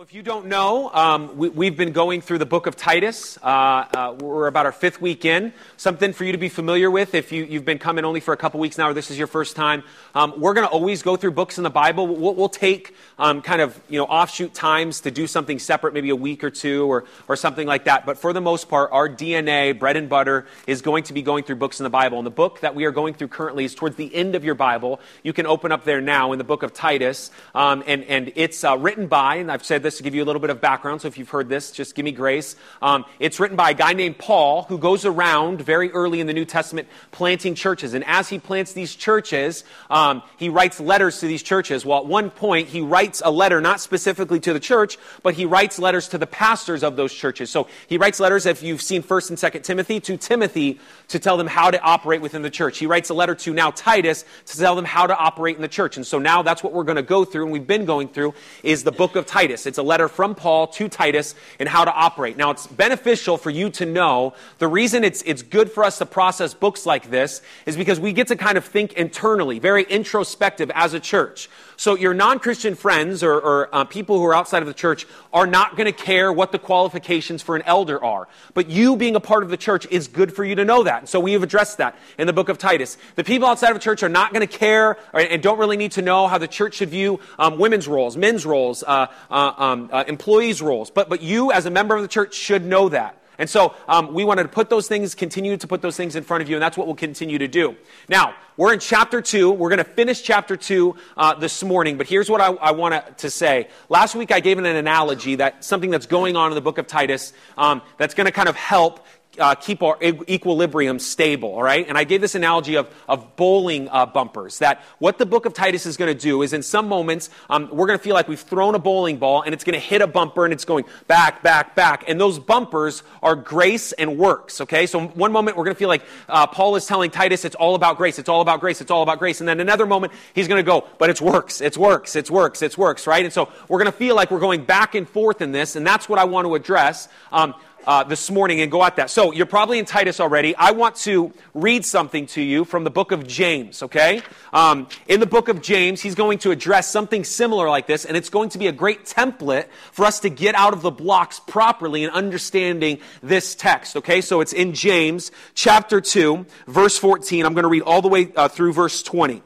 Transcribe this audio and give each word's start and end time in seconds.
If 0.00 0.14
you 0.14 0.22
don't 0.22 0.46
know, 0.46 0.90
um, 0.94 1.36
we, 1.36 1.66
have 1.66 1.76
been 1.76 1.92
going 1.92 2.22
through 2.22 2.38
the 2.38 2.46
book 2.46 2.66
of 2.66 2.74
Titus. 2.74 3.36
Uh, 3.42 3.84
uh, 3.94 4.16
we're 4.18 4.46
about 4.46 4.64
our 4.64 4.72
fifth 4.72 4.98
week 4.98 5.26
in. 5.26 5.52
Something 5.76 6.14
for 6.14 6.24
you 6.24 6.32
to 6.32 6.38
be 6.38 6.48
familiar 6.48 6.90
with 6.90 7.14
if 7.14 7.32
you, 7.32 7.44
have 7.44 7.66
been 7.66 7.78
coming 7.78 8.06
only 8.06 8.20
for 8.20 8.32
a 8.32 8.36
couple 8.38 8.60
weeks 8.60 8.78
now 8.78 8.88
or 8.88 8.94
this 8.94 9.10
is 9.10 9.18
your 9.18 9.26
first 9.26 9.56
time. 9.56 9.82
Um, 10.14 10.40
we're 10.40 10.54
going 10.54 10.66
to 10.66 10.72
always 10.72 11.02
go 11.02 11.16
through 11.16 11.32
books 11.32 11.58
in 11.58 11.64
the 11.64 11.70
Bible. 11.70 12.06
We'll, 12.06 12.34
we'll 12.34 12.48
take 12.48 12.94
um, 13.18 13.42
kind 13.42 13.60
of 13.60 13.78
you 13.90 13.98
know 13.98 14.06
offshoot 14.06 14.54
times 14.54 15.02
to 15.02 15.10
do 15.10 15.26
something 15.26 15.58
separate, 15.58 15.92
maybe 15.92 16.08
a 16.08 16.16
week 16.16 16.44
or 16.44 16.50
two 16.50 16.90
or, 16.90 17.04
or 17.28 17.36
something 17.36 17.66
like 17.66 17.84
that. 17.84 18.06
But 18.06 18.16
for 18.16 18.32
the 18.32 18.40
most 18.40 18.70
part, 18.70 18.92
our 18.92 19.06
DNA, 19.06 19.78
bread 19.78 19.98
and 19.98 20.08
butter, 20.08 20.46
is 20.66 20.80
going 20.80 21.04
to 21.04 21.12
be 21.12 21.20
going 21.20 21.44
through 21.44 21.56
books 21.56 21.78
in 21.78 21.84
the 21.84 21.90
Bible. 21.90 22.16
And 22.16 22.26
the 22.26 22.30
book 22.30 22.60
that 22.60 22.74
we 22.74 22.86
are 22.86 22.90
going 22.90 23.12
through 23.12 23.28
currently 23.28 23.66
is 23.66 23.74
towards 23.74 23.96
the 23.96 24.14
end 24.14 24.34
of 24.34 24.44
your 24.44 24.54
Bible. 24.54 24.98
You 25.22 25.34
can 25.34 25.44
open 25.44 25.72
up 25.72 25.84
there 25.84 26.00
now 26.00 26.32
in 26.32 26.38
the 26.38 26.44
book 26.44 26.62
of 26.62 26.72
Titus. 26.72 27.30
Um, 27.54 27.84
and, 27.86 28.02
and 28.04 28.32
it's 28.34 28.64
uh, 28.64 28.78
written 28.78 29.06
by, 29.06 29.34
and 29.36 29.52
I've 29.52 29.62
said 29.62 29.82
this 29.82 29.89
to 29.96 30.02
give 30.02 30.14
you 30.14 30.22
a 30.22 30.26
little 30.26 30.40
bit 30.40 30.50
of 30.50 30.60
background, 30.60 31.02
so 31.02 31.08
if 31.08 31.18
you've 31.18 31.30
heard 31.30 31.48
this, 31.48 31.70
just 31.70 31.94
give 31.94 32.04
me 32.04 32.12
grace. 32.12 32.56
Um, 32.82 33.04
it's 33.18 33.40
written 33.40 33.56
by 33.56 33.70
a 33.70 33.74
guy 33.74 33.92
named 33.92 34.18
Paul 34.18 34.64
who 34.64 34.78
goes 34.78 35.04
around 35.04 35.62
very 35.62 35.90
early 35.92 36.20
in 36.20 36.26
the 36.26 36.32
New 36.32 36.44
Testament 36.44 36.88
planting 37.10 37.54
churches. 37.54 37.94
And 37.94 38.04
as 38.06 38.28
he 38.28 38.38
plants 38.38 38.72
these 38.72 38.94
churches, 38.94 39.64
um, 39.88 40.22
he 40.36 40.48
writes 40.48 40.80
letters 40.80 41.20
to 41.20 41.26
these 41.26 41.42
churches. 41.42 41.84
Well, 41.84 41.98
at 41.98 42.06
one 42.06 42.30
point, 42.30 42.68
he 42.68 42.80
writes 42.80 43.22
a 43.24 43.30
letter 43.30 43.60
not 43.60 43.80
specifically 43.80 44.40
to 44.40 44.52
the 44.52 44.60
church, 44.60 44.98
but 45.22 45.34
he 45.34 45.44
writes 45.44 45.78
letters 45.78 46.08
to 46.08 46.18
the 46.18 46.26
pastors 46.26 46.82
of 46.82 46.96
those 46.96 47.12
churches. 47.12 47.50
So 47.50 47.68
he 47.86 47.98
writes 47.98 48.20
letters, 48.20 48.46
if 48.46 48.62
you've 48.62 48.82
seen 48.82 49.02
1st 49.02 49.30
and 49.30 49.38
2nd 49.38 49.62
Timothy, 49.62 50.00
to 50.00 50.16
Timothy 50.16 50.80
to 51.08 51.18
tell 51.18 51.36
them 51.36 51.46
how 51.46 51.70
to 51.70 51.80
operate 51.80 52.20
within 52.20 52.42
the 52.42 52.50
church. 52.50 52.78
He 52.78 52.86
writes 52.86 53.10
a 53.10 53.14
letter 53.14 53.34
to 53.34 53.52
now 53.52 53.70
Titus 53.70 54.24
to 54.46 54.58
tell 54.58 54.76
them 54.76 54.84
how 54.84 55.06
to 55.06 55.16
operate 55.16 55.56
in 55.56 55.62
the 55.62 55.68
church. 55.68 55.96
And 55.96 56.06
so 56.06 56.18
now 56.18 56.42
that's 56.42 56.62
what 56.62 56.72
we're 56.72 56.84
going 56.84 56.96
to 56.96 57.02
go 57.02 57.24
through, 57.24 57.44
and 57.44 57.52
we've 57.52 57.66
been 57.66 57.84
going 57.84 58.08
through, 58.08 58.34
is 58.62 58.84
the 58.84 58.92
book 58.92 59.16
of 59.16 59.26
Titus. 59.26 59.66
It's 59.66 59.78
a 59.80 59.82
letter 59.82 60.06
from 60.06 60.36
Paul 60.36 60.68
to 60.68 60.88
Titus 60.88 61.34
and 61.58 61.68
how 61.68 61.84
to 61.84 61.92
operate. 61.92 62.36
Now, 62.36 62.52
it's 62.52 62.68
beneficial 62.68 63.36
for 63.36 63.50
you 63.50 63.70
to 63.70 63.86
know 63.86 64.34
the 64.58 64.68
reason 64.68 65.02
it's, 65.02 65.22
it's 65.22 65.42
good 65.42 65.72
for 65.72 65.82
us 65.82 65.98
to 65.98 66.06
process 66.06 66.54
books 66.54 66.86
like 66.86 67.10
this 67.10 67.42
is 67.66 67.76
because 67.76 67.98
we 67.98 68.12
get 68.12 68.28
to 68.28 68.36
kind 68.36 68.56
of 68.56 68.64
think 68.64 68.92
internally, 68.92 69.58
very 69.58 69.82
introspective 69.82 70.70
as 70.74 70.94
a 70.94 71.00
church. 71.00 71.50
So 71.80 71.96
your 71.96 72.12
non-Christian 72.12 72.74
friends 72.74 73.22
or, 73.22 73.40
or 73.40 73.74
uh, 73.74 73.84
people 73.84 74.18
who 74.18 74.26
are 74.26 74.34
outside 74.34 74.60
of 74.60 74.68
the 74.68 74.74
church 74.74 75.06
are 75.32 75.46
not 75.46 75.78
going 75.78 75.86
to 75.86 75.92
care 75.92 76.30
what 76.30 76.52
the 76.52 76.58
qualifications 76.58 77.40
for 77.40 77.56
an 77.56 77.62
elder 77.62 78.04
are. 78.04 78.28
But 78.52 78.68
you 78.68 78.96
being 78.96 79.16
a 79.16 79.20
part 79.20 79.44
of 79.44 79.48
the 79.48 79.56
church 79.56 79.86
is 79.90 80.06
good 80.06 80.30
for 80.30 80.44
you 80.44 80.54
to 80.56 80.64
know 80.66 80.82
that. 80.82 80.98
And 80.98 81.08
so 81.08 81.18
we 81.18 81.32
have 81.32 81.42
addressed 81.42 81.78
that 81.78 81.98
in 82.18 82.26
the 82.26 82.34
book 82.34 82.50
of 82.50 82.58
Titus. 82.58 82.98
The 83.14 83.24
people 83.24 83.48
outside 83.48 83.70
of 83.70 83.76
the 83.76 83.82
church 83.82 84.02
are 84.02 84.10
not 84.10 84.34
going 84.34 84.46
to 84.46 84.58
care 84.58 84.98
or, 85.14 85.20
and 85.20 85.42
don't 85.42 85.58
really 85.58 85.78
need 85.78 85.92
to 85.92 86.02
know 86.02 86.28
how 86.28 86.36
the 86.36 86.46
church 86.46 86.74
should 86.74 86.90
view 86.90 87.18
um, 87.38 87.58
women's 87.58 87.88
roles, 87.88 88.14
men's 88.14 88.44
roles, 88.44 88.82
uh, 88.82 89.06
uh, 89.30 89.52
um, 89.56 89.88
uh, 89.90 90.04
employees' 90.06 90.60
roles. 90.60 90.90
But, 90.90 91.08
but 91.08 91.22
you 91.22 91.50
as 91.50 91.64
a 91.64 91.70
member 91.70 91.96
of 91.96 92.02
the 92.02 92.08
church 92.08 92.34
should 92.34 92.62
know 92.62 92.90
that. 92.90 93.19
And 93.40 93.48
so 93.48 93.74
um, 93.88 94.12
we 94.12 94.22
wanted 94.22 94.42
to 94.42 94.48
put 94.50 94.68
those 94.68 94.86
things, 94.86 95.14
continue 95.14 95.56
to 95.56 95.66
put 95.66 95.80
those 95.80 95.96
things 95.96 96.14
in 96.14 96.22
front 96.22 96.42
of 96.42 96.50
you, 96.50 96.56
and 96.56 96.62
that's 96.62 96.76
what 96.76 96.86
we'll 96.86 96.94
continue 96.94 97.38
to 97.38 97.48
do. 97.48 97.74
Now, 98.06 98.34
we're 98.58 98.74
in 98.74 98.80
chapter 98.80 99.22
2. 99.22 99.50
We're 99.50 99.70
going 99.70 99.78
to 99.78 99.84
finish 99.84 100.20
chapter 100.20 100.58
2 100.58 100.94
uh, 101.16 101.34
this 101.36 101.64
morning, 101.64 101.96
but 101.96 102.06
here's 102.06 102.28
what 102.28 102.42
I, 102.42 102.48
I 102.48 102.72
want 102.72 103.16
to 103.16 103.30
say. 103.30 103.68
Last 103.88 104.14
week 104.14 104.30
I 104.30 104.40
gave 104.40 104.58
an 104.58 104.66
analogy 104.66 105.36
that 105.36 105.64
something 105.64 105.88
that's 105.88 106.04
going 106.04 106.36
on 106.36 106.50
in 106.50 106.54
the 106.54 106.60
book 106.60 106.76
of 106.76 106.86
Titus 106.86 107.32
um, 107.56 107.80
that's 107.96 108.12
going 108.12 108.26
to 108.26 108.30
kind 108.30 108.48
of 108.48 108.56
help 108.56 109.06
uh, 109.38 109.54
keep 109.54 109.82
our 109.82 109.96
equilibrium 110.02 110.98
stable, 110.98 111.54
all 111.54 111.62
right? 111.62 111.88
And 111.88 111.96
I 111.96 112.04
gave 112.04 112.20
this 112.20 112.34
analogy 112.34 112.74
of, 112.74 112.92
of 113.08 113.36
bowling 113.36 113.88
uh, 113.88 114.06
bumpers, 114.06 114.58
that 114.58 114.82
what 114.98 115.18
the 115.18 115.26
book 115.26 115.46
of 115.46 115.54
Titus 115.54 115.86
is 115.86 115.96
going 115.96 116.12
to 116.12 116.20
do 116.20 116.42
is 116.42 116.52
in 116.52 116.62
some 116.62 116.88
moments, 116.88 117.30
um, 117.48 117.68
we're 117.70 117.86
going 117.86 117.98
to 117.98 118.02
feel 118.02 118.14
like 118.14 118.28
we've 118.28 118.40
thrown 118.40 118.74
a 118.74 118.78
bowling 118.78 119.18
ball 119.18 119.42
and 119.42 119.54
it's 119.54 119.62
going 119.62 119.74
to 119.74 119.80
hit 119.80 120.02
a 120.02 120.06
bumper 120.06 120.44
and 120.44 120.52
it's 120.52 120.64
going 120.64 120.84
back, 121.06 121.42
back, 121.42 121.74
back. 121.76 122.04
And 122.08 122.20
those 122.20 122.38
bumpers 122.38 123.02
are 123.22 123.36
grace 123.36 123.92
and 123.92 124.18
works, 124.18 124.60
okay? 124.62 124.86
So 124.86 125.06
one 125.08 125.32
moment 125.32 125.56
we're 125.56 125.64
going 125.64 125.76
to 125.76 125.78
feel 125.78 125.88
like 125.88 126.02
uh, 126.28 126.46
Paul 126.48 126.74
is 126.76 126.86
telling 126.86 127.10
Titus 127.10 127.44
it's 127.44 127.56
all 127.56 127.74
about 127.74 127.98
grace, 127.98 128.18
it's 128.18 128.28
all 128.28 128.40
about 128.40 128.60
grace, 128.60 128.80
it's 128.80 128.90
all 128.90 129.02
about 129.02 129.20
grace. 129.20 129.40
And 129.40 129.48
then 129.48 129.60
another 129.60 129.86
moment 129.86 130.12
he's 130.34 130.48
going 130.48 130.62
to 130.62 130.66
go, 130.66 130.88
but 130.98 131.08
it's 131.08 131.20
works, 131.20 131.60
it's 131.60 131.78
works, 131.78 132.16
it's 132.16 132.30
works, 132.30 132.62
it's 132.62 132.76
works, 132.76 133.06
right? 133.06 133.24
And 133.24 133.32
so 133.32 133.48
we're 133.68 133.78
going 133.78 133.92
to 133.92 133.96
feel 133.96 134.16
like 134.16 134.30
we're 134.30 134.40
going 134.40 134.64
back 134.64 134.94
and 134.96 135.08
forth 135.08 135.40
in 135.40 135.52
this, 135.52 135.76
and 135.76 135.86
that's 135.86 136.08
what 136.08 136.18
I 136.18 136.24
want 136.24 136.46
to 136.46 136.54
address. 136.56 137.08
Um, 137.30 137.54
uh, 137.86 138.04
this 138.04 138.30
morning 138.30 138.60
and 138.60 138.70
go 138.70 138.84
at 138.84 138.96
that. 138.96 139.10
So 139.10 139.32
you're 139.32 139.46
probably 139.46 139.78
in 139.78 139.84
Titus 139.84 140.20
already. 140.20 140.54
I 140.56 140.72
want 140.72 140.96
to 140.96 141.32
read 141.54 141.84
something 141.84 142.26
to 142.28 142.42
you 142.42 142.64
from 142.64 142.84
the 142.84 142.90
book 142.90 143.12
of 143.12 143.26
James, 143.26 143.82
okay? 143.82 144.22
Um, 144.52 144.88
in 145.08 145.20
the 145.20 145.26
book 145.26 145.48
of 145.48 145.62
James, 145.62 146.00
he's 146.00 146.14
going 146.14 146.38
to 146.38 146.50
address 146.50 146.90
something 146.90 147.24
similar 147.24 147.68
like 147.68 147.86
this, 147.86 148.04
and 148.04 148.16
it's 148.16 148.28
going 148.28 148.50
to 148.50 148.58
be 148.58 148.66
a 148.66 148.72
great 148.72 149.04
template 149.04 149.66
for 149.92 150.04
us 150.04 150.20
to 150.20 150.28
get 150.28 150.54
out 150.54 150.72
of 150.72 150.82
the 150.82 150.90
blocks 150.90 151.40
properly 151.40 152.04
in 152.04 152.10
understanding 152.10 152.98
this 153.22 153.54
text, 153.54 153.96
okay? 153.96 154.20
So 154.20 154.40
it's 154.40 154.52
in 154.52 154.74
James 154.74 155.30
chapter 155.54 156.00
2, 156.00 156.46
verse 156.66 156.98
14. 156.98 157.46
I'm 157.46 157.54
going 157.54 157.64
to 157.64 157.68
read 157.68 157.82
all 157.82 158.02
the 158.02 158.08
way 158.08 158.32
uh, 158.36 158.48
through 158.48 158.72
verse 158.72 159.02
20. 159.02 159.42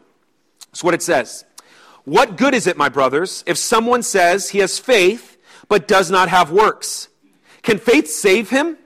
That's 0.71 0.83
what 0.83 0.94
it 0.94 1.03
says. 1.03 1.44
What 2.05 2.37
good 2.37 2.55
is 2.55 2.67
it, 2.67 2.77
my 2.77 2.89
brothers, 2.91 3.43
if 3.47 3.56
someone 3.56 4.03
says 4.03 4.50
he 4.50 4.59
has 4.59 4.78
faith 4.78 5.39
but 5.69 5.89
does 5.89 6.11
not 6.11 6.28
have 6.28 6.50
works? 6.50 7.09
Can 7.64 7.78
faith 7.78 8.08
save 8.08 8.50
him? 8.50 8.78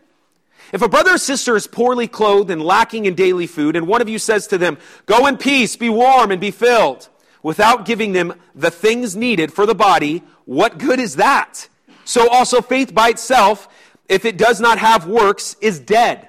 If 0.72 0.82
a 0.82 0.88
brother 0.88 1.14
or 1.14 1.18
sister 1.18 1.56
is 1.56 1.66
poorly 1.66 2.06
clothed 2.08 2.50
and 2.50 2.62
lacking 2.62 3.06
in 3.06 3.14
daily 3.14 3.46
food, 3.46 3.74
and 3.74 3.86
one 3.86 4.00
of 4.00 4.08
you 4.08 4.18
says 4.18 4.46
to 4.48 4.58
them, 4.58 4.78
Go 5.06 5.26
in 5.26 5.36
peace, 5.36 5.76
be 5.76 5.88
warm, 5.88 6.30
and 6.30 6.40
be 6.40 6.50
filled, 6.50 7.08
without 7.42 7.84
giving 7.84 8.12
them 8.12 8.34
the 8.54 8.70
things 8.70 9.16
needed 9.16 9.52
for 9.52 9.66
the 9.66 9.74
body, 9.74 10.22
what 10.44 10.78
good 10.78 11.00
is 11.00 11.16
that? 11.16 11.68
So 12.04 12.28
also 12.28 12.62
faith 12.62 12.94
by 12.94 13.10
itself, 13.10 13.68
if 14.08 14.24
it 14.24 14.38
does 14.38 14.60
not 14.60 14.78
have 14.78 15.06
works, 15.06 15.56
is 15.60 15.80
dead. 15.80 16.28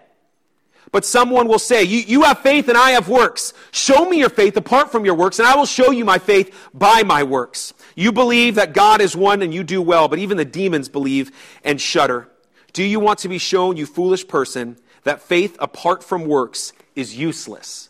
But 0.92 1.06
someone 1.06 1.48
will 1.48 1.60
say, 1.60 1.84
you, 1.84 2.00
you 2.00 2.24
have 2.24 2.40
faith 2.40 2.68
and 2.68 2.78
I 2.78 2.92
have 2.92 3.10
works. 3.10 3.54
Show 3.72 4.10
me 4.10 4.18
your 4.18 4.30
faith 4.30 4.58
apart 4.58 4.92
from 4.92 5.06
your 5.06 5.14
works, 5.14 5.38
and 5.38 5.48
I 5.48 5.56
will 5.56 5.68
show 5.68 5.92
you 5.92 6.04
my 6.04 6.18
faith 6.18 6.70
by 6.74 7.04
my 7.04 7.24
works. 7.24 7.74
You 7.96 8.12
believe 8.12 8.56
that 8.56 8.74
God 8.74 9.02
is 9.02 9.16
one 9.16 9.42
and 9.42 9.54
you 9.54 9.64
do 9.64 9.82
well, 9.82 10.08
but 10.08 10.20
even 10.20 10.38
the 10.38 10.46
demons 10.46 10.90
believe 10.90 11.32
and 11.64 11.80
shudder. 11.80 12.28
Do 12.74 12.84
you 12.84 13.00
want 13.00 13.20
to 13.20 13.30
be 13.30 13.38
shown, 13.38 13.78
you 13.78 13.86
foolish 13.86 14.28
person, 14.28 14.78
that 15.04 15.22
faith 15.22 15.58
apart 15.60 16.04
from 16.04 16.26
works 16.26 16.74
is 16.96 17.16
useless? 17.16 17.90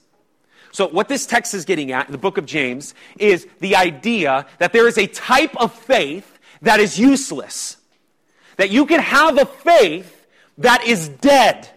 So, 0.71 0.87
what 0.87 1.07
this 1.07 1.25
text 1.25 1.53
is 1.53 1.65
getting 1.65 1.91
at 1.91 2.05
in 2.05 2.11
the 2.11 2.17
book 2.17 2.37
of 2.37 2.45
James 2.45 2.93
is 3.17 3.47
the 3.59 3.75
idea 3.75 4.45
that 4.59 4.71
there 4.71 4.87
is 4.87 4.97
a 4.97 5.07
type 5.07 5.55
of 5.57 5.73
faith 5.73 6.39
that 6.61 6.79
is 6.79 6.99
useless. 6.99 7.77
That 8.57 8.69
you 8.69 8.85
can 8.85 8.99
have 8.99 9.37
a 9.37 9.45
faith 9.45 10.27
that 10.59 10.85
is 10.85 11.09
dead. 11.09 11.69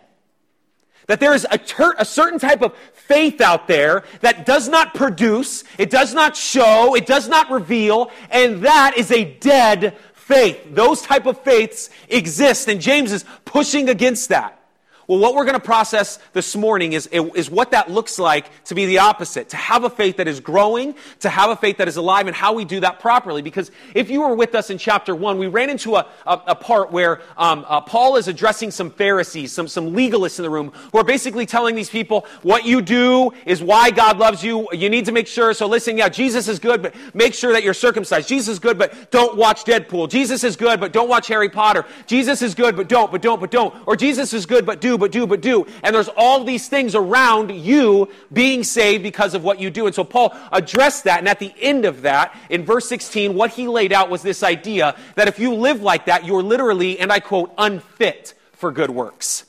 That 1.07 1.21
there 1.21 1.35
is 1.35 1.47
a, 1.51 1.59
ter- 1.59 1.95
a 1.99 2.05
certain 2.05 2.39
type 2.39 2.63
of 2.63 2.77
faith 2.93 3.41
out 3.41 3.67
there 3.67 4.05
that 4.21 4.47
does 4.47 4.69
not 4.69 4.95
produce, 4.95 5.65
it 5.79 5.91
does 5.91 6.15
not 6.15 6.37
show, 6.37 6.95
it 6.95 7.07
does 7.07 7.29
not 7.29 7.51
reveal, 7.51 8.11
and 8.31 8.63
that 8.63 8.95
is 8.97 9.11
a 9.11 9.25
dead 9.25 9.97
faith. 10.23 10.59
Those 10.71 11.03
type 11.03 11.27
of 11.27 11.43
faiths 11.43 11.91
exist, 12.09 12.69
and 12.69 12.81
James 12.81 13.13
is 13.13 13.25
pushing 13.45 13.89
against 13.89 14.29
that. 14.31 14.62
Well, 15.07 15.19
what 15.19 15.35
we're 15.35 15.45
going 15.45 15.55
to 15.55 15.61
process 15.61 16.19
this 16.33 16.55
morning 16.55 16.93
is, 16.93 17.07
is 17.09 17.51
what 17.51 17.73
that 17.73 17.91
looks 17.91 18.19
like 18.19 18.51
to 18.67 18.75
be 18.75 18.87
the 18.87 18.99
opposite. 18.99 19.49
To 19.51 19.57
have 19.57 19.85
a 19.85 19.91
faith 19.91 20.19
that 20.19 20.29
is 20.29 20.41
growing, 20.41 20.95
to 21.21 21.29
have 21.29 21.51
a 21.51 21.57
faith 21.57 21.79
that 21.79 21.89
is 21.89 21.97
alive, 21.97 22.27
and 22.29 22.37
how 22.37 22.53
we 22.53 22.65
do 22.65 22.81
that 22.81 23.01
properly. 23.01 23.43
Because 23.43 23.71
if 23.95 24.11
you 24.11 24.21
were 24.21 24.35
with 24.35 24.55
us 24.55 24.71
in 24.71 24.79
chapter 24.79 25.15
1, 25.15 25.39
we 25.39 25.49
ran 25.49 25.71
into 25.71 25.97
a, 25.97 26.07
a, 26.27 26.41
a 26.49 26.55
part 26.55 26.93
where 26.93 27.21
um, 27.37 27.65
uh, 27.69 27.81
Paul 27.81 28.17
is 28.17 28.29
addressing 28.29 28.71
some 28.71 28.91
Pharisees, 28.91 29.53
some, 29.53 29.67
some 29.67 29.93
legalists 29.93 30.39
in 30.39 30.45
the 30.45 30.51
room, 30.51 30.73
who 30.93 30.99
are 30.99 31.05
basically 31.05 31.47
telling 31.47 31.75
these 31.75 31.91
people, 31.91 32.27
what 32.43 32.65
you 32.65 32.81
do 32.81 33.33
is 33.45 33.63
why 33.63 33.91
God 33.91 34.19
loves 34.19 34.43
you. 34.45 34.69
You 34.73 34.89
need 34.89 35.07
to 35.07 35.13
make 35.13 35.27
sure. 35.27 35.53
So 35.55 35.67
listen, 35.67 35.99
yeah, 35.99 36.09
Jesus 36.09 36.49
is 36.49 36.59
good, 36.59 36.81
but 36.81 36.95
make 37.13 37.35
sure 37.35 37.53
that 37.53 37.65
you're 37.65 37.75
circumcised. 37.75 38.29
Jesus 38.29 38.49
is 38.49 38.59
good, 38.59 38.79
but 38.79 39.11
don't 39.11 39.37
watch 39.37 39.65
Deadpool. 39.65 40.09
Jesus 40.09 40.45
is 40.45 40.57
good, 40.57 40.81
but 40.81 40.93
don't 40.93 41.09
watch 41.09 41.29
Harry 41.29 41.49
Potter. 41.49 41.85
Jesus 42.07 42.41
is 42.43 42.55
good, 42.55 42.77
but 42.77 42.89
don't, 42.89 43.11
but 43.11 43.21
don't, 43.21 43.41
but 43.41 43.51
don't. 43.51 43.75
Or 43.87 43.97
Jesus 43.97 44.33
is 44.33 44.47
good, 44.47 44.65
but 44.65 44.81
do, 44.81 44.92
but 44.99 45.13
do, 45.13 45.27
but 45.27 45.41
do. 45.41 45.67
And 45.83 45.95
there's 45.95 46.09
all 46.17 46.45
these 46.45 46.69
things 46.69 46.95
around 46.95 47.51
you 47.51 48.09
being 48.33 48.65
saved 48.65 49.03
because 49.03 49.35
of 49.35 49.45
what 49.45 49.61
you 49.61 49.71
do. 49.71 49.87
And 49.87 49.95
so 49.95 50.05
Paul 50.05 50.35
addressed 50.51 51.05
that. 51.05 51.19
And 51.19 51.29
at 51.29 51.39
the 51.39 51.53
end 51.61 51.85
of 51.85 52.03
that, 52.03 52.37
in 52.51 52.65
verse 52.65 52.89
16, 52.89 53.35
what 53.35 53.51
he 53.51 53.69
laid 53.69 53.93
out 53.93 54.11
was 54.11 54.23
this 54.23 54.43
idea 54.43 54.97
that 55.17 55.29
if 55.29 55.39
you 55.39 55.55
live 55.55 55.83
like 55.83 56.07
that, 56.07 56.25
you're 56.25 56.43
literally, 56.43 56.99
and 56.99 57.13
I 57.13 57.21
quote, 57.21 57.53
unfit 57.59 58.35
for 58.53 58.73
good 58.73 58.91
works 58.91 59.45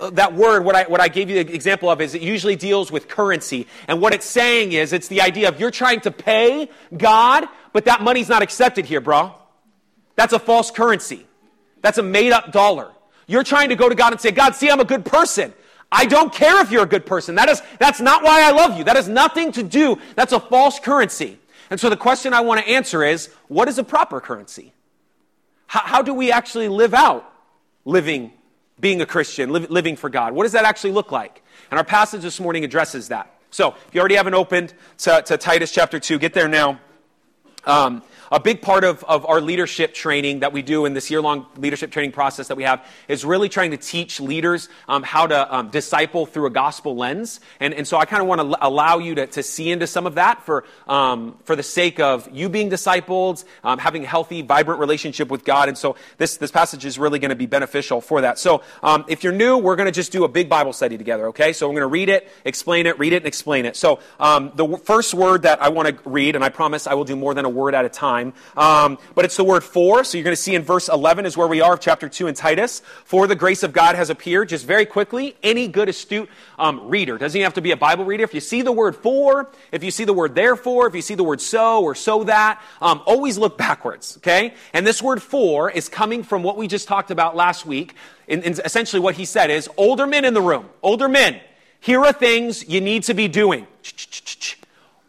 uh, 0.00 0.10
that 0.10 0.34
word, 0.34 0.64
what 0.64 0.74
I, 0.74 0.84
what 0.84 1.00
I 1.00 1.08
gave 1.08 1.28
you 1.28 1.44
the 1.44 1.54
example 1.54 1.90
of, 1.90 2.00
is 2.00 2.14
it 2.14 2.22
usually 2.22 2.56
deals 2.56 2.90
with 2.90 3.08
currency. 3.08 3.66
And 3.86 4.00
what 4.00 4.14
it's 4.14 4.26
saying 4.26 4.72
is, 4.72 4.92
it's 4.92 5.08
the 5.08 5.20
idea 5.20 5.48
of 5.48 5.60
you're 5.60 5.70
trying 5.70 6.00
to 6.02 6.10
pay 6.10 6.70
God, 6.96 7.46
but 7.72 7.84
that 7.84 8.02
money's 8.02 8.28
not 8.28 8.42
accepted 8.42 8.86
here, 8.86 9.00
bro. 9.00 9.34
That's 10.16 10.32
a 10.32 10.38
false 10.38 10.70
currency. 10.70 11.26
That's 11.82 11.98
a 11.98 12.02
made 12.02 12.32
up 12.32 12.52
dollar. 12.52 12.90
You're 13.30 13.44
trying 13.44 13.68
to 13.68 13.76
go 13.76 13.88
to 13.88 13.94
God 13.94 14.12
and 14.12 14.20
say, 14.20 14.30
God, 14.30 14.54
see, 14.54 14.70
I'm 14.70 14.80
a 14.80 14.84
good 14.84 15.04
person. 15.04 15.52
I 15.92 16.06
don't 16.06 16.32
care 16.32 16.60
if 16.60 16.70
you're 16.70 16.82
a 16.82 16.88
good 16.88 17.06
person. 17.06 17.36
That 17.36 17.48
is, 17.48 17.62
that's 17.78 18.00
not 18.00 18.22
why 18.22 18.42
I 18.42 18.50
love 18.50 18.76
you. 18.76 18.84
That 18.84 18.96
has 18.96 19.08
nothing 19.08 19.52
to 19.52 19.62
do, 19.62 19.98
that's 20.16 20.32
a 20.32 20.40
false 20.40 20.78
currency. 20.78 21.38
And 21.70 21.78
so 21.78 21.88
the 21.88 21.96
question 21.96 22.34
I 22.34 22.40
want 22.40 22.60
to 22.60 22.68
answer 22.68 23.04
is, 23.04 23.28
what 23.48 23.68
is 23.68 23.78
a 23.78 23.84
proper 23.84 24.20
currency? 24.20 24.72
how, 25.70 25.82
how 25.84 26.02
do 26.02 26.12
we 26.12 26.32
actually 26.32 26.66
live 26.66 26.94
out 26.94 27.32
living, 27.84 28.32
being 28.80 29.00
a 29.00 29.06
Christian, 29.06 29.52
li- 29.52 29.68
living 29.68 29.94
for 29.94 30.10
God? 30.10 30.32
What 30.32 30.42
does 30.42 30.50
that 30.52 30.64
actually 30.64 30.90
look 30.90 31.12
like? 31.12 31.44
And 31.70 31.78
our 31.78 31.84
passage 31.84 32.22
this 32.22 32.40
morning 32.40 32.64
addresses 32.64 33.06
that. 33.08 33.32
So, 33.52 33.76
if 33.86 33.94
you 33.94 34.00
already 34.00 34.16
haven't 34.16 34.34
opened 34.34 34.74
to, 34.98 35.22
to 35.22 35.36
Titus 35.36 35.70
chapter 35.70 36.00
2, 36.00 36.18
get 36.18 36.34
there 36.34 36.48
now. 36.48 36.80
Um, 37.64 38.02
a 38.30 38.38
big 38.38 38.62
part 38.62 38.84
of, 38.84 39.02
of 39.04 39.26
our 39.26 39.40
leadership 39.40 39.92
training 39.92 40.40
that 40.40 40.52
we 40.52 40.62
do 40.62 40.84
in 40.84 40.94
this 40.94 41.10
year 41.10 41.20
long 41.20 41.46
leadership 41.56 41.90
training 41.90 42.12
process 42.12 42.48
that 42.48 42.56
we 42.56 42.62
have 42.62 42.86
is 43.08 43.24
really 43.24 43.48
trying 43.48 43.72
to 43.72 43.76
teach 43.76 44.20
leaders 44.20 44.68
um, 44.88 45.02
how 45.02 45.26
to 45.26 45.54
um, 45.54 45.70
disciple 45.70 46.26
through 46.26 46.46
a 46.46 46.50
gospel 46.50 46.96
lens. 46.96 47.40
And, 47.58 47.74
and 47.74 47.86
so 47.86 47.96
I 47.96 48.04
kind 48.04 48.22
of 48.22 48.28
want 48.28 48.40
to 48.40 48.66
allow 48.66 48.98
you 48.98 49.16
to, 49.16 49.26
to 49.28 49.42
see 49.42 49.70
into 49.70 49.86
some 49.86 50.06
of 50.06 50.14
that 50.14 50.44
for, 50.44 50.64
um, 50.86 51.36
for 51.44 51.56
the 51.56 51.62
sake 51.62 51.98
of 51.98 52.28
you 52.32 52.48
being 52.48 52.70
discipled, 52.70 53.44
um, 53.64 53.78
having 53.78 54.04
a 54.04 54.06
healthy, 54.06 54.42
vibrant 54.42 54.78
relationship 54.78 55.28
with 55.28 55.44
God. 55.44 55.68
And 55.68 55.76
so 55.76 55.96
this, 56.18 56.36
this 56.36 56.50
passage 56.50 56.84
is 56.84 56.98
really 56.98 57.18
going 57.18 57.30
to 57.30 57.36
be 57.36 57.46
beneficial 57.46 58.00
for 58.00 58.20
that. 58.20 58.38
So 58.38 58.62
um, 58.82 59.04
if 59.08 59.24
you're 59.24 59.32
new, 59.32 59.58
we're 59.58 59.76
going 59.76 59.86
to 59.86 59.92
just 59.92 60.12
do 60.12 60.24
a 60.24 60.28
big 60.28 60.48
Bible 60.48 60.72
study 60.72 60.96
together, 60.96 61.28
okay? 61.28 61.52
So 61.52 61.66
I'm 61.66 61.72
going 61.72 61.82
to 61.82 61.86
read 61.86 62.08
it, 62.08 62.28
explain 62.44 62.86
it, 62.86 62.98
read 62.98 63.12
it, 63.12 63.16
and 63.16 63.26
explain 63.26 63.66
it. 63.66 63.76
So 63.76 63.98
um, 64.20 64.52
the 64.54 64.76
first 64.76 65.14
word 65.14 65.42
that 65.42 65.60
I 65.60 65.70
want 65.70 65.88
to 65.88 66.08
read, 66.08 66.36
and 66.36 66.44
I 66.44 66.48
promise 66.48 66.86
I 66.86 66.94
will 66.94 67.04
do 67.04 67.16
more 67.16 67.34
than 67.34 67.44
a 67.44 67.48
word 67.48 67.74
at 67.74 67.84
a 67.84 67.88
time 67.88 68.19
time. 68.20 68.32
Um, 68.56 68.98
but 69.14 69.24
it's 69.24 69.36
the 69.36 69.44
word 69.44 69.64
for. 69.64 70.04
So 70.04 70.18
you're 70.18 70.24
going 70.24 70.36
to 70.36 70.40
see 70.40 70.54
in 70.54 70.62
verse 70.62 70.88
11 70.88 71.26
is 71.26 71.36
where 71.36 71.46
we 71.46 71.60
are 71.60 71.74
of 71.74 71.80
chapter 71.80 72.08
2 72.08 72.26
in 72.26 72.34
Titus. 72.34 72.82
For 73.04 73.26
the 73.26 73.34
grace 73.34 73.62
of 73.62 73.72
God 73.72 73.96
has 73.96 74.10
appeared. 74.10 74.48
Just 74.48 74.66
very 74.66 74.86
quickly, 74.86 75.36
any 75.42 75.68
good, 75.68 75.88
astute 75.88 76.28
um, 76.58 76.88
reader, 76.88 77.18
doesn't 77.18 77.36
even 77.36 77.44
have 77.44 77.54
to 77.54 77.60
be 77.60 77.72
a 77.72 77.76
Bible 77.76 78.04
reader. 78.04 78.24
If 78.24 78.34
you 78.34 78.40
see 78.40 78.62
the 78.62 78.72
word 78.72 78.96
for, 78.96 79.50
if 79.72 79.82
you 79.82 79.90
see 79.90 80.04
the 80.04 80.12
word 80.12 80.34
therefore, 80.34 80.86
if 80.86 80.94
you 80.94 81.02
see 81.02 81.14
the 81.14 81.24
word 81.24 81.40
so 81.40 81.82
or 81.82 81.94
so 81.94 82.24
that, 82.24 82.60
um, 82.80 83.02
always 83.06 83.38
look 83.38 83.56
backwards, 83.56 84.16
okay? 84.18 84.54
And 84.72 84.86
this 84.86 85.02
word 85.02 85.22
for 85.22 85.70
is 85.70 85.88
coming 85.88 86.22
from 86.22 86.42
what 86.42 86.56
we 86.56 86.68
just 86.68 86.88
talked 86.88 87.10
about 87.10 87.36
last 87.36 87.66
week. 87.66 87.94
And, 88.28 88.44
essentially 88.64 89.00
what 89.00 89.16
he 89.16 89.24
said 89.24 89.50
is, 89.50 89.68
older 89.76 90.06
men 90.06 90.24
in 90.24 90.34
the 90.34 90.40
room, 90.40 90.68
older 90.82 91.08
men, 91.08 91.40
here 91.80 92.04
are 92.04 92.12
things 92.12 92.68
you 92.68 92.80
need 92.80 93.04
to 93.04 93.14
be 93.14 93.26
doing. 93.26 93.66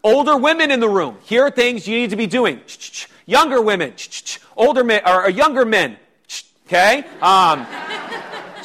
Older 0.03 0.35
women 0.35 0.71
in 0.71 0.79
the 0.79 0.89
room, 0.89 1.17
here 1.23 1.43
are 1.43 1.51
things 1.51 1.87
you 1.87 1.97
need 1.97 2.09
to 2.09 2.15
be 2.15 2.27
doing. 2.27 2.61
Younger 3.25 3.61
women, 3.61 3.93
older 4.57 4.83
men, 4.83 5.01
or 5.07 5.29
younger 5.29 5.63
men, 5.63 5.97
okay? 6.67 7.03
Um, 7.21 7.67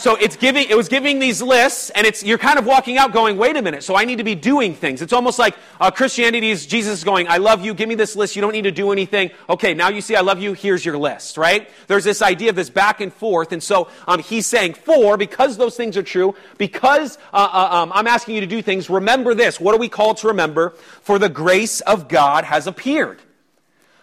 so 0.06 0.14
it's 0.14 0.36
giving, 0.36 0.70
it 0.70 0.76
was 0.76 0.88
giving 0.88 1.18
these 1.18 1.42
lists, 1.42 1.90
and 1.90 2.06
it's, 2.06 2.22
you're 2.22 2.38
kind 2.38 2.60
of 2.60 2.64
walking 2.64 2.96
out 2.96 3.10
going, 3.10 3.36
wait 3.36 3.56
a 3.56 3.60
minute, 3.60 3.82
so 3.82 3.96
I 3.96 4.04
need 4.04 4.18
to 4.18 4.24
be 4.24 4.36
doing 4.36 4.72
things. 4.72 5.02
It's 5.02 5.12
almost 5.12 5.36
like 5.36 5.56
uh, 5.80 5.90
Christianity 5.90 6.52
is 6.52 6.64
Jesus 6.64 6.98
is 6.98 7.02
going, 7.02 7.26
I 7.26 7.38
love 7.38 7.64
you, 7.64 7.74
give 7.74 7.88
me 7.88 7.96
this 7.96 8.14
list, 8.14 8.36
you 8.36 8.40
don't 8.40 8.52
need 8.52 8.62
to 8.62 8.70
do 8.70 8.92
anything. 8.92 9.32
Okay, 9.50 9.74
now 9.74 9.88
you 9.88 10.00
see 10.00 10.14
I 10.14 10.20
love 10.20 10.40
you, 10.40 10.52
here's 10.52 10.84
your 10.84 10.96
list, 10.96 11.36
right? 11.36 11.68
There's 11.88 12.04
this 12.04 12.22
idea 12.22 12.50
of 12.50 12.54
this 12.54 12.70
back 12.70 13.00
and 13.00 13.12
forth, 13.12 13.50
and 13.50 13.60
so 13.60 13.88
um, 14.06 14.20
he's 14.20 14.46
saying, 14.46 14.74
for, 14.74 15.16
because 15.16 15.56
those 15.56 15.76
things 15.76 15.96
are 15.96 16.04
true, 16.04 16.36
because 16.56 17.18
uh, 17.32 17.48
uh, 17.52 17.82
um, 17.82 17.90
I'm 17.92 18.06
asking 18.06 18.36
you 18.36 18.42
to 18.42 18.46
do 18.46 18.62
things, 18.62 18.88
remember 18.88 19.34
this. 19.34 19.58
What 19.58 19.74
are 19.74 19.78
we 19.78 19.88
called 19.88 20.18
to 20.18 20.28
remember? 20.28 20.70
For 21.02 21.18
the 21.18 21.28
grace 21.28 21.80
of 21.80 22.06
God 22.06 22.44
has 22.44 22.68
appeared. 22.68 23.20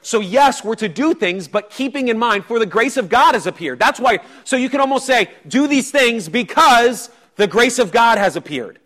So 0.03 0.19
yes, 0.19 0.63
we're 0.63 0.75
to 0.75 0.89
do 0.89 1.13
things, 1.13 1.47
but 1.47 1.69
keeping 1.69 2.09
in 2.09 2.19
mind, 2.19 2.45
for 2.45 2.59
the 2.59 2.65
grace 2.65 2.97
of 2.97 3.09
God 3.09 3.33
has 3.33 3.47
appeared. 3.47 3.79
That's 3.79 3.99
why, 3.99 4.19
so 4.43 4.55
you 4.55 4.69
can 4.69 4.81
almost 4.81 5.05
say, 5.05 5.31
do 5.47 5.67
these 5.67 5.91
things 5.91 6.29
because 6.29 7.09
the 7.35 7.47
grace 7.47 7.79
of 7.79 7.91
God 7.91 8.17
has 8.17 8.35
appeared. 8.35 8.79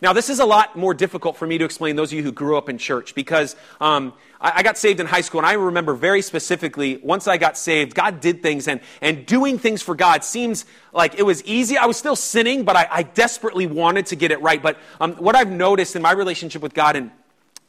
Now, 0.00 0.12
this 0.12 0.30
is 0.30 0.38
a 0.38 0.44
lot 0.44 0.76
more 0.76 0.94
difficult 0.94 1.36
for 1.36 1.46
me 1.46 1.58
to 1.58 1.64
explain 1.64 1.96
those 1.96 2.12
of 2.12 2.16
you 2.16 2.22
who 2.22 2.30
grew 2.30 2.56
up 2.56 2.68
in 2.68 2.78
church 2.78 3.16
because 3.16 3.56
um, 3.80 4.12
I, 4.40 4.52
I, 4.56 4.62
got 4.62 4.78
saved 4.78 5.00
in 5.00 5.06
high 5.06 5.22
school, 5.22 5.40
and 5.40 5.46
I 5.46 5.54
remember 5.54 5.94
very 5.94 6.22
specifically 6.22 6.98
once 6.98 7.26
I 7.26 7.36
got 7.36 7.58
saved, 7.58 7.96
God 7.96 8.20
did 8.20 8.40
things, 8.40 8.68
and, 8.68 8.80
and 9.00 9.26
doing 9.26 9.58
things 9.58 9.82
for 9.82 9.96
God 9.96 10.22
seems 10.22 10.66
like 10.92 11.18
it 11.18 11.24
was 11.24 11.42
easy. 11.44 11.76
I 11.76 11.86
was 11.86 11.96
still 11.96 12.14
sinning, 12.14 12.62
but 12.62 12.76
I, 12.76 12.86
I 12.88 13.02
desperately 13.02 13.66
wanted 13.66 14.06
to 14.06 14.16
get 14.16 14.30
it 14.30 14.40
right. 14.40 14.62
But 14.62 14.78
um, 15.00 15.14
what 15.14 15.34
I've 15.34 15.50
noticed 15.50 15.96
in 15.96 16.02
my 16.02 16.12
relationship 16.12 16.62
with 16.62 16.74
God 16.74 16.94
and 16.94 17.10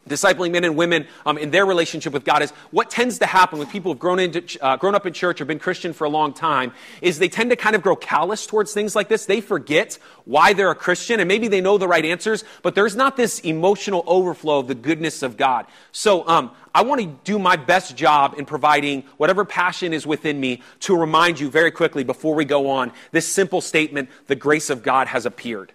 discipling 0.08 0.52
men 0.52 0.64
and 0.64 0.76
women 0.76 1.08
um, 1.26 1.38
in 1.38 1.52
their 1.52 1.66
relationship 1.66 2.14
with 2.14 2.26
God 2.26 2.42
is 2.42 2.52
what 2.72 2.90
tends 2.90 3.20
to 3.20 3.26
happen 3.26 3.60
when 3.60 3.68
people 3.68 3.92
who've 3.92 4.00
grown, 4.00 4.20
into, 4.20 4.64
uh, 4.64 4.76
grown 4.78 4.96
up 4.96 5.06
in 5.06 5.14
church 5.14 5.40
or 5.40 5.46
been 5.46 5.60
Christian 5.60 5.94
for 5.94 6.06
a 6.06 6.10
long 6.10 6.34
time 6.34 6.74
is 7.02 7.20
they 7.20 7.30
tend 7.30 7.52
to 7.52 7.56
kind 7.56 7.76
of 7.76 7.82
grow 7.82 7.96
callous 7.96 8.46
towards 8.48 8.74
things 8.74 8.96
like 8.96 9.08
this. 9.08 9.26
They 9.26 9.42
forget 9.42 9.98
why 10.26 10.54
they're 10.54 10.72
a 10.72 10.76
Christian 10.76 11.20
and 11.20 11.28
maybe 11.28 11.48
they 11.48 11.62
know 11.62 11.78
the 11.78 11.88
right 11.88 12.04
answers, 12.04 12.44
but 12.64 12.76
there's 12.76 12.96
not 12.96 13.18
this 13.18 13.40
emotional 13.42 14.04
overflow 14.08 14.60
of 14.60 14.68
the 14.68 14.76
goodness 14.76 15.22
of 15.22 15.38
God. 15.38 15.68
So 15.92 16.28
um, 16.28 16.52
I 16.74 16.84
want 16.84 17.02
to 17.02 17.08
do 17.24 17.38
my 17.38 17.56
best 17.56 17.96
job 17.96 18.36
in 18.38 18.46
providing 18.46 19.04
whatever 19.18 19.46
passion 19.46 19.94
is 19.94 20.08
within 20.08 20.40
me 20.40 20.62
to 20.82 20.96
remind 20.96 21.40
you 21.40 21.50
very 21.50 21.72
quickly 21.72 22.04
before 22.04 22.36
we 22.36 22.46
go 22.46 22.70
on 22.70 22.92
this 23.12 23.28
simple 23.28 23.62
statement 23.62 24.10
the 24.28 24.36
grace 24.36 24.70
of 24.70 24.82
God 24.82 25.08
has 25.08 25.26
appeared. 25.26 25.74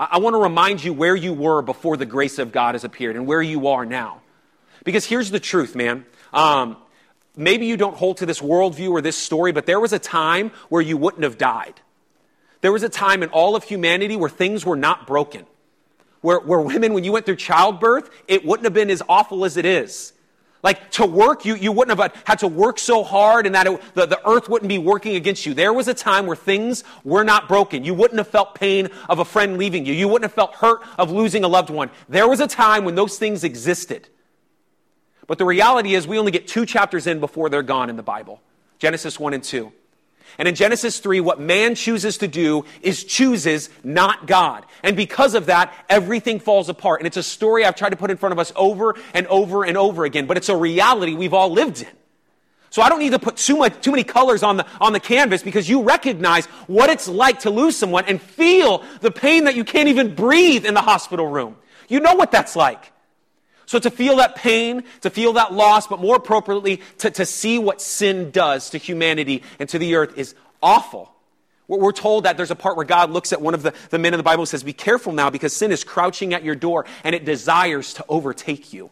I, 0.00 0.18
want 0.18 0.32
to 0.32 0.38
remind 0.38 0.82
you 0.82 0.94
where 0.94 1.14
you 1.14 1.34
were 1.34 1.60
before 1.60 1.98
the 1.98 2.06
grace 2.06 2.38
of 2.38 2.52
God 2.52 2.74
has 2.74 2.84
appeared 2.84 3.16
and 3.16 3.26
where 3.26 3.42
you 3.42 3.68
are 3.68 3.84
now. 3.84 4.22
Because 4.82 5.04
here's 5.04 5.30
the 5.30 5.38
truth, 5.38 5.76
man. 5.76 6.06
Um, 6.32 6.78
maybe 7.36 7.66
you 7.66 7.76
don't 7.76 7.94
hold 7.94 8.16
to 8.18 8.26
this 8.26 8.40
worldview 8.40 8.92
or 8.92 9.02
this 9.02 9.18
story, 9.18 9.52
but 9.52 9.66
there 9.66 9.78
was 9.78 9.92
a 9.92 9.98
time 9.98 10.52
where 10.70 10.80
you 10.80 10.96
wouldn't 10.96 11.22
have 11.22 11.36
died. 11.36 11.82
There 12.62 12.72
was 12.72 12.82
a 12.82 12.88
time 12.88 13.22
in 13.22 13.28
all 13.28 13.54
of 13.56 13.64
humanity 13.64 14.16
where 14.16 14.30
things 14.30 14.64
were 14.64 14.76
not 14.76 15.06
broken. 15.06 15.44
Where, 16.22 16.40
where 16.40 16.60
women, 16.60 16.94
when 16.94 17.04
you 17.04 17.12
went 17.12 17.26
through 17.26 17.36
childbirth, 17.36 18.08
it 18.26 18.42
wouldn't 18.44 18.64
have 18.64 18.74
been 18.74 18.88
as 18.88 19.02
awful 19.06 19.44
as 19.44 19.58
it 19.58 19.66
is. 19.66 20.14
Like 20.62 20.90
to 20.92 21.06
work, 21.06 21.46
you, 21.46 21.54
you 21.54 21.72
wouldn't 21.72 21.98
have 21.98 22.14
had 22.24 22.40
to 22.40 22.48
work 22.48 22.78
so 22.78 23.02
hard 23.02 23.46
and 23.46 23.54
that 23.54 23.66
it, 23.66 23.80
the, 23.94 24.04
the 24.04 24.28
earth 24.28 24.48
wouldn't 24.48 24.68
be 24.68 24.76
working 24.76 25.16
against 25.16 25.46
you. 25.46 25.54
There 25.54 25.72
was 25.72 25.88
a 25.88 25.94
time 25.94 26.26
where 26.26 26.36
things 26.36 26.84
were 27.02 27.24
not 27.24 27.48
broken. 27.48 27.82
You 27.82 27.94
wouldn't 27.94 28.18
have 28.18 28.28
felt 28.28 28.54
pain 28.54 28.88
of 29.08 29.20
a 29.20 29.24
friend 29.24 29.56
leaving 29.56 29.86
you. 29.86 29.94
You 29.94 30.06
wouldn't 30.08 30.24
have 30.24 30.34
felt 30.34 30.54
hurt 30.54 30.82
of 30.98 31.10
losing 31.10 31.44
a 31.44 31.48
loved 31.48 31.70
one. 31.70 31.90
There 32.10 32.28
was 32.28 32.40
a 32.40 32.46
time 32.46 32.84
when 32.84 32.94
those 32.94 33.18
things 33.18 33.42
existed. 33.42 34.08
But 35.26 35.38
the 35.38 35.46
reality 35.46 35.94
is 35.94 36.06
we 36.06 36.18
only 36.18 36.32
get 36.32 36.46
two 36.46 36.66
chapters 36.66 37.06
in 37.06 37.20
before 37.20 37.48
they're 37.48 37.62
gone 37.62 37.88
in 37.88 37.96
the 37.96 38.02
Bible. 38.02 38.42
Genesis 38.78 39.18
1 39.18 39.32
and 39.32 39.44
2. 39.44 39.72
And 40.38 40.48
in 40.48 40.54
Genesis 40.54 40.98
3, 40.98 41.20
what 41.20 41.40
man 41.40 41.74
chooses 41.74 42.18
to 42.18 42.28
do 42.28 42.64
is 42.82 43.04
chooses 43.04 43.68
not 43.84 44.26
God. 44.26 44.64
And 44.82 44.96
because 44.96 45.34
of 45.34 45.46
that, 45.46 45.72
everything 45.88 46.40
falls 46.40 46.68
apart. 46.68 47.00
And 47.00 47.06
it's 47.06 47.16
a 47.16 47.22
story 47.22 47.64
I've 47.64 47.76
tried 47.76 47.90
to 47.90 47.96
put 47.96 48.10
in 48.10 48.16
front 48.16 48.32
of 48.32 48.38
us 48.38 48.52
over 48.56 48.96
and 49.14 49.26
over 49.26 49.64
and 49.64 49.76
over 49.76 50.04
again, 50.04 50.26
but 50.26 50.36
it's 50.36 50.48
a 50.48 50.56
reality 50.56 51.14
we've 51.14 51.34
all 51.34 51.50
lived 51.50 51.82
in. 51.82 51.88
So 52.70 52.82
I 52.82 52.88
don't 52.88 53.00
need 53.00 53.10
to 53.10 53.18
put 53.18 53.36
too 53.36 53.56
much, 53.56 53.80
too 53.80 53.90
many 53.90 54.04
colors 54.04 54.44
on 54.44 54.56
the, 54.56 54.66
on 54.80 54.92
the 54.92 55.00
canvas 55.00 55.42
because 55.42 55.68
you 55.68 55.82
recognize 55.82 56.46
what 56.68 56.88
it's 56.88 57.08
like 57.08 57.40
to 57.40 57.50
lose 57.50 57.76
someone 57.76 58.04
and 58.06 58.22
feel 58.22 58.84
the 59.00 59.10
pain 59.10 59.44
that 59.44 59.56
you 59.56 59.64
can't 59.64 59.88
even 59.88 60.14
breathe 60.14 60.64
in 60.64 60.74
the 60.74 60.80
hospital 60.80 61.26
room. 61.26 61.56
You 61.88 61.98
know 61.98 62.14
what 62.14 62.30
that's 62.30 62.54
like. 62.54 62.92
So 63.70 63.78
to 63.78 63.88
feel 63.88 64.16
that 64.16 64.34
pain, 64.34 64.82
to 65.02 65.10
feel 65.10 65.34
that 65.34 65.52
loss, 65.52 65.86
but 65.86 66.00
more 66.00 66.16
appropriately, 66.16 66.82
to, 66.98 67.10
to 67.12 67.24
see 67.24 67.56
what 67.56 67.80
sin 67.80 68.32
does 68.32 68.70
to 68.70 68.78
humanity 68.78 69.44
and 69.60 69.68
to 69.68 69.78
the 69.78 69.94
earth 69.94 70.18
is 70.18 70.34
awful. 70.60 71.08
We're 71.68 71.92
told 71.92 72.24
that 72.24 72.36
there's 72.36 72.50
a 72.50 72.56
part 72.56 72.76
where 72.76 72.84
God 72.84 73.12
looks 73.12 73.32
at 73.32 73.40
one 73.40 73.54
of 73.54 73.62
the, 73.62 73.72
the 73.90 73.98
men 74.00 74.12
in 74.12 74.18
the 74.18 74.24
Bible 74.24 74.42
and 74.42 74.48
says, 74.48 74.64
Be 74.64 74.72
careful 74.72 75.12
now 75.12 75.30
because 75.30 75.54
sin 75.54 75.70
is 75.70 75.84
crouching 75.84 76.34
at 76.34 76.42
your 76.42 76.56
door 76.56 76.84
and 77.04 77.14
it 77.14 77.24
desires 77.24 77.94
to 77.94 78.04
overtake 78.08 78.72
you. 78.72 78.90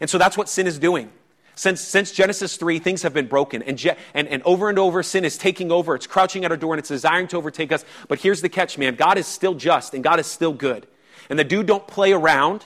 And 0.00 0.08
so 0.08 0.18
that's 0.18 0.38
what 0.38 0.48
sin 0.48 0.68
is 0.68 0.78
doing. 0.78 1.10
Since, 1.56 1.80
since 1.80 2.12
Genesis 2.12 2.56
3, 2.58 2.78
things 2.78 3.02
have 3.02 3.12
been 3.12 3.26
broken. 3.26 3.60
And, 3.60 3.76
Je- 3.76 3.96
and, 4.14 4.28
and 4.28 4.40
over 4.44 4.68
and 4.68 4.78
over, 4.78 5.02
sin 5.02 5.24
is 5.24 5.36
taking 5.36 5.72
over. 5.72 5.96
It's 5.96 6.06
crouching 6.06 6.44
at 6.44 6.52
our 6.52 6.56
door 6.56 6.74
and 6.74 6.78
it's 6.78 6.90
desiring 6.90 7.26
to 7.26 7.38
overtake 7.38 7.72
us. 7.72 7.84
But 8.06 8.20
here's 8.20 8.40
the 8.40 8.48
catch, 8.48 8.78
man 8.78 8.94
God 8.94 9.18
is 9.18 9.26
still 9.26 9.54
just 9.54 9.94
and 9.94 10.04
God 10.04 10.20
is 10.20 10.28
still 10.28 10.52
good. 10.52 10.86
And 11.28 11.36
the 11.36 11.42
dude 11.42 11.66
don't 11.66 11.88
play 11.88 12.12
around. 12.12 12.64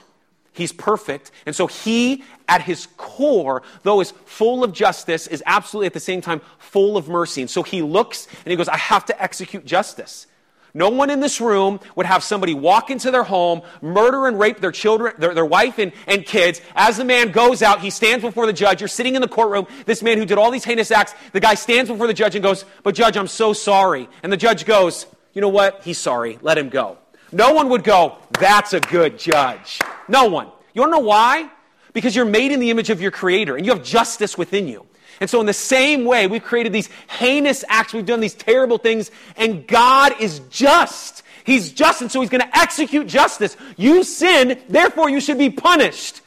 He's 0.55 0.71
perfect. 0.71 1.31
And 1.45 1.53
so 1.53 1.67
he, 1.67 2.23
at 2.47 2.61
his 2.61 2.87
core, 2.95 3.61
though 3.83 3.99
is 3.99 4.11
full 4.25 4.63
of 4.63 4.71
justice, 4.71 5.27
is 5.27 5.43
absolutely 5.45 5.87
at 5.87 5.93
the 5.93 5.99
same 5.99 6.21
time 6.21 6.39
full 6.57 6.95
of 6.95 7.09
mercy. 7.09 7.41
And 7.41 7.49
so 7.49 7.61
he 7.61 7.81
looks 7.81 8.27
and 8.27 8.47
he 8.47 8.55
goes, 8.55 8.69
I 8.69 8.77
have 8.77 9.05
to 9.05 9.21
execute 9.21 9.65
justice. 9.65 10.27
No 10.73 10.89
one 10.89 11.09
in 11.09 11.19
this 11.19 11.41
room 11.41 11.81
would 11.95 12.05
have 12.05 12.23
somebody 12.23 12.53
walk 12.53 12.89
into 12.89 13.11
their 13.11 13.23
home, 13.23 13.63
murder 13.81 14.27
and 14.27 14.39
rape 14.39 14.59
their 14.59 14.71
children, 14.71 15.13
their, 15.17 15.33
their 15.33 15.45
wife 15.45 15.77
and, 15.77 15.91
and 16.07 16.25
kids. 16.25 16.61
As 16.73 16.97
the 16.97 17.05
man 17.05 17.31
goes 17.31 17.61
out, 17.61 17.81
he 17.81 17.89
stands 17.89 18.23
before 18.23 18.45
the 18.45 18.53
judge. 18.53 18.79
You're 18.79 18.87
sitting 18.87 19.15
in 19.15 19.21
the 19.21 19.27
courtroom. 19.27 19.67
This 19.85 20.01
man 20.01 20.17
who 20.17 20.25
did 20.25 20.37
all 20.37 20.51
these 20.51 20.65
heinous 20.65 20.91
acts, 20.91 21.13
the 21.33 21.41
guy 21.41 21.55
stands 21.55 21.89
before 21.89 22.07
the 22.07 22.13
judge 22.13 22.35
and 22.35 22.43
goes, 22.43 22.63
But 22.83 22.95
judge, 22.95 23.17
I'm 23.17 23.27
so 23.27 23.51
sorry. 23.51 24.07
And 24.23 24.31
the 24.31 24.37
judge 24.37 24.65
goes, 24.65 25.05
You 25.33 25.41
know 25.41 25.49
what? 25.49 25.83
He's 25.83 25.97
sorry. 25.97 26.39
Let 26.41 26.57
him 26.57 26.69
go. 26.69 26.97
No 27.31 27.53
one 27.53 27.69
would 27.69 27.83
go, 27.83 28.17
that's 28.39 28.73
a 28.73 28.79
good 28.79 29.17
judge. 29.19 29.79
No 30.07 30.25
one. 30.25 30.47
You 30.73 30.81
want 30.81 30.93
to 30.93 30.99
know 30.99 31.05
why? 31.05 31.49
Because 31.93 32.15
you're 32.15 32.25
made 32.25 32.51
in 32.51 32.59
the 32.59 32.69
image 32.69 32.89
of 32.89 33.01
your 33.01 33.11
creator 33.11 33.55
and 33.55 33.65
you 33.65 33.73
have 33.73 33.83
justice 33.83 34.37
within 34.37 34.67
you. 34.67 34.85
And 35.19 35.29
so 35.29 35.39
in 35.39 35.45
the 35.45 35.53
same 35.53 36.05
way, 36.05 36.27
we've 36.27 36.43
created 36.43 36.73
these 36.73 36.89
heinous 37.07 37.63
acts, 37.69 37.93
we've 37.93 38.05
done 38.05 38.19
these 38.19 38.33
terrible 38.33 38.77
things, 38.77 39.11
and 39.37 39.65
God 39.65 40.19
is 40.19 40.39
just. 40.49 41.23
He's 41.45 41.71
just, 41.71 42.01
and 42.01 42.11
so 42.11 42.21
he's 42.21 42.29
going 42.29 42.41
to 42.41 42.57
execute 42.57 43.07
justice. 43.07 43.55
You 43.77 44.03
sin, 44.03 44.59
therefore 44.67 45.09
you 45.09 45.21
should 45.21 45.37
be 45.37 45.49
punished. 45.49 46.21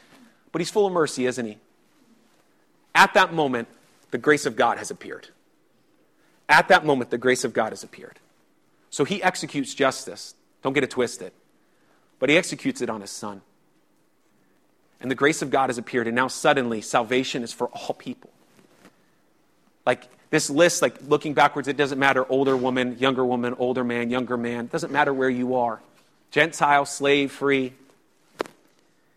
But 0.53 0.61
he's 0.61 0.71
full 0.71 0.87
of 0.87 0.93
mercy, 0.93 1.27
isn't 1.27 1.45
he? 1.45 1.59
At 2.95 3.15
that 3.15 3.35
moment, 3.35 3.69
the 4.11 4.19
grace 4.19 4.47
of 4.47 4.57
God 4.57 4.79
has 4.79 4.91
appeared. 4.91 5.29
At 6.49 6.69
that 6.69 6.87
moment, 6.87 7.11
the 7.11 7.19
grace 7.19 7.45
of 7.45 7.53
God 7.53 7.73
has 7.73 7.83
appeared. 7.83 8.19
So 8.91 9.05
he 9.05 9.23
executes 9.23 9.75
justice. 9.75 10.35
Don't 10.63 10.73
get 10.73 10.85
it 10.85 10.91
twisted. 10.91 11.33
But 12.19 12.31
he 12.31 12.37
executes 12.37 12.81
it 12.81 12.91
on 12.91 13.01
his 13.01 13.11
son. 13.11 13.43
And 15.01 15.11
the 15.11 15.15
grace 15.15 15.43
of 15.43 15.51
God 15.51 15.69
has 15.69 15.79
appeared, 15.79 16.09
and 16.09 16.17
now 16.17 16.29
suddenly 16.29 16.81
salvation 16.81 17.45
is 17.45 17.53
for 17.53 17.69
all 17.69 17.95
people. 17.95 18.31
Like 19.87 20.09
this 20.31 20.51
list, 20.51 20.83
like 20.83 20.97
looking 21.07 21.35
backwards, 21.35 21.69
it 21.69 21.77
doesn't 21.77 21.99
matter 21.99 22.27
older 22.29 22.57
woman, 22.57 22.99
younger 22.99 23.25
woman, 23.25 23.55
older 23.59 23.85
man, 23.85 24.11
younger 24.11 24.37
man. 24.37 24.67
It 24.67 24.73
doesn't 24.73 24.93
matter 24.93 25.15
where 25.15 25.31
you 25.31 25.55
are 25.55 25.81
Gentile, 26.31 26.85
slave, 26.85 27.33
free. 27.33 27.73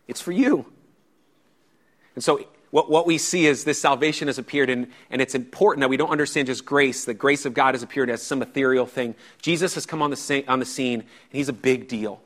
It's 0.08 0.20
for 0.20 0.32
you. 0.32 0.66
And 2.14 2.24
so 2.24 2.46
what, 2.72 2.90
what 2.90 3.06
we 3.06 3.18
see 3.18 3.44
is 3.44 3.64
this 3.64 3.78
salvation 3.78 4.28
has 4.28 4.38
appeared, 4.38 4.70
and, 4.70 4.88
and 5.10 5.20
it's 5.20 5.34
important 5.34 5.82
that 5.82 5.90
we 5.90 5.98
don't 5.98 6.08
understand 6.08 6.46
just 6.46 6.64
grace. 6.64 7.04
The 7.04 7.12
grace 7.12 7.44
of 7.44 7.52
God 7.52 7.74
has 7.74 7.82
appeared 7.82 8.08
as 8.08 8.22
some 8.22 8.40
ethereal 8.40 8.86
thing. 8.86 9.14
Jesus 9.42 9.74
has 9.74 9.84
come 9.84 10.00
on 10.00 10.10
the, 10.10 10.44
on 10.48 10.58
the 10.58 10.64
scene, 10.64 11.00
and 11.00 11.08
he's 11.30 11.50
a 11.50 11.52
big 11.52 11.86
deal. 11.86 12.22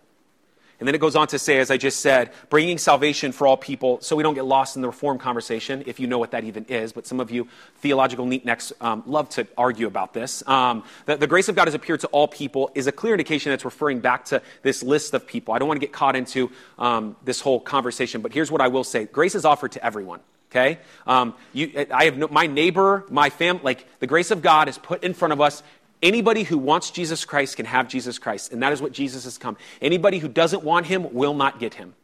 And 0.78 0.86
then 0.86 0.94
it 0.94 1.00
goes 1.00 1.16
on 1.16 1.26
to 1.28 1.38
say, 1.40 1.58
as 1.58 1.72
I 1.72 1.78
just 1.78 1.98
said, 1.98 2.30
bringing 2.48 2.78
salvation 2.78 3.32
for 3.32 3.48
all 3.48 3.56
people, 3.56 4.00
so 4.02 4.14
we 4.14 4.22
don't 4.22 4.34
get 4.34 4.44
lost 4.44 4.76
in 4.76 4.82
the 4.82 4.88
reform 4.88 5.18
conversation, 5.18 5.82
if 5.86 5.98
you 5.98 6.06
know 6.06 6.18
what 6.18 6.30
that 6.30 6.44
even 6.44 6.64
is. 6.66 6.92
But 6.92 7.08
some 7.08 7.18
of 7.18 7.32
you 7.32 7.48
theological 7.78 8.24
neatnecks 8.24 8.72
um, 8.80 9.02
love 9.04 9.28
to 9.30 9.48
argue 9.58 9.88
about 9.88 10.14
this. 10.14 10.46
Um, 10.46 10.84
the, 11.06 11.16
the, 11.16 11.26
grace 11.26 11.48
of 11.48 11.56
God 11.56 11.66
has 11.66 11.74
appeared 11.74 12.00
to 12.00 12.06
all 12.08 12.28
people 12.28 12.70
is 12.76 12.86
a 12.86 12.92
clear 12.92 13.14
indication 13.14 13.50
that's 13.50 13.64
referring 13.64 13.98
back 13.98 14.26
to 14.26 14.42
this 14.62 14.84
list 14.84 15.12
of 15.12 15.26
people. 15.26 15.54
I 15.54 15.58
don't 15.58 15.66
want 15.66 15.80
to 15.80 15.84
get 15.84 15.92
caught 15.92 16.14
into 16.14 16.52
um, 16.78 17.16
this 17.24 17.40
whole 17.40 17.58
conversation, 17.58 18.20
but 18.20 18.32
here's 18.32 18.52
what 18.52 18.60
I 18.60 18.68
will 18.68 18.84
say 18.84 19.06
grace 19.06 19.34
is 19.34 19.44
offered 19.44 19.72
to 19.72 19.84
everyone. 19.84 20.20
Okay, 20.50 20.78
um, 21.06 21.34
you, 21.52 21.86
I 21.92 22.04
have 22.04 22.16
no, 22.16 22.28
my 22.28 22.46
neighbor, 22.46 23.04
my 23.10 23.30
family. 23.30 23.62
Like 23.64 23.86
the 23.98 24.06
grace 24.06 24.30
of 24.30 24.42
God 24.42 24.68
is 24.68 24.78
put 24.78 25.02
in 25.02 25.12
front 25.12 25.32
of 25.32 25.40
us 25.40 25.62
Anybody 26.02 26.42
who 26.42 26.58
wants 26.58 26.90
Jesus 26.90 27.24
Christ 27.24 27.56
can 27.56 27.66
have 27.66 27.88
Jesus 27.88 28.18
Christ, 28.18 28.52
and 28.52 28.62
that 28.62 28.72
is 28.72 28.82
what 28.82 28.92
Jesus 28.92 29.24
has 29.24 29.38
come. 29.38 29.56
Anybody 29.80 30.18
who 30.18 30.28
doesn't 30.28 30.62
want 30.62 30.86
him 30.86 31.14
will 31.14 31.34
not 31.34 31.58
get 31.58 31.74
him. 31.74 31.94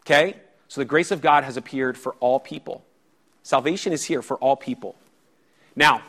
Okay? 0.00 0.34
So 0.68 0.80
the 0.80 0.86
grace 0.86 1.10
of 1.10 1.20
God 1.20 1.44
has 1.44 1.56
appeared 1.56 1.98
for 1.98 2.14
all 2.20 2.40
people. 2.40 2.84
Salvation 3.42 3.92
is 3.92 4.04
here 4.04 4.22
for 4.22 4.38
all 4.38 4.56
people. 4.56 4.96
Now, 5.76 6.02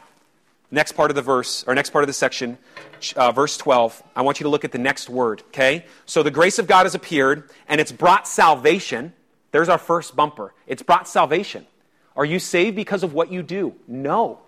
next 0.71 0.93
part 0.93 1.11
of 1.11 1.15
the 1.15 1.21
verse, 1.21 1.65
or 1.67 1.75
next 1.75 1.89
part 1.89 2.03
of 2.03 2.07
the 2.07 2.13
section, 2.13 2.57
uh, 3.17 3.33
verse 3.33 3.57
12, 3.57 4.01
I 4.15 4.21
want 4.21 4.39
you 4.39 4.45
to 4.45 4.49
look 4.49 4.63
at 4.63 4.71
the 4.71 4.77
next 4.77 5.09
word, 5.09 5.43
okay? 5.47 5.85
So 6.05 6.23
the 6.23 6.31
grace 6.31 6.57
of 6.57 6.67
God 6.67 6.83
has 6.83 6.95
appeared, 6.95 7.49
and 7.67 7.81
it's 7.81 7.91
brought 7.91 8.27
salvation. 8.27 9.13
There's 9.53 9.69
our 9.69 9.77
first 9.77 10.15
bumper. 10.15 10.51
It's 10.65 10.81
brought 10.81 11.07
salvation. 11.07 11.67
Are 12.15 12.25
you 12.25 12.39
saved 12.39 12.75
because 12.75 13.03
of 13.03 13.13
what 13.13 13.31
you 13.31 13.43
do? 13.43 13.75
No. 13.87 14.39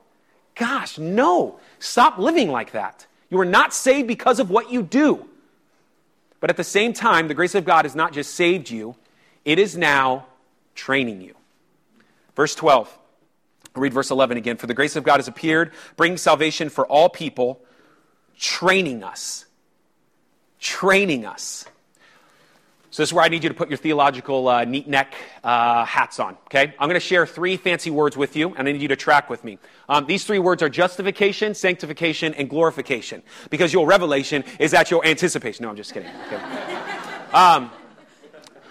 Gosh, 0.56 0.98
no. 0.98 1.60
Stop 1.78 2.18
living 2.18 2.50
like 2.50 2.72
that. 2.72 3.06
You 3.30 3.40
are 3.40 3.46
not 3.46 3.72
saved 3.72 4.08
because 4.08 4.40
of 4.40 4.50
what 4.50 4.72
you 4.72 4.82
do. 4.82 5.30
But 6.40 6.50
at 6.50 6.58
the 6.58 6.64
same 6.64 6.92
time, 6.92 7.28
the 7.28 7.36
grace 7.36 7.54
of 7.54 7.66
God 7.66 7.86
has 7.86 7.96
not 7.96 8.14
just 8.14 8.34
saved 8.34 8.72
you, 8.72 8.96
it 9.46 9.60
is 9.60 9.78
now 9.78 10.26
training 10.74 11.22
you. 11.22 11.36
Verse 12.36 12.56
12. 12.56 12.98
I'll 13.76 13.82
read 13.82 13.94
verse 13.94 14.10
11 14.10 14.38
again. 14.38 14.58
For 14.58 14.66
the 14.66 14.74
grace 14.74 14.96
of 14.96 15.04
God 15.04 15.18
has 15.18 15.28
appeared, 15.28 15.72
bringing 15.98 16.18
salvation 16.18 16.70
for 16.70 16.88
all 16.88 17.10
people, 17.10 17.62
training 18.40 19.04
us. 19.04 19.46
Training 20.60 21.26
us 21.26 21.66
so 22.96 23.04
this 23.04 23.10
is 23.10 23.14
where 23.14 23.26
I 23.26 23.28
need 23.28 23.44
you 23.44 23.50
to 23.50 23.56
put 23.56 23.68
your 23.68 23.76
theological 23.76 24.48
uh, 24.48 24.64
neat 24.64 24.88
neck 24.88 25.16
uh, 25.44 25.84
hats 25.84 26.18
on. 26.18 26.38
Okay, 26.46 26.74
I'm 26.80 26.88
going 26.88 26.94
to 26.94 27.02
share 27.02 27.28
three 27.28 27.58
fancy 27.58 27.92
words 27.92 28.16
with 28.16 28.38
you, 28.38 28.56
and 28.56 28.70
I 28.70 28.72
need 28.72 28.82
you 28.82 28.88
to 28.88 28.96
track 28.96 29.30
with 29.30 29.44
me. 29.44 29.60
Um, 29.90 30.06
these 30.06 30.24
three 30.24 30.40
words 30.40 30.64
are 30.64 30.70
justification, 30.70 31.56
sanctification, 31.56 32.34
and 32.36 32.50
glorification. 32.50 33.22
Because 33.50 33.74
your 33.74 33.86
revelation 33.86 34.46
is 34.60 34.74
at 34.74 34.92
your 34.92 35.06
anticipation. 35.06 35.64
No, 35.64 35.72
I'm 35.72 35.76
just 35.76 35.94
kidding. 35.94 36.10
Okay. 36.28 36.82
Um, 37.34 37.70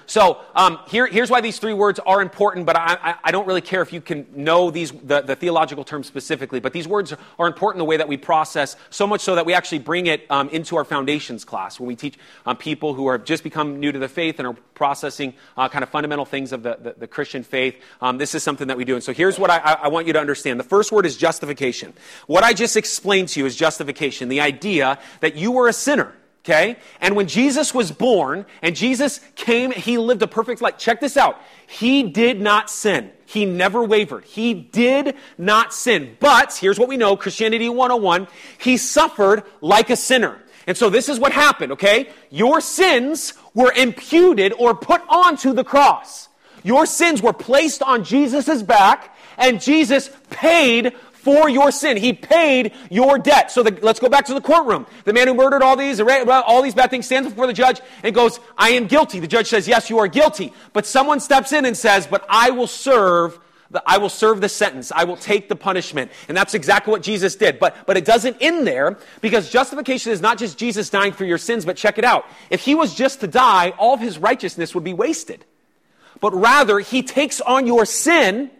so 0.07 0.41
um, 0.55 0.79
here, 0.89 1.07
here's 1.07 1.31
why 1.31 1.41
these 1.41 1.59
three 1.59 1.73
words 1.73 1.99
are 2.01 2.21
important, 2.21 2.67
but 2.67 2.77
I, 2.77 3.17
I, 3.23 3.31
don't 3.31 3.47
really 3.47 3.61
care 3.61 3.83
if 3.83 3.93
you 3.93 4.01
can 4.01 4.27
know 4.35 4.71
these, 4.71 4.93
the, 4.93 5.23
the, 5.23 5.37
theological 5.37 5.85
terms 5.85 6.07
specifically. 6.07 6.61
But 6.61 6.73
these 6.73 6.87
words 6.87 7.15
are 7.39 7.47
important 7.47 7.79
the 7.79 7.85
way 7.85 7.97
that 7.97 8.09
we 8.09 8.17
process, 8.17 8.77
so 8.91 9.07
much 9.07 9.21
so 9.21 9.35
that 9.35 9.47
we 9.47 9.55
actually 9.55 9.79
bring 9.79 10.07
it 10.07 10.27
um, 10.31 10.49
into 10.51 10.77
our 10.77 10.85
foundations 10.85 11.45
class 11.45 11.81
when 11.81 11.87
we 11.87 11.97
teach 11.97 12.19
um, 12.47 12.57
people 12.57 12.95
who 12.95 13.09
have 13.11 13.25
just 13.25 13.43
become 13.43 13.81
new 13.81 13.93
to 13.93 13.99
the 13.99 14.09
faith 14.09 14.39
and 14.39 14.47
are 14.47 14.57
processing 14.75 15.35
uh, 15.57 15.69
kind 15.69 15.83
of 15.83 15.89
fundamental 15.89 16.25
things 16.25 16.53
of 16.53 16.63
the, 16.63 16.79
the, 16.81 16.95
the 16.99 17.07
Christian 17.07 17.43
faith. 17.43 17.81
Um, 18.01 18.19
this 18.19 18.35
is 18.35 18.43
something 18.43 18.69
that 18.69 18.77
we 18.77 18.85
do. 18.85 18.95
And 18.95 19.03
so 19.03 19.13
here's 19.13 19.39
what 19.39 19.51
I, 19.51 19.59
I 19.59 19.89
want 19.89 20.07
you 20.07 20.13
to 20.13 20.21
understand. 20.21 20.61
The 20.61 20.65
first 20.65 20.93
word 20.93 21.07
is 21.07 21.17
justification. 21.17 21.95
What 22.27 22.45
I 22.45 22.53
just 22.53 22.77
explained 22.77 23.29
to 23.31 23.41
you 23.41 23.47
is 23.47 23.57
justification, 23.57 24.29
the 24.29 24.41
idea 24.41 24.99
that 25.21 25.37
you 25.37 25.53
were 25.53 25.69
a 25.69 25.73
sinner 25.73 26.13
Okay? 26.45 26.77
And 27.01 27.17
when 27.17 27.27
Jesus 27.27 27.73
was 27.73 27.91
born 27.91 28.45
and 28.61 28.77
Jesus 28.77 29.21
came, 29.35 29.71
he 29.71 29.97
lived 29.97 30.21
a 30.21 30.27
perfect 30.27 30.61
life. 30.61 30.77
Check 30.77 31.01
this 31.01 31.17
out. 31.17 31.41
He 31.67 32.03
did 32.03 32.41
not 32.41 32.69
sin. 32.69 33.11
He 33.25 33.47
never 33.47 33.83
wavered. 33.83 34.25
He 34.25 34.53
did 34.53 35.17
not 35.39 35.73
sin. 35.73 36.17
But 36.21 36.55
here's 36.55 36.79
what 36.79 36.89
we 36.89 36.99
know 36.99 37.17
Christianity 37.17 37.69
101 37.69 38.29
he 38.59 38.77
suffered 38.77 39.45
like 39.63 39.89
a 39.89 39.97
sinner. 39.97 40.39
And 40.67 40.77
so 40.77 40.91
this 40.91 41.09
is 41.09 41.19
what 41.19 41.33
happened, 41.33 41.73
okay? 41.73 42.11
Your 42.31 42.61
sins 42.61 43.35
were 43.55 43.73
imputed 43.73 44.53
or 44.59 44.75
put 44.75 45.03
onto 45.09 45.53
the 45.53 45.65
cross. 45.65 46.29
Your 46.63 46.87
sins 46.87 47.21
were 47.23 47.35
placed 47.35 47.83
on 47.83 48.05
Jesus' 48.05 48.63
back, 48.63 49.15
and 49.37 49.61
Jesus 49.61 50.11
paid 50.31 50.95
for 51.25 51.49
your 51.49 51.73
sin. 51.73 51.97
He 51.97 52.12
paid 52.12 52.75
your 52.90 53.19
debt. 53.19 53.50
So 53.50 53.62
the, 53.62 53.76
let's 53.81 53.99
go 53.99 54.11
back 54.11 54.26
to 54.26 54.35
the 54.35 54.43
courtroom. 54.43 54.87
The 55.04 55.14
man 55.14 55.26
who 55.26 55.35
murdered 55.35 55.62
all 55.62 55.75
these, 55.75 55.99
all 56.00 56.62
these 56.62 56.75
bad 56.75 56.90
things 56.90 57.07
stands 57.07 57.28
before 57.28 57.47
the 57.47 57.54
judge 57.54 57.81
and 58.02 58.14
goes, 58.14 58.38
I 58.59 58.71
am 58.71 58.87
guilty. 58.87 59.21
The 59.21 59.26
judge 59.26 59.49
says, 59.49 59.66
yes, 59.66 59.88
you 59.88 59.99
are 59.99 60.07
guilty. 60.07 60.52
But 60.75 60.85
someone 60.85 61.21
steps 61.21 61.52
in 61.52 61.64
and 61.64 61.76
says, 61.76 62.07
but 62.07 62.26
I 62.28 62.50
will 62.50 62.66
serve 62.66 63.40
I 63.87 63.99
will 63.99 64.11
serve 64.11 64.40
the 64.40 64.49
sentence. 64.49 64.93
I 64.95 65.02
will 65.02 65.16
take 65.16 65.49
the 65.49 65.57
punishment. 65.57 66.12
And 66.28 66.37
that's 66.37 66.54
exactly 66.54 66.93
what 66.93 67.02
Jesus 67.02 67.35
did. 67.35 67.59
But, 67.59 67.75
but 67.87 67.97
it 67.97 68.04
doesn't 68.04 68.37
end 68.40 68.69
there 68.69 68.99
because 69.21 69.50
justification 69.50 70.12
is 70.12 70.21
not 70.21 70.38
just 70.38 70.57
Jesus 70.57 70.90
dying 70.90 71.12
for 71.12 71.25
your 71.25 71.38
sins, 71.38 71.64
but 71.64 71.76
check 71.76 71.99
it 71.99 72.04
out. 72.04 72.25
If 72.50 72.61
he 72.61 72.76
was 72.76 72.95
just 72.95 73.21
to 73.21 73.26
die, 73.26 73.71
all 73.71 73.95
of 73.95 74.00
his 74.00 74.16
righteousness 74.16 74.76
would 74.76 74.85
be 74.85 74.95
wasted. 74.95 75.45
But 76.21 76.35
rather, 76.35 76.78
he 76.78 77.02
takes 77.02 77.40
on 77.40 77.66
your 77.66 77.85
sin 77.85 78.50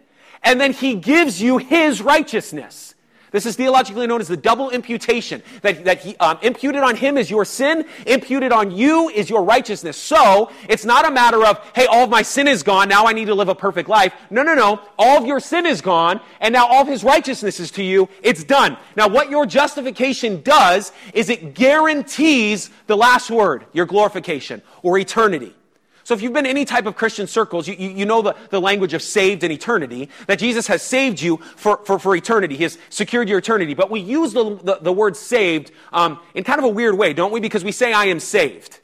and 0.45 0.61
then 0.61 0.71
he 0.71 0.95
gives 0.95 1.41
you 1.41 1.57
his 1.57 2.01
righteousness. 2.01 2.93
This 3.31 3.45
is 3.45 3.57
theologically 3.57 4.07
known 4.07 4.21
as 4.21 4.29
the 4.29 4.37
double 4.37 4.69
imputation. 4.69 5.43
That, 5.61 5.83
that 5.83 5.99
he 5.99 6.15
um, 6.17 6.37
imputed 6.41 6.83
on 6.83 6.95
him 6.95 7.17
is 7.17 7.29
your 7.29 7.43
sin, 7.43 7.85
imputed 8.05 8.53
on 8.53 8.71
you 8.71 9.09
is 9.09 9.29
your 9.29 9.43
righteousness. 9.43 9.97
So 9.97 10.51
it's 10.69 10.85
not 10.85 11.05
a 11.05 11.11
matter 11.11 11.45
of, 11.45 11.59
hey, 11.75 11.85
all 11.85 12.05
of 12.05 12.09
my 12.09 12.21
sin 12.21 12.47
is 12.47 12.63
gone, 12.63 12.87
now 12.87 13.07
I 13.07 13.11
need 13.11 13.25
to 13.25 13.35
live 13.35 13.49
a 13.49 13.55
perfect 13.55 13.89
life. 13.89 14.13
No, 14.29 14.41
no, 14.41 14.53
no. 14.53 14.79
All 14.97 15.17
of 15.17 15.25
your 15.25 15.41
sin 15.41 15.65
is 15.65 15.81
gone, 15.81 16.21
and 16.39 16.53
now 16.53 16.65
all 16.65 16.83
of 16.83 16.87
his 16.87 17.03
righteousness 17.03 17.59
is 17.59 17.71
to 17.71 17.83
you. 17.83 18.07
It's 18.23 18.45
done. 18.45 18.77
Now, 18.95 19.09
what 19.09 19.29
your 19.29 19.45
justification 19.45 20.41
does 20.41 20.93
is 21.13 21.29
it 21.29 21.55
guarantees 21.55 22.69
the 22.87 22.95
last 22.95 23.29
word, 23.29 23.65
your 23.73 23.85
glorification 23.85 24.61
or 24.81 24.97
eternity. 24.97 25.53
So 26.05 26.13
if 26.13 26.21
you've 26.21 26.33
been 26.33 26.45
in 26.45 26.51
any 26.51 26.65
type 26.65 26.85
of 26.85 26.95
Christian 26.95 27.25
circles, 27.25 27.67
you, 27.67 27.73
you, 27.79 27.89
you, 27.89 28.05
know 28.05 28.21
the, 28.21 28.35
the 28.51 28.61
language 28.61 28.93
of 28.93 29.01
saved 29.01 29.43
and 29.43 29.51
eternity, 29.51 30.09
that 30.27 30.37
Jesus 30.37 30.67
has 30.67 30.83
saved 30.83 31.19
you 31.19 31.37
for, 31.55 31.83
for, 31.83 31.97
for 31.97 32.15
eternity. 32.15 32.55
He 32.55 32.61
has 32.61 32.77
secured 32.91 33.27
your 33.27 33.39
eternity. 33.39 33.73
But 33.73 33.89
we 33.89 34.01
use 34.01 34.31
the, 34.31 34.55
the, 34.61 34.77
the 34.81 34.93
word 34.93 35.17
saved 35.17 35.71
um, 35.91 36.19
in 36.35 36.43
kind 36.43 36.59
of 36.59 36.65
a 36.65 36.69
weird 36.69 36.95
way, 36.95 37.13
don't 37.13 37.31
we? 37.31 37.39
Because 37.39 37.63
we 37.63 37.71
say, 37.71 37.91
I 37.91 38.05
am 38.05 38.19
saved. 38.19 38.79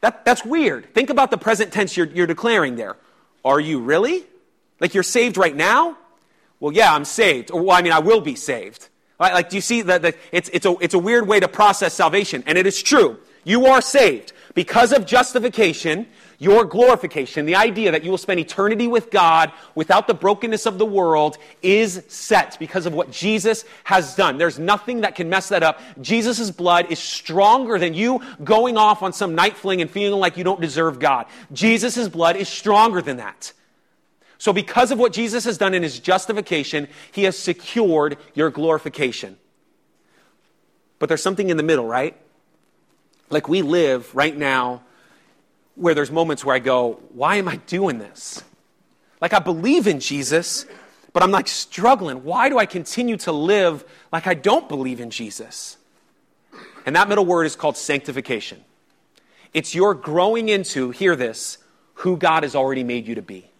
That, 0.00 0.24
that's 0.24 0.44
weird. 0.44 0.92
Think 0.92 1.10
about 1.10 1.30
the 1.30 1.38
present 1.38 1.72
tense 1.72 1.96
you're, 1.96 2.08
you're 2.08 2.26
declaring 2.26 2.74
there. 2.74 2.96
Are 3.44 3.60
you 3.60 3.78
really? 3.78 4.24
Like 4.80 4.94
you're 4.94 5.04
saved 5.04 5.36
right 5.36 5.54
now? 5.54 5.96
Well, 6.58 6.72
yeah, 6.72 6.92
I'm 6.92 7.04
saved. 7.04 7.52
Or, 7.52 7.62
well, 7.62 7.76
I 7.76 7.82
mean, 7.82 7.92
I 7.92 8.00
will 8.00 8.20
be 8.20 8.34
saved. 8.34 8.88
Right? 9.20 9.32
Like, 9.32 9.48
do 9.48 9.56
you 9.56 9.62
see 9.62 9.82
that? 9.82 10.16
It's, 10.32 10.50
it's, 10.52 10.66
a, 10.66 10.74
it's 10.80 10.94
a 10.94 10.98
weird 10.98 11.28
way 11.28 11.38
to 11.38 11.46
process 11.46 11.94
salvation. 11.94 12.42
And 12.46 12.58
it 12.58 12.66
is 12.66 12.82
true. 12.82 13.20
You 13.44 13.66
are 13.66 13.80
saved. 13.80 14.32
Because 14.54 14.92
of 14.92 15.06
justification, 15.06 16.06
your 16.42 16.64
glorification, 16.64 17.46
the 17.46 17.54
idea 17.54 17.92
that 17.92 18.02
you 18.02 18.10
will 18.10 18.18
spend 18.18 18.40
eternity 18.40 18.88
with 18.88 19.12
God 19.12 19.52
without 19.76 20.08
the 20.08 20.14
brokenness 20.14 20.66
of 20.66 20.76
the 20.76 20.84
world, 20.84 21.38
is 21.62 22.02
set 22.08 22.58
because 22.58 22.84
of 22.84 22.92
what 22.92 23.12
Jesus 23.12 23.64
has 23.84 24.16
done. 24.16 24.38
There's 24.38 24.58
nothing 24.58 25.02
that 25.02 25.14
can 25.14 25.28
mess 25.28 25.50
that 25.50 25.62
up. 25.62 25.80
Jesus' 26.00 26.50
blood 26.50 26.90
is 26.90 26.98
stronger 26.98 27.78
than 27.78 27.94
you 27.94 28.20
going 28.42 28.76
off 28.76 29.04
on 29.04 29.12
some 29.12 29.36
night 29.36 29.56
fling 29.56 29.80
and 29.80 29.88
feeling 29.88 30.18
like 30.18 30.36
you 30.36 30.42
don't 30.42 30.60
deserve 30.60 30.98
God. 30.98 31.26
Jesus' 31.52 32.08
blood 32.08 32.34
is 32.34 32.48
stronger 32.48 33.00
than 33.00 33.18
that. 33.18 33.52
So, 34.38 34.52
because 34.52 34.90
of 34.90 34.98
what 34.98 35.12
Jesus 35.12 35.44
has 35.44 35.56
done 35.58 35.74
in 35.74 35.84
his 35.84 36.00
justification, 36.00 36.88
he 37.12 37.22
has 37.22 37.38
secured 37.38 38.16
your 38.34 38.50
glorification. 38.50 39.38
But 40.98 41.08
there's 41.08 41.22
something 41.22 41.50
in 41.50 41.56
the 41.56 41.62
middle, 41.62 41.86
right? 41.86 42.16
Like 43.30 43.48
we 43.48 43.62
live 43.62 44.12
right 44.12 44.36
now 44.36 44.82
where 45.74 45.94
there's 45.94 46.10
moments 46.10 46.44
where 46.44 46.54
I 46.54 46.58
go, 46.58 47.00
why 47.12 47.36
am 47.36 47.48
I 47.48 47.56
doing 47.56 47.98
this? 47.98 48.42
Like 49.20 49.32
I 49.32 49.38
believe 49.38 49.86
in 49.86 50.00
Jesus, 50.00 50.66
but 51.12 51.22
I'm 51.22 51.30
like 51.30 51.48
struggling. 51.48 52.24
Why 52.24 52.48
do 52.48 52.58
I 52.58 52.66
continue 52.66 53.16
to 53.18 53.32
live 53.32 53.84
like 54.12 54.26
I 54.26 54.34
don't 54.34 54.68
believe 54.68 55.00
in 55.00 55.10
Jesus? 55.10 55.76
And 56.84 56.96
that 56.96 57.08
middle 57.08 57.24
word 57.24 57.44
is 57.44 57.56
called 57.56 57.76
sanctification. 57.76 58.64
It's 59.54 59.74
your 59.74 59.94
growing 59.94 60.48
into, 60.48 60.90
hear 60.90 61.14
this, 61.14 61.58
who 61.94 62.16
God 62.16 62.42
has 62.42 62.56
already 62.56 62.84
made 62.84 63.06
you 63.06 63.14
to 63.14 63.22
be. 63.22 63.51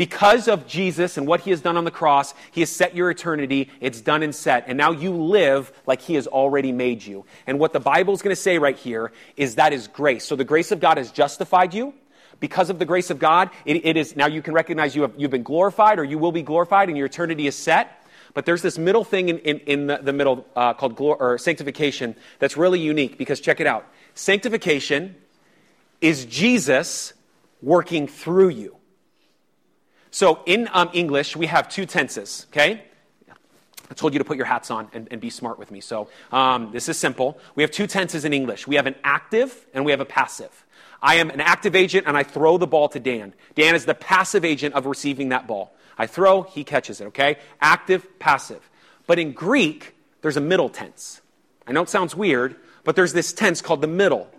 Because 0.00 0.48
of 0.48 0.66
Jesus 0.66 1.18
and 1.18 1.26
what 1.26 1.42
he 1.42 1.50
has 1.50 1.60
done 1.60 1.76
on 1.76 1.84
the 1.84 1.90
cross, 1.90 2.32
he 2.52 2.62
has 2.62 2.70
set 2.70 2.96
your 2.96 3.10
eternity. 3.10 3.68
It's 3.82 4.00
done 4.00 4.22
and 4.22 4.34
set. 4.34 4.64
And 4.66 4.78
now 4.78 4.92
you 4.92 5.12
live 5.12 5.70
like 5.84 6.00
he 6.00 6.14
has 6.14 6.26
already 6.26 6.72
made 6.72 7.04
you. 7.04 7.26
And 7.46 7.58
what 7.58 7.74
the 7.74 7.80
Bible 7.80 8.14
is 8.14 8.22
going 8.22 8.34
to 8.34 8.40
say 8.40 8.56
right 8.56 8.78
here 8.78 9.12
is 9.36 9.56
that 9.56 9.74
is 9.74 9.88
grace. 9.88 10.24
So 10.24 10.36
the 10.36 10.42
grace 10.42 10.72
of 10.72 10.80
God 10.80 10.96
has 10.96 11.12
justified 11.12 11.74
you. 11.74 11.92
Because 12.38 12.70
of 12.70 12.78
the 12.78 12.86
grace 12.86 13.10
of 13.10 13.18
God, 13.18 13.50
it, 13.66 13.84
it 13.84 13.98
is 13.98 14.16
now 14.16 14.26
you 14.26 14.40
can 14.40 14.54
recognize 14.54 14.96
you 14.96 15.02
have, 15.02 15.12
you've 15.18 15.32
been 15.32 15.42
glorified 15.42 15.98
or 15.98 16.04
you 16.04 16.16
will 16.16 16.32
be 16.32 16.40
glorified 16.40 16.88
and 16.88 16.96
your 16.96 17.04
eternity 17.04 17.46
is 17.46 17.54
set. 17.54 18.02
But 18.32 18.46
there's 18.46 18.62
this 18.62 18.78
middle 18.78 19.04
thing 19.04 19.28
in, 19.28 19.38
in, 19.40 19.58
in 19.58 19.86
the, 19.86 19.98
the, 19.98 20.14
middle 20.14 20.46
uh, 20.56 20.72
called 20.72 20.96
glor- 20.96 21.20
or 21.20 21.36
sanctification 21.36 22.16
that's 22.38 22.56
really 22.56 22.80
unique 22.80 23.18
because 23.18 23.38
check 23.38 23.60
it 23.60 23.66
out. 23.66 23.86
Sanctification 24.14 25.14
is 26.00 26.24
Jesus 26.24 27.12
working 27.60 28.08
through 28.08 28.48
you. 28.48 28.79
So 30.10 30.40
in 30.46 30.68
um, 30.72 30.90
English, 30.92 31.36
we 31.36 31.46
have 31.46 31.68
two 31.68 31.86
tenses, 31.86 32.46
okay? 32.50 32.82
I 33.90 33.94
told 33.94 34.12
you 34.12 34.18
to 34.18 34.24
put 34.24 34.36
your 34.36 34.46
hats 34.46 34.70
on 34.70 34.88
and, 34.92 35.08
and 35.10 35.20
be 35.20 35.30
smart 35.30 35.58
with 35.58 35.70
me. 35.70 35.80
So 35.80 36.08
um, 36.30 36.70
this 36.72 36.88
is 36.88 36.96
simple. 36.96 37.38
We 37.56 37.64
have 37.64 37.72
two 37.72 37.86
tenses 37.86 38.24
in 38.24 38.32
English 38.32 38.66
we 38.66 38.76
have 38.76 38.86
an 38.86 38.94
active 39.02 39.66
and 39.74 39.84
we 39.84 39.90
have 39.90 40.00
a 40.00 40.04
passive. 40.04 40.64
I 41.02 41.16
am 41.16 41.30
an 41.30 41.40
active 41.40 41.74
agent 41.74 42.06
and 42.06 42.16
I 42.16 42.22
throw 42.22 42.58
the 42.58 42.66
ball 42.66 42.88
to 42.90 43.00
Dan. 43.00 43.34
Dan 43.54 43.74
is 43.74 43.86
the 43.86 43.94
passive 43.94 44.44
agent 44.44 44.74
of 44.74 44.86
receiving 44.86 45.30
that 45.30 45.46
ball. 45.46 45.74
I 45.96 46.06
throw, 46.06 46.42
he 46.42 46.62
catches 46.62 47.00
it, 47.00 47.06
okay? 47.06 47.36
Active, 47.60 48.06
passive. 48.18 48.68
But 49.06 49.18
in 49.18 49.32
Greek, 49.32 49.94
there's 50.22 50.36
a 50.36 50.40
middle 50.40 50.68
tense. 50.68 51.20
I 51.66 51.72
know 51.72 51.82
it 51.82 51.88
sounds 51.88 52.14
weird, 52.14 52.56
but 52.84 52.96
there's 52.96 53.12
this 53.12 53.32
tense 53.32 53.60
called 53.60 53.80
the 53.80 53.86
middle. 53.86 54.30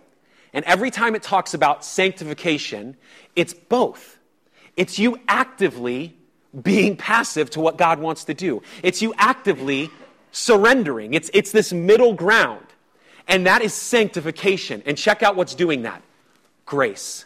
And 0.52 0.64
every 0.66 0.90
time 0.90 1.14
it 1.14 1.22
talks 1.22 1.54
about 1.54 1.84
sanctification, 1.84 2.96
it's 3.34 3.54
both. 3.54 4.18
It's 4.76 4.98
you 4.98 5.20
actively 5.28 6.16
being 6.60 6.96
passive 6.96 7.50
to 7.50 7.60
what 7.60 7.78
God 7.78 7.98
wants 7.98 8.24
to 8.24 8.34
do. 8.34 8.62
It's 8.82 9.00
you 9.02 9.14
actively 9.16 9.90
surrendering. 10.32 11.14
It's, 11.14 11.30
it's 11.32 11.52
this 11.52 11.72
middle 11.72 12.14
ground. 12.14 12.66
And 13.28 13.46
that 13.46 13.62
is 13.62 13.72
sanctification. 13.72 14.82
And 14.84 14.98
check 14.98 15.22
out 15.22 15.36
what's 15.36 15.54
doing 15.54 15.82
that 15.82 16.02
grace. 16.66 17.24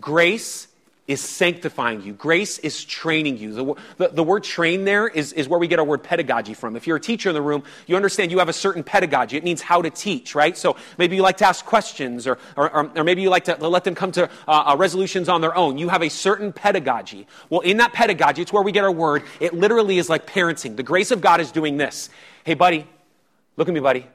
Grace 0.00 0.68
is 1.06 1.20
sanctifying 1.20 2.02
you. 2.02 2.12
Grace 2.12 2.58
is 2.58 2.84
training 2.84 3.38
you. 3.38 3.52
The, 3.52 3.74
the, 3.96 4.08
the, 4.08 4.22
word 4.24 4.42
train 4.42 4.84
there 4.84 5.06
is, 5.06 5.32
is 5.34 5.48
where 5.48 5.58
we 5.58 5.68
get 5.68 5.78
our 5.78 5.84
word 5.84 6.02
pedagogy 6.02 6.52
from. 6.52 6.74
If 6.74 6.88
you're 6.88 6.96
a 6.96 7.00
teacher 7.00 7.28
in 7.28 7.34
the 7.34 7.42
room, 7.42 7.62
you 7.86 7.94
understand 7.94 8.32
you 8.32 8.40
have 8.40 8.48
a 8.48 8.52
certain 8.52 8.82
pedagogy. 8.82 9.36
It 9.36 9.44
means 9.44 9.62
how 9.62 9.82
to 9.82 9.90
teach, 9.90 10.34
right? 10.34 10.58
So 10.58 10.76
maybe 10.98 11.14
you 11.14 11.22
like 11.22 11.36
to 11.38 11.46
ask 11.46 11.64
questions, 11.64 12.26
or, 12.26 12.38
or, 12.56 12.90
or 12.96 13.04
maybe 13.04 13.22
you 13.22 13.30
like 13.30 13.44
to 13.44 13.56
let 13.68 13.84
them 13.84 13.94
come 13.94 14.10
to 14.12 14.28
uh, 14.48 14.64
uh, 14.72 14.76
resolutions 14.76 15.28
on 15.28 15.40
their 15.40 15.56
own. 15.56 15.78
You 15.78 15.88
have 15.90 16.02
a 16.02 16.08
certain 16.08 16.52
pedagogy. 16.52 17.28
Well, 17.50 17.60
in 17.60 17.76
that 17.76 17.92
pedagogy, 17.92 18.42
it's 18.42 18.52
where 18.52 18.64
we 18.64 18.72
get 18.72 18.82
our 18.82 18.90
word. 18.90 19.22
It 19.38 19.54
literally 19.54 19.98
is 19.98 20.08
like 20.08 20.26
parenting. 20.26 20.76
The 20.76 20.82
grace 20.82 21.12
of 21.12 21.20
God 21.20 21.40
is 21.40 21.52
doing 21.52 21.76
this. 21.76 22.10
Hey, 22.42 22.54
buddy, 22.54 22.84
look 23.56 23.68
at 23.68 23.74
me, 23.74 23.80
buddy. 23.80 24.08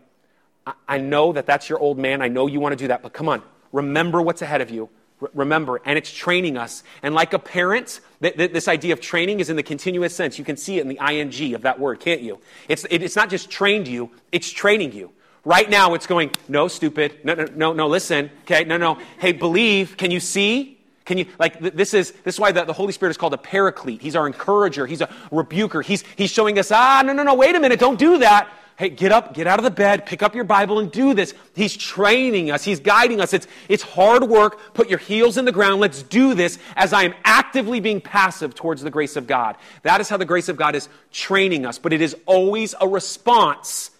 I, 0.68 0.74
I 0.90 0.98
know 0.98 1.32
that 1.32 1.46
that's 1.46 1.70
your 1.70 1.80
old 1.80 1.98
man. 1.98 2.22
I 2.22 2.28
know 2.28 2.48
you 2.48 2.60
want 2.60 2.74
to 2.74 2.78
do 2.78 2.90
that, 2.90 3.02
but 3.02 3.14
come 3.14 3.30
on. 3.30 3.42
Remember 3.72 4.22
what's 4.22 4.42
ahead 4.42 4.60
of 4.60 4.70
you 4.70 4.90
remember, 5.34 5.82
and 5.86 5.98
it's 5.98 6.12
training 6.12 6.58
us. 6.58 6.84
And 7.04 7.14
like 7.16 7.34
a 7.34 7.40
parent, 7.40 8.00
th- 8.22 8.36
th- 8.36 8.52
this 8.52 8.68
idea 8.68 8.94
of 8.94 9.02
training 9.02 9.40
is 9.40 9.50
in 9.50 9.56
the 9.56 9.64
continuous 9.64 10.16
sense. 10.16 10.38
You 10.38 10.46
can 10.46 10.58
see 10.58 10.78
it 10.78 10.82
in 10.82 10.88
the 10.88 11.00
ing 11.00 11.54
of 11.54 11.62
that 11.64 11.80
word, 11.80 12.00
can't 12.00 12.22
you? 12.22 12.40
It's, 12.68 12.86
it, 12.90 13.04
it's 13.04 13.16
not 13.16 13.30
just 13.30 13.50
trained 13.50 13.88
you, 13.88 14.12
it's 14.32 14.50
training 14.50 14.94
you. 14.94 15.12
Right 15.44 15.70
now, 15.70 15.96
it's 15.96 16.06
going, 16.06 16.32
no, 16.48 16.68
stupid. 16.68 17.20
No, 17.24 17.34
no, 17.34 17.46
no, 17.56 17.74
no, 17.74 17.88
listen. 17.88 18.30
Okay, 18.44 18.64
no, 18.64 18.78
no. 18.78 19.00
Hey, 19.20 19.32
believe. 19.32 19.98
Can 19.98 20.12
you 20.12 20.20
see? 20.20 20.78
Can 21.04 21.18
you, 21.18 21.26
like, 21.40 21.60
th- 21.60 21.74
this 21.74 21.96
is, 21.96 22.12
this 22.24 22.36
is 22.36 22.40
why 22.40 22.52
the, 22.52 22.64
the 22.64 22.74
Holy 22.74 22.94
Spirit 22.94 23.10
is 23.10 23.18
called 23.18 23.34
a 23.34 23.40
paraclete. 23.40 24.02
He's 24.02 24.16
our 24.16 24.28
encourager. 24.28 24.86
He's 24.86 25.02
a 25.02 25.10
rebuker. 25.32 25.82
He's, 25.82 26.04
he's 26.16 26.30
showing 26.30 26.60
us, 26.60 26.72
ah, 26.72 27.02
no, 27.04 27.12
no, 27.12 27.24
no, 27.24 27.34
wait 27.34 27.56
a 27.56 27.60
minute. 27.60 27.80
Don't 27.80 27.98
do 27.98 28.20
that. 28.20 28.50
Hey, 28.82 28.90
get 28.90 29.12
up, 29.12 29.36
get 29.36 29.46
out 29.46 29.60
of 29.60 29.64
the 29.64 29.70
bed, 29.70 30.08
pick 30.08 30.24
up 30.24 30.34
your 30.34 30.44
Bible 30.44 30.80
and 30.80 30.92
do 30.92 31.14
this. 31.14 31.36
He's 31.54 31.78
training 31.78 32.50
us. 32.50 32.64
He's 32.64 32.80
guiding 32.80 33.22
us. 33.22 33.32
It's, 33.32 33.46
it's 33.70 33.84
hard 33.84 34.24
work. 34.24 34.74
Put 34.74 34.90
your 34.90 34.98
heels 34.98 35.38
in 35.38 35.46
the 35.46 35.52
ground. 35.52 35.82
Let's 35.82 36.02
do 36.02 36.34
this 36.34 36.58
as 36.76 36.92
I 36.92 37.04
am 37.04 37.14
actively 37.24 37.80
being 37.80 38.02
passive 38.02 38.56
towards 38.56 38.82
the 38.82 38.90
grace 38.90 39.16
of 39.16 39.28
God. 39.28 39.56
That 39.84 40.02
is 40.02 40.10
how 40.10 40.18
the 40.18 40.26
grace 40.26 40.50
of 40.50 40.58
God 40.58 40.74
is 40.74 40.90
training 41.12 41.64
us. 41.64 41.78
But 41.78 41.94
it 41.94 42.02
is 42.02 42.16
always 42.26 42.74
a 42.82 42.88
response 42.88 43.92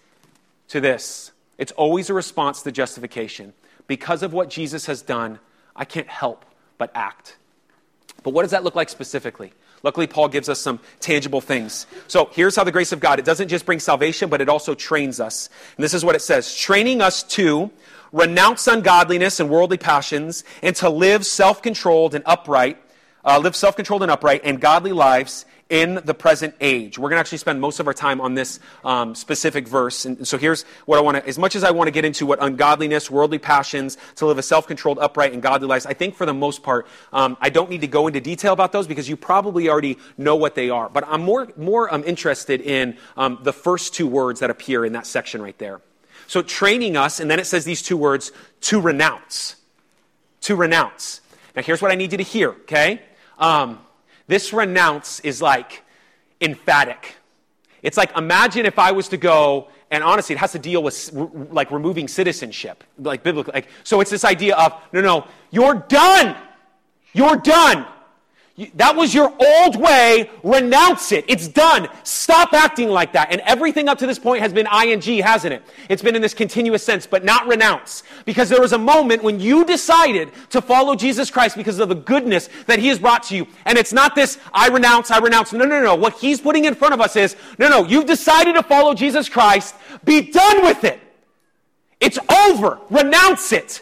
to 0.66 0.80
this. 0.80 1.30
It's 1.58 1.70
always 1.70 2.10
a 2.10 2.14
response 2.14 2.62
to 2.62 2.72
justification. 2.72 3.52
Because 3.86 4.24
of 4.24 4.32
what 4.32 4.50
Jesus 4.50 4.86
has 4.86 5.00
done, 5.00 5.38
I 5.76 5.84
can't 5.84 6.08
help 6.08 6.44
but 6.76 6.90
act. 6.96 7.36
But 8.24 8.30
what 8.30 8.42
does 8.42 8.50
that 8.50 8.64
look 8.64 8.74
like 8.74 8.88
specifically? 8.88 9.52
Luckily, 9.82 10.06
Paul 10.06 10.28
gives 10.28 10.48
us 10.48 10.60
some 10.60 10.78
tangible 11.00 11.40
things. 11.40 11.86
So 12.06 12.30
here's 12.32 12.54
how 12.54 12.64
the 12.64 12.72
grace 12.72 12.92
of 12.92 13.00
God, 13.00 13.18
it 13.18 13.24
doesn't 13.24 13.48
just 13.48 13.66
bring 13.66 13.80
salvation, 13.80 14.30
but 14.30 14.40
it 14.40 14.48
also 14.48 14.74
trains 14.74 15.18
us. 15.18 15.48
And 15.76 15.84
this 15.84 15.94
is 15.94 16.04
what 16.04 16.14
it 16.14 16.22
says 16.22 16.54
training 16.54 17.00
us 17.00 17.22
to 17.24 17.70
renounce 18.12 18.66
ungodliness 18.66 19.40
and 19.40 19.50
worldly 19.50 19.78
passions 19.78 20.44
and 20.62 20.76
to 20.76 20.88
live 20.88 21.26
self 21.26 21.62
controlled 21.62 22.14
and 22.14 22.22
upright, 22.26 22.78
uh, 23.24 23.40
live 23.40 23.56
self 23.56 23.74
controlled 23.74 24.02
and 24.02 24.10
upright 24.10 24.42
and 24.44 24.60
godly 24.60 24.92
lives 24.92 25.46
in 25.72 25.94
the 26.04 26.12
present 26.12 26.54
age. 26.60 26.98
We're 26.98 27.08
going 27.08 27.16
to 27.16 27.20
actually 27.20 27.38
spend 27.38 27.58
most 27.58 27.80
of 27.80 27.86
our 27.86 27.94
time 27.94 28.20
on 28.20 28.34
this 28.34 28.60
um, 28.84 29.14
specific 29.14 29.66
verse. 29.66 30.04
And 30.04 30.28
so 30.28 30.36
here's 30.36 30.64
what 30.84 30.98
I 30.98 31.00
want 31.00 31.16
to, 31.16 31.26
as 31.26 31.38
much 31.38 31.56
as 31.56 31.64
I 31.64 31.70
want 31.70 31.88
to 31.88 31.90
get 31.90 32.04
into 32.04 32.26
what 32.26 32.42
ungodliness, 32.42 33.10
worldly 33.10 33.38
passions, 33.38 33.96
to 34.16 34.26
live 34.26 34.36
a 34.36 34.42
self 34.42 34.66
controlled, 34.66 34.98
upright, 34.98 35.32
and 35.32 35.40
godly 35.40 35.66
life, 35.66 35.86
I 35.88 35.94
think 35.94 36.14
for 36.14 36.26
the 36.26 36.34
most 36.34 36.62
part, 36.62 36.86
um, 37.10 37.38
I 37.40 37.48
don't 37.48 37.70
need 37.70 37.80
to 37.80 37.86
go 37.86 38.06
into 38.06 38.20
detail 38.20 38.52
about 38.52 38.72
those 38.72 38.86
because 38.86 39.08
you 39.08 39.16
probably 39.16 39.70
already 39.70 39.96
know 40.18 40.36
what 40.36 40.54
they 40.54 40.68
are. 40.68 40.90
But 40.90 41.04
I'm 41.08 41.22
more, 41.22 41.48
more 41.56 41.92
um, 41.92 42.04
interested 42.04 42.60
in 42.60 42.98
um, 43.16 43.38
the 43.42 43.54
first 43.54 43.94
two 43.94 44.06
words 44.06 44.40
that 44.40 44.50
appear 44.50 44.84
in 44.84 44.92
that 44.92 45.06
section 45.06 45.40
right 45.40 45.56
there. 45.56 45.80
So 46.26 46.42
training 46.42 46.98
us, 46.98 47.18
and 47.18 47.30
then 47.30 47.40
it 47.40 47.46
says 47.46 47.64
these 47.64 47.80
two 47.80 47.96
words, 47.96 48.30
to 48.62 48.78
renounce. 48.78 49.56
To 50.42 50.54
renounce. 50.54 51.22
Now 51.56 51.62
here's 51.62 51.80
what 51.80 51.90
I 51.90 51.94
need 51.94 52.12
you 52.12 52.18
to 52.18 52.24
hear, 52.24 52.50
okay? 52.50 53.00
Um, 53.38 53.78
this 54.26 54.52
renounce 54.52 55.20
is 55.20 55.42
like 55.42 55.82
emphatic. 56.40 57.16
It's 57.82 57.96
like 57.96 58.16
imagine 58.16 58.66
if 58.66 58.78
I 58.78 58.92
was 58.92 59.08
to 59.08 59.16
go 59.16 59.68
and 59.92 60.02
honestly, 60.02 60.34
it 60.34 60.38
has 60.38 60.52
to 60.52 60.58
deal 60.58 60.82
with 60.82 61.12
like 61.52 61.70
removing 61.70 62.08
citizenship, 62.08 62.82
like 62.98 63.22
biblically. 63.22 63.52
Like, 63.52 63.68
so 63.84 64.00
it's 64.00 64.10
this 64.10 64.24
idea 64.24 64.56
of 64.56 64.72
no, 64.92 65.02
no, 65.02 65.26
you're 65.50 65.74
done. 65.74 66.34
You're 67.12 67.36
done. 67.36 67.86
That 68.74 68.94
was 68.94 69.14
your 69.14 69.32
old 69.40 69.76
way. 69.76 70.30
Renounce 70.42 71.10
it. 71.10 71.24
It's 71.26 71.48
done. 71.48 71.88
Stop 72.02 72.52
acting 72.52 72.90
like 72.90 73.14
that. 73.14 73.32
And 73.32 73.40
everything 73.46 73.88
up 73.88 73.98
to 73.98 74.06
this 74.06 74.18
point 74.18 74.42
has 74.42 74.52
been 74.52 74.66
ing, 74.66 75.22
hasn't 75.22 75.54
it? 75.54 75.62
It's 75.88 76.02
been 76.02 76.14
in 76.14 76.20
this 76.20 76.34
continuous 76.34 76.82
sense, 76.82 77.06
but 77.06 77.24
not 77.24 77.46
renounce. 77.46 78.02
Because 78.26 78.50
there 78.50 78.60
was 78.60 78.74
a 78.74 78.78
moment 78.78 79.22
when 79.22 79.40
you 79.40 79.64
decided 79.64 80.32
to 80.50 80.60
follow 80.60 80.94
Jesus 80.94 81.30
Christ 81.30 81.56
because 81.56 81.78
of 81.78 81.88
the 81.88 81.94
goodness 81.94 82.50
that 82.66 82.78
he 82.78 82.88
has 82.88 82.98
brought 82.98 83.22
to 83.24 83.36
you. 83.36 83.46
And 83.64 83.78
it's 83.78 83.92
not 83.92 84.14
this, 84.14 84.38
I 84.52 84.68
renounce, 84.68 85.10
I 85.10 85.18
renounce. 85.18 85.54
No, 85.54 85.64
no, 85.64 85.82
no. 85.82 85.94
What 85.94 86.18
he's 86.18 86.38
putting 86.38 86.66
in 86.66 86.74
front 86.74 86.92
of 86.92 87.00
us 87.00 87.16
is, 87.16 87.36
no, 87.58 87.70
no, 87.70 87.86
you've 87.86 88.06
decided 88.06 88.54
to 88.56 88.62
follow 88.62 88.92
Jesus 88.92 89.30
Christ. 89.30 89.74
Be 90.04 90.30
done 90.30 90.62
with 90.62 90.84
it. 90.84 91.00
It's 92.00 92.18
over. 92.30 92.80
Renounce 92.90 93.52
it. 93.52 93.80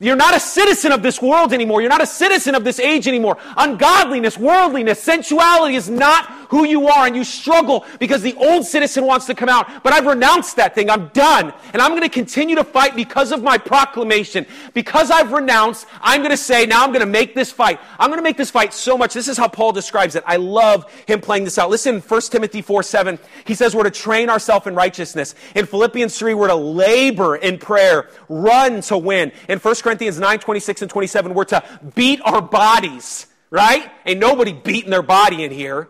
You're 0.00 0.14
not 0.14 0.36
a 0.36 0.38
citizen 0.38 0.92
of 0.92 1.02
this 1.02 1.20
world 1.20 1.52
anymore. 1.52 1.80
You're 1.80 1.90
not 1.90 2.02
a 2.02 2.06
citizen 2.06 2.54
of 2.54 2.62
this 2.62 2.78
age 2.78 3.08
anymore. 3.08 3.36
Ungodliness, 3.56 4.38
worldliness, 4.38 5.02
sensuality 5.02 5.74
is 5.74 5.90
not 5.90 6.26
who 6.50 6.64
you 6.64 6.86
are 6.86 7.06
and 7.06 7.16
you 7.16 7.24
struggle 7.24 7.84
because 7.98 8.22
the 8.22 8.34
old 8.34 8.64
citizen 8.64 9.04
wants 9.04 9.26
to 9.26 9.34
come 9.34 9.48
out. 9.48 9.82
But 9.82 9.92
I've 9.92 10.06
renounced 10.06 10.54
that 10.54 10.76
thing. 10.76 10.88
I'm 10.88 11.08
done. 11.08 11.52
And 11.72 11.82
I'm 11.82 11.90
going 11.90 12.02
to 12.02 12.08
continue 12.08 12.54
to 12.54 12.64
fight 12.64 12.94
because 12.94 13.32
of 13.32 13.42
my 13.42 13.58
proclamation. 13.58 14.46
Because 14.72 15.10
I've 15.10 15.32
renounced, 15.32 15.86
I'm 16.00 16.20
going 16.20 16.30
to 16.30 16.36
say, 16.36 16.64
now 16.64 16.84
I'm 16.84 16.90
going 16.90 17.00
to 17.00 17.06
make 17.06 17.34
this 17.34 17.50
fight. 17.50 17.80
I'm 17.98 18.08
going 18.08 18.18
to 18.18 18.22
make 18.22 18.36
this 18.36 18.52
fight 18.52 18.72
so 18.72 18.96
much. 18.96 19.14
This 19.14 19.26
is 19.26 19.36
how 19.36 19.48
Paul 19.48 19.72
describes 19.72 20.14
it. 20.14 20.22
I 20.26 20.36
love 20.36 20.90
him 21.06 21.20
playing 21.20 21.42
this 21.42 21.58
out. 21.58 21.70
Listen, 21.70 22.00
1 22.00 22.20
Timothy 22.22 22.62
4 22.62 22.84
7, 22.84 23.18
he 23.44 23.54
says 23.54 23.74
we're 23.74 23.82
to 23.82 23.90
train 23.90 24.30
ourselves 24.30 24.68
in 24.68 24.76
righteousness. 24.76 25.34
In 25.56 25.66
Philippians 25.66 26.16
3, 26.16 26.34
we're 26.34 26.46
to 26.46 26.54
labor 26.54 27.34
in 27.34 27.58
prayer, 27.58 28.08
run 28.28 28.80
to 28.82 28.96
win. 28.96 29.32
In 29.48 29.58
1 29.58 29.74
Corinthians 29.88 30.20
9 30.20 30.38
26 30.38 30.82
and 30.82 30.90
27, 30.90 31.32
we're 31.32 31.44
to 31.44 31.64
beat 31.94 32.20
our 32.22 32.42
bodies, 32.42 33.26
right? 33.48 33.90
Ain't 34.04 34.20
nobody 34.20 34.52
beating 34.52 34.90
their 34.90 35.00
body 35.00 35.42
in 35.42 35.50
here. 35.50 35.88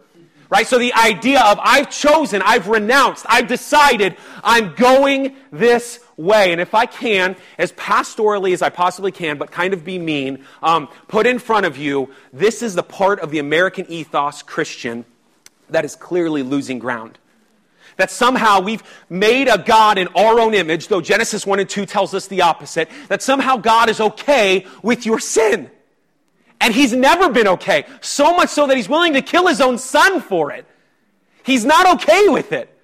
Right? 0.49 0.69
So 0.69 0.79
the 0.79 0.95
idea 0.95 1.43
of 1.43 1.59
I've 1.61 1.91
chosen, 1.91 2.41
I've 2.43 2.69
renounced, 2.69 3.27
I've 3.29 3.49
decided, 3.49 4.17
I'm 4.45 4.77
going 4.77 5.35
this 5.51 5.99
way. 6.17 6.53
And 6.53 6.61
if 6.61 6.75
I 6.75 6.87
can, 6.87 7.35
as 7.59 7.73
pastorally 7.73 8.53
as 8.53 8.63
I 8.63 8.69
possibly 8.69 9.11
can, 9.11 9.37
but 9.37 9.51
kind 9.51 9.75
of 9.75 9.85
be 9.85 9.99
mean, 9.99 10.45
um, 10.63 10.89
put 11.09 11.27
in 11.27 11.41
front 11.41 11.67
of 11.67 11.77
you, 11.77 12.13
this 12.33 12.63
is 12.63 12.77
the 12.77 12.85
part 12.85 13.19
of 13.19 13.33
the 13.33 13.41
American 13.41 13.85
ethos 13.91 14.43
Christian 14.43 15.05
that 15.71 15.85
is 15.85 15.97
clearly 15.97 16.45
losing 16.45 16.79
ground. 16.79 17.19
That 17.99 18.11
somehow 18.11 18.61
we've 18.61 18.83
made 19.11 19.49
a 19.49 19.59
God 19.59 19.99
in 19.99 20.09
our 20.17 20.41
own 20.41 20.55
image, 20.55 20.89
though 20.89 21.01
Genesis 21.01 21.45
1 21.45 21.61
and 21.61 21.69
2 21.69 21.85
tells 21.85 22.15
us 22.15 22.27
the 22.27 22.43
opposite, 22.43 22.89
that 23.09 23.23
somehow 23.23 23.57
God 23.57 23.91
is 23.91 24.01
okay 24.01 24.67
with 24.83 25.05
your 25.05 25.21
sin. 25.21 25.71
And 26.61 26.75
he's 26.75 26.93
never 26.93 27.29
been 27.29 27.49
okay. 27.49 27.85
So 28.01 28.35
much 28.35 28.49
so 28.49 28.67
that 28.67 28.77
he's 28.77 28.89
willing 28.89 29.13
to 29.13 29.23
kill 29.23 29.47
his 29.47 29.61
own 29.61 29.79
son 29.79 30.21
for 30.21 30.51
it. 30.51 30.65
He's 31.43 31.65
not 31.65 31.97
okay 31.97 32.29
with 32.29 32.53
it. 32.53 32.75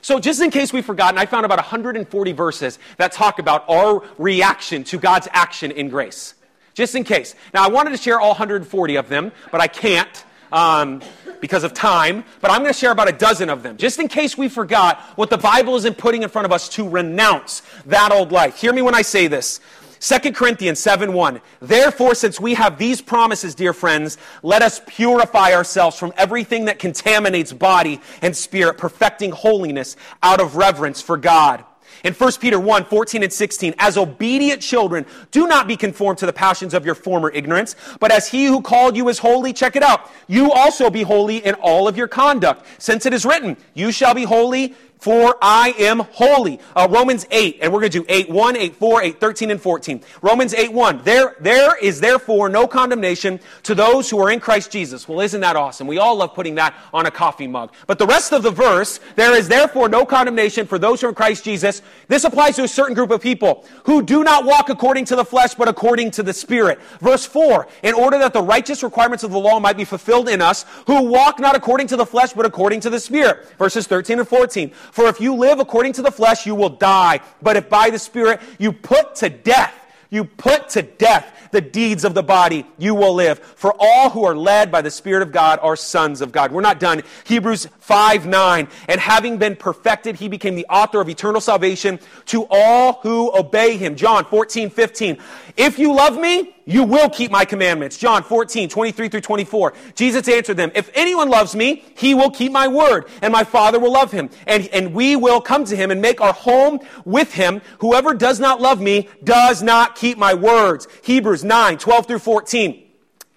So, 0.00 0.20
just 0.20 0.40
in 0.40 0.50
case 0.50 0.72
we've 0.72 0.86
forgotten, 0.86 1.18
I 1.18 1.26
found 1.26 1.44
about 1.44 1.58
140 1.58 2.32
verses 2.32 2.78
that 2.96 3.10
talk 3.10 3.40
about 3.40 3.68
our 3.68 4.04
reaction 4.18 4.84
to 4.84 4.98
God's 4.98 5.26
action 5.32 5.72
in 5.72 5.88
grace. 5.88 6.34
Just 6.74 6.94
in 6.94 7.02
case. 7.02 7.34
Now, 7.52 7.64
I 7.64 7.68
wanted 7.68 7.90
to 7.90 7.96
share 7.96 8.20
all 8.20 8.28
140 8.28 8.96
of 8.96 9.08
them, 9.08 9.32
but 9.50 9.60
I 9.60 9.66
can't 9.66 10.24
um, 10.52 11.02
because 11.40 11.64
of 11.64 11.74
time. 11.74 12.24
But 12.40 12.50
I'm 12.50 12.60
going 12.62 12.72
to 12.72 12.78
share 12.78 12.92
about 12.92 13.08
a 13.08 13.12
dozen 13.12 13.50
of 13.50 13.62
them, 13.62 13.76
just 13.76 13.98
in 13.98 14.08
case 14.08 14.36
we 14.36 14.48
forgot 14.48 15.00
what 15.16 15.30
the 15.30 15.38
Bible 15.38 15.76
isn't 15.76 15.98
putting 15.98 16.22
in 16.22 16.28
front 16.28 16.46
of 16.46 16.52
us 16.52 16.68
to 16.70 16.88
renounce 16.88 17.62
that 17.86 18.12
old 18.12 18.32
life. 18.32 18.56
Hear 18.56 18.72
me 18.72 18.82
when 18.82 18.94
I 18.94 19.02
say 19.02 19.26
this. 19.26 19.60
2 20.00 20.32
Corinthians 20.32 20.78
7 20.78 21.12
1. 21.12 21.40
Therefore, 21.60 22.14
since 22.14 22.38
we 22.38 22.54
have 22.54 22.78
these 22.78 23.00
promises, 23.00 23.54
dear 23.54 23.72
friends, 23.72 24.18
let 24.42 24.62
us 24.62 24.80
purify 24.86 25.52
ourselves 25.52 25.98
from 25.98 26.12
everything 26.16 26.66
that 26.66 26.78
contaminates 26.78 27.52
body 27.52 28.00
and 28.22 28.36
spirit, 28.36 28.78
perfecting 28.78 29.30
holiness 29.30 29.96
out 30.22 30.40
of 30.40 30.56
reverence 30.56 31.00
for 31.00 31.16
God. 31.16 31.64
In 32.06 32.14
1 32.14 32.32
Peter 32.34 32.60
1 32.60 32.84
14 32.84 33.24
and 33.24 33.32
16, 33.32 33.74
as 33.78 33.98
obedient 33.98 34.62
children, 34.62 35.04
do 35.32 35.48
not 35.48 35.66
be 35.66 35.76
conformed 35.76 36.18
to 36.18 36.26
the 36.26 36.32
passions 36.32 36.72
of 36.72 36.86
your 36.86 36.94
former 36.94 37.32
ignorance, 37.32 37.74
but 37.98 38.12
as 38.12 38.28
he 38.28 38.44
who 38.44 38.62
called 38.62 38.96
you 38.96 39.08
is 39.08 39.18
holy, 39.18 39.52
check 39.52 39.74
it 39.74 39.82
out, 39.82 40.08
you 40.28 40.52
also 40.52 40.88
be 40.88 41.02
holy 41.02 41.38
in 41.38 41.54
all 41.56 41.88
of 41.88 41.96
your 41.96 42.06
conduct, 42.06 42.64
since 42.78 43.06
it 43.06 43.12
is 43.12 43.24
written, 43.24 43.56
You 43.74 43.90
shall 43.90 44.14
be 44.14 44.22
holy 44.22 44.76
for 44.98 45.36
I 45.40 45.74
am 45.78 46.00
holy. 46.00 46.60
Uh, 46.74 46.88
Romans 46.90 47.26
8, 47.30 47.58
and 47.60 47.72
we're 47.72 47.80
going 47.80 47.92
to 47.92 48.00
do 48.00 48.06
8 48.08 48.30
1, 48.30 48.56
8 48.56 48.76
4, 48.76 49.02
8 49.02 49.20
13, 49.20 49.50
and 49.50 49.60
14. 49.60 50.02
Romans 50.22 50.54
8 50.54 50.72
1. 50.72 51.02
There, 51.04 51.36
there 51.40 51.76
is 51.78 52.00
therefore 52.00 52.48
no 52.48 52.66
condemnation 52.66 53.40
to 53.64 53.74
those 53.74 54.10
who 54.10 54.18
are 54.20 54.30
in 54.30 54.40
Christ 54.40 54.70
Jesus. 54.70 55.08
Well, 55.08 55.20
isn't 55.20 55.40
that 55.40 55.56
awesome? 55.56 55.86
We 55.86 55.98
all 55.98 56.16
love 56.16 56.34
putting 56.34 56.54
that 56.56 56.74
on 56.92 57.06
a 57.06 57.10
coffee 57.10 57.46
mug. 57.46 57.72
But 57.86 57.98
the 57.98 58.06
rest 58.06 58.32
of 58.32 58.42
the 58.42 58.50
verse, 58.50 59.00
there 59.16 59.36
is 59.36 59.48
therefore 59.48 59.88
no 59.88 60.04
condemnation 60.04 60.66
for 60.66 60.78
those 60.78 61.00
who 61.00 61.08
are 61.08 61.10
in 61.10 61.14
Christ 61.14 61.44
Jesus. 61.44 61.82
This 62.08 62.24
applies 62.24 62.56
to 62.56 62.64
a 62.64 62.68
certain 62.68 62.94
group 62.94 63.10
of 63.10 63.20
people 63.20 63.64
who 63.84 64.02
do 64.02 64.24
not 64.24 64.44
walk 64.44 64.70
according 64.70 65.04
to 65.06 65.16
the 65.16 65.24
flesh, 65.24 65.54
but 65.54 65.68
according 65.68 66.10
to 66.12 66.22
the 66.22 66.32
Spirit. 66.32 66.80
Verse 67.00 67.26
4, 67.26 67.68
in 67.82 67.94
order 67.94 68.18
that 68.18 68.32
the 68.32 68.42
righteous 68.42 68.82
requirements 68.82 69.24
of 69.24 69.30
the 69.30 69.38
law 69.38 69.60
might 69.60 69.76
be 69.76 69.84
fulfilled 69.84 70.28
in 70.28 70.40
us, 70.40 70.64
who 70.86 71.02
walk 71.02 71.38
not 71.38 71.54
according 71.54 71.86
to 71.88 71.96
the 71.96 72.06
flesh, 72.06 72.32
but 72.32 72.46
according 72.46 72.80
to 72.80 72.90
the 72.90 73.00
Spirit. 73.00 73.46
Verses 73.58 73.86
13 73.86 74.18
and 74.18 74.28
14. 74.28 74.72
For 74.92 75.06
if 75.06 75.20
you 75.20 75.34
live 75.34 75.60
according 75.60 75.94
to 75.94 76.02
the 76.02 76.10
flesh, 76.10 76.46
you 76.46 76.54
will 76.54 76.70
die. 76.70 77.20
But 77.42 77.56
if 77.56 77.68
by 77.68 77.90
the 77.90 77.98
Spirit 77.98 78.40
you 78.58 78.72
put 78.72 79.16
to 79.16 79.28
death, 79.28 79.74
you 80.10 80.24
put 80.24 80.70
to 80.70 80.82
death 80.82 81.32
the 81.50 81.60
deeds 81.60 82.04
of 82.04 82.14
the 82.14 82.22
body, 82.22 82.66
you 82.78 82.94
will 82.94 83.14
live. 83.14 83.38
For 83.38 83.74
all 83.78 84.10
who 84.10 84.24
are 84.24 84.36
led 84.36 84.70
by 84.70 84.82
the 84.82 84.90
Spirit 84.90 85.22
of 85.22 85.32
God 85.32 85.58
are 85.62 85.76
sons 85.76 86.20
of 86.20 86.32
God. 86.32 86.52
We're 86.52 86.60
not 86.60 86.80
done. 86.80 87.02
Hebrews 87.24 87.68
5 87.78 88.26
9. 88.26 88.68
And 88.88 89.00
having 89.00 89.38
been 89.38 89.56
perfected, 89.56 90.16
he 90.16 90.28
became 90.28 90.54
the 90.54 90.66
author 90.66 91.00
of 91.00 91.08
eternal 91.08 91.40
salvation 91.40 92.00
to 92.26 92.46
all 92.50 92.94
who 93.02 93.36
obey 93.36 93.76
him. 93.76 93.96
John 93.96 94.24
14 94.24 94.70
15. 94.70 95.18
If 95.56 95.78
you 95.78 95.94
love 95.94 96.18
me, 96.18 96.55
you 96.66 96.82
will 96.82 97.08
keep 97.08 97.30
my 97.30 97.44
commandments. 97.44 97.96
John 97.96 98.24
14, 98.24 98.68
23 98.68 99.08
through 99.08 99.20
24. 99.20 99.72
Jesus 99.94 100.28
answered 100.28 100.56
them, 100.56 100.72
If 100.74 100.90
anyone 100.94 101.30
loves 101.30 101.54
me, 101.54 101.84
he 101.96 102.12
will 102.12 102.30
keep 102.30 102.50
my 102.50 102.66
word, 102.66 103.06
and 103.22 103.32
my 103.32 103.44
Father 103.44 103.78
will 103.78 103.92
love 103.92 104.10
him. 104.10 104.28
And, 104.46 104.66
and 104.68 104.92
we 104.92 105.14
will 105.14 105.40
come 105.40 105.64
to 105.64 105.76
him 105.76 105.92
and 105.92 106.02
make 106.02 106.20
our 106.20 106.32
home 106.32 106.80
with 107.04 107.32
him. 107.32 107.62
Whoever 107.78 108.14
does 108.14 108.40
not 108.40 108.60
love 108.60 108.80
me 108.80 109.08
does 109.22 109.62
not 109.62 109.94
keep 109.94 110.18
my 110.18 110.34
words. 110.34 110.88
Hebrews 111.02 111.44
9, 111.44 111.78
12 111.78 112.06
through 112.06 112.18
14 112.18 112.85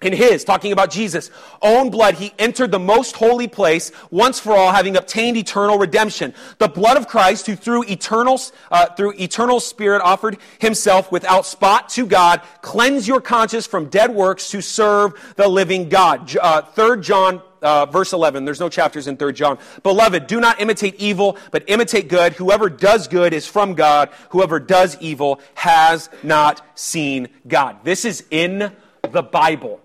in 0.01 0.13
his, 0.13 0.43
talking 0.43 0.71
about 0.71 0.89
Jesus' 0.91 1.29
own 1.61 1.89
blood, 1.89 2.15
he 2.15 2.33
entered 2.39 2.71
the 2.71 2.79
most 2.79 3.15
holy 3.15 3.47
place 3.47 3.91
once 4.11 4.39
for 4.39 4.53
all, 4.53 4.71
having 4.71 4.95
obtained 4.95 5.35
eternal 5.37 5.77
redemption. 5.77 6.33
The 6.57 6.69
blood 6.69 6.97
of 6.97 7.07
Christ, 7.07 7.47
who 7.47 7.55
through 7.55 7.83
eternal, 7.83 8.39
uh, 8.71 8.87
through 8.95 9.13
eternal 9.19 9.59
spirit 9.59 10.01
offered 10.01 10.37
himself 10.59 11.11
without 11.11 11.45
spot 11.45 11.89
to 11.89 12.05
God, 12.05 12.41
cleanse 12.61 13.07
your 13.07 13.19
conscience 13.19 13.67
from 13.67 13.89
dead 13.89 14.13
works 14.13 14.49
to 14.51 14.61
serve 14.61 15.13
the 15.35 15.47
living 15.47 15.89
God. 15.89 16.35
Uh, 16.37 16.61
3 16.61 17.01
John 17.01 17.41
uh, 17.61 17.85
verse 17.87 18.13
11. 18.13 18.45
There's 18.45 18.59
no 18.59 18.69
chapters 18.69 19.07
in 19.07 19.17
3 19.17 19.33
John. 19.33 19.57
Beloved, 19.83 20.27
do 20.27 20.39
not 20.39 20.61
imitate 20.61 20.95
evil, 20.95 21.37
but 21.51 21.63
imitate 21.67 22.07
good. 22.07 22.33
Whoever 22.33 22.69
does 22.69 23.07
good 23.07 23.33
is 23.33 23.47
from 23.47 23.73
God. 23.73 24.09
Whoever 24.29 24.59
does 24.59 24.97
evil 25.01 25.41
has 25.55 26.09
not 26.23 26.61
seen 26.75 27.27
God. 27.47 27.83
This 27.83 28.05
is 28.05 28.23
in 28.31 28.71
the 29.11 29.23
Bible. 29.23 29.81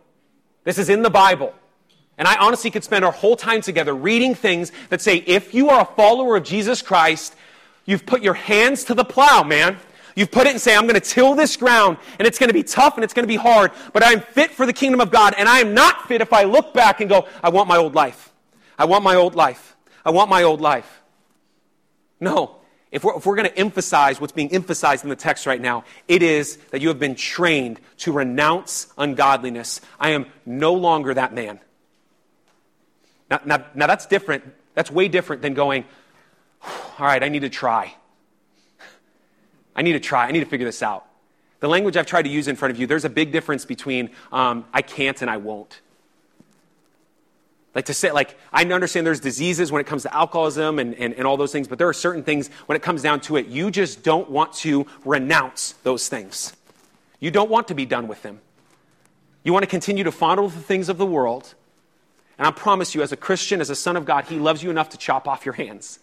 This 0.64 0.78
is 0.78 0.88
in 0.88 1.02
the 1.02 1.10
Bible. 1.10 1.54
And 2.16 2.28
I 2.28 2.36
honestly 2.36 2.70
could 2.70 2.84
spend 2.84 3.04
our 3.04 3.12
whole 3.12 3.36
time 3.36 3.60
together 3.60 3.94
reading 3.94 4.34
things 4.34 4.72
that 4.88 5.00
say 5.00 5.16
if 5.26 5.54
you 5.54 5.70
are 5.70 5.82
a 5.82 5.84
follower 5.84 6.36
of 6.36 6.44
Jesus 6.44 6.82
Christ, 6.82 7.34
you've 7.84 8.06
put 8.06 8.22
your 8.22 8.34
hands 8.34 8.84
to 8.84 8.94
the 8.94 9.04
plow, 9.04 9.42
man. 9.42 9.76
You've 10.16 10.30
put 10.30 10.46
it 10.46 10.50
and 10.50 10.60
say, 10.60 10.76
I'm 10.76 10.84
going 10.84 10.94
to 10.94 11.00
till 11.00 11.34
this 11.34 11.56
ground, 11.56 11.98
and 12.18 12.26
it's 12.26 12.38
going 12.38 12.48
to 12.48 12.54
be 12.54 12.62
tough 12.62 12.94
and 12.94 13.02
it's 13.02 13.12
going 13.12 13.24
to 13.24 13.28
be 13.28 13.36
hard, 13.36 13.72
but 13.92 14.04
I'm 14.04 14.20
fit 14.20 14.52
for 14.52 14.64
the 14.64 14.72
kingdom 14.72 15.00
of 15.00 15.10
God, 15.10 15.34
and 15.36 15.48
I 15.48 15.58
am 15.58 15.74
not 15.74 16.06
fit 16.06 16.20
if 16.20 16.32
I 16.32 16.44
look 16.44 16.72
back 16.72 17.00
and 17.00 17.10
go, 17.10 17.26
I 17.42 17.48
want 17.48 17.68
my 17.68 17.76
old 17.76 17.96
life. 17.96 18.32
I 18.78 18.84
want 18.84 19.02
my 19.02 19.16
old 19.16 19.34
life. 19.34 19.76
I 20.04 20.10
want 20.10 20.30
my 20.30 20.44
old 20.44 20.60
life. 20.60 21.02
No 22.20 22.60
if 22.94 23.02
we're, 23.02 23.18
we're 23.18 23.34
going 23.34 23.48
to 23.48 23.58
emphasize 23.58 24.20
what's 24.20 24.32
being 24.32 24.52
emphasized 24.52 25.02
in 25.02 25.10
the 25.10 25.16
text 25.16 25.46
right 25.46 25.60
now, 25.60 25.82
it 26.06 26.22
is 26.22 26.56
that 26.70 26.80
you 26.80 26.88
have 26.88 27.00
been 27.00 27.16
trained 27.16 27.80
to 27.98 28.12
renounce 28.12 28.86
ungodliness. 28.96 29.80
I 29.98 30.10
am 30.10 30.26
no 30.46 30.74
longer 30.74 31.12
that 31.12 31.34
man. 31.34 31.58
Now, 33.28 33.40
now, 33.44 33.64
now 33.74 33.88
that's 33.88 34.06
different. 34.06 34.44
That's 34.74 34.92
way 34.92 35.08
different 35.08 35.42
than 35.42 35.54
going, 35.54 35.84
all 36.62 37.06
right, 37.06 37.22
I 37.22 37.28
need 37.28 37.40
to 37.40 37.50
try. 37.50 37.92
I 39.74 39.82
need 39.82 39.94
to 39.94 40.00
try. 40.00 40.28
I 40.28 40.30
need 40.30 40.40
to 40.40 40.46
figure 40.46 40.66
this 40.66 40.80
out. 40.80 41.04
The 41.58 41.68
language 41.68 41.96
I've 41.96 42.06
tried 42.06 42.22
to 42.22 42.30
use 42.30 42.46
in 42.46 42.54
front 42.54 42.72
of 42.72 42.78
you, 42.78 42.86
there's 42.86 43.04
a 43.04 43.10
big 43.10 43.32
difference 43.32 43.64
between 43.64 44.10
um, 44.30 44.66
I 44.72 44.82
can't 44.82 45.20
and 45.20 45.28
I 45.28 45.38
won't. 45.38 45.80
Like 47.74 47.86
to 47.86 47.94
say, 47.94 48.12
like, 48.12 48.38
I 48.52 48.64
understand 48.64 49.06
there's 49.06 49.20
diseases 49.20 49.72
when 49.72 49.80
it 49.80 49.86
comes 49.86 50.02
to 50.02 50.14
alcoholism 50.14 50.78
and, 50.78 50.94
and, 50.94 51.12
and 51.14 51.26
all 51.26 51.36
those 51.36 51.50
things, 51.50 51.66
but 51.66 51.78
there 51.78 51.88
are 51.88 51.94
certain 51.94 52.22
things 52.22 52.48
when 52.66 52.76
it 52.76 52.82
comes 52.82 53.02
down 53.02 53.20
to 53.22 53.36
it, 53.36 53.46
you 53.46 53.70
just 53.70 54.04
don't 54.04 54.30
want 54.30 54.52
to 54.54 54.86
renounce 55.04 55.72
those 55.82 56.08
things. 56.08 56.52
You 57.18 57.32
don't 57.32 57.50
want 57.50 57.68
to 57.68 57.74
be 57.74 57.84
done 57.84 58.06
with 58.06 58.22
them. 58.22 58.40
You 59.42 59.52
want 59.52 59.64
to 59.64 59.68
continue 59.68 60.04
to 60.04 60.12
fondle 60.12 60.48
the 60.48 60.60
things 60.60 60.88
of 60.88 60.98
the 60.98 61.06
world. 61.06 61.54
And 62.38 62.46
I 62.46 62.50
promise 62.52 62.94
you, 62.94 63.02
as 63.02 63.12
a 63.12 63.16
Christian, 63.16 63.60
as 63.60 63.70
a 63.70 63.76
son 63.76 63.96
of 63.96 64.04
God, 64.04 64.24
He 64.24 64.38
loves 64.38 64.62
you 64.62 64.70
enough 64.70 64.90
to 64.90 64.96
chop 64.96 65.26
off 65.26 65.44
your 65.44 65.54
hands. 65.54 65.98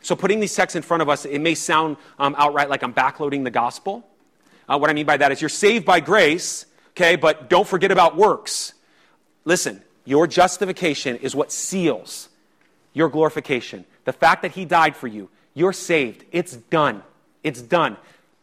So, 0.00 0.16
putting 0.16 0.40
these 0.40 0.54
texts 0.54 0.76
in 0.76 0.82
front 0.82 1.02
of 1.02 1.08
us, 1.08 1.24
it 1.24 1.40
may 1.40 1.54
sound 1.54 1.96
um, 2.18 2.34
outright 2.38 2.70
like 2.70 2.82
I'm 2.82 2.94
backloading 2.94 3.44
the 3.44 3.50
gospel. 3.50 4.08
Uh, 4.68 4.78
what 4.78 4.90
I 4.90 4.92
mean 4.92 5.06
by 5.06 5.16
that 5.16 5.32
is 5.32 5.40
you're 5.40 5.48
saved 5.48 5.84
by 5.84 6.00
grace, 6.00 6.66
okay, 6.90 7.16
but 7.16 7.50
don't 7.50 7.66
forget 7.66 7.90
about 7.90 8.16
works. 8.16 8.74
Listen, 9.48 9.82
your 10.04 10.26
justification 10.26 11.16
is 11.16 11.34
what 11.34 11.50
seals 11.50 12.28
your 12.92 13.08
glorification. 13.08 13.86
The 14.04 14.12
fact 14.12 14.42
that 14.42 14.50
He 14.50 14.66
died 14.66 14.94
for 14.94 15.06
you, 15.06 15.30
you're 15.54 15.72
saved. 15.72 16.22
It's 16.32 16.54
done. 16.54 17.02
It's 17.42 17.62
done. 17.62 17.96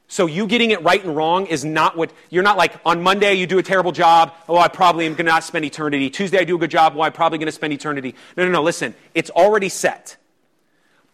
So 0.08 0.26
you 0.26 0.48
getting 0.48 0.72
it 0.72 0.82
right 0.82 1.04
and 1.04 1.16
wrong 1.16 1.46
is 1.46 1.64
not 1.64 1.96
what 1.96 2.12
you're 2.32 2.42
not 2.42 2.58
like 2.58 2.74
on 2.84 3.04
Monday 3.04 3.36
you 3.36 3.46
do 3.46 3.60
a 3.60 3.64
terrible 3.64 3.92
job. 3.92 4.34
Oh, 4.50 4.58
I 4.58 4.68
probably 4.68 5.06
am 5.06 5.12
going 5.12 5.28
to 5.28 5.32
not 5.32 5.44
spend 5.44 5.64
eternity. 5.64 6.10
Tuesday 6.10 6.40
I 6.40 6.44
do 6.44 6.56
a 6.56 6.60
good 6.60 6.72
job. 6.72 6.96
Well, 6.96 7.04
I'm 7.04 7.14
probably 7.14 7.38
going 7.38 7.46
to 7.46 7.52
spend 7.52 7.72
eternity. 7.72 8.16
No, 8.36 8.44
no, 8.44 8.52
no. 8.52 8.64
Listen, 8.64 8.96
it's 9.14 9.30
already 9.30 9.70
set. 9.70 10.18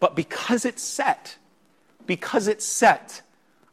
But 0.00 0.16
because 0.16 0.64
it's 0.64 0.82
set, 0.82 1.36
because 2.06 2.48
it's 2.48 2.64
set, 2.64 3.20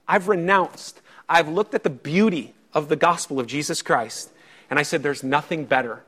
I've 0.06 0.28
renounced. 0.28 1.00
I've 1.30 1.48
looked 1.48 1.76
at 1.76 1.84
the 1.84 1.90
beauty 1.90 2.56
of 2.74 2.90
the 2.90 2.98
gospel 2.98 3.40
of 3.40 3.48
Jesus 3.48 3.82
Christ, 3.82 4.30
and 4.70 4.78
I 4.78 4.84
said, 4.84 5.02
"There's 5.02 5.24
nothing 5.24 5.64
better 5.64 6.04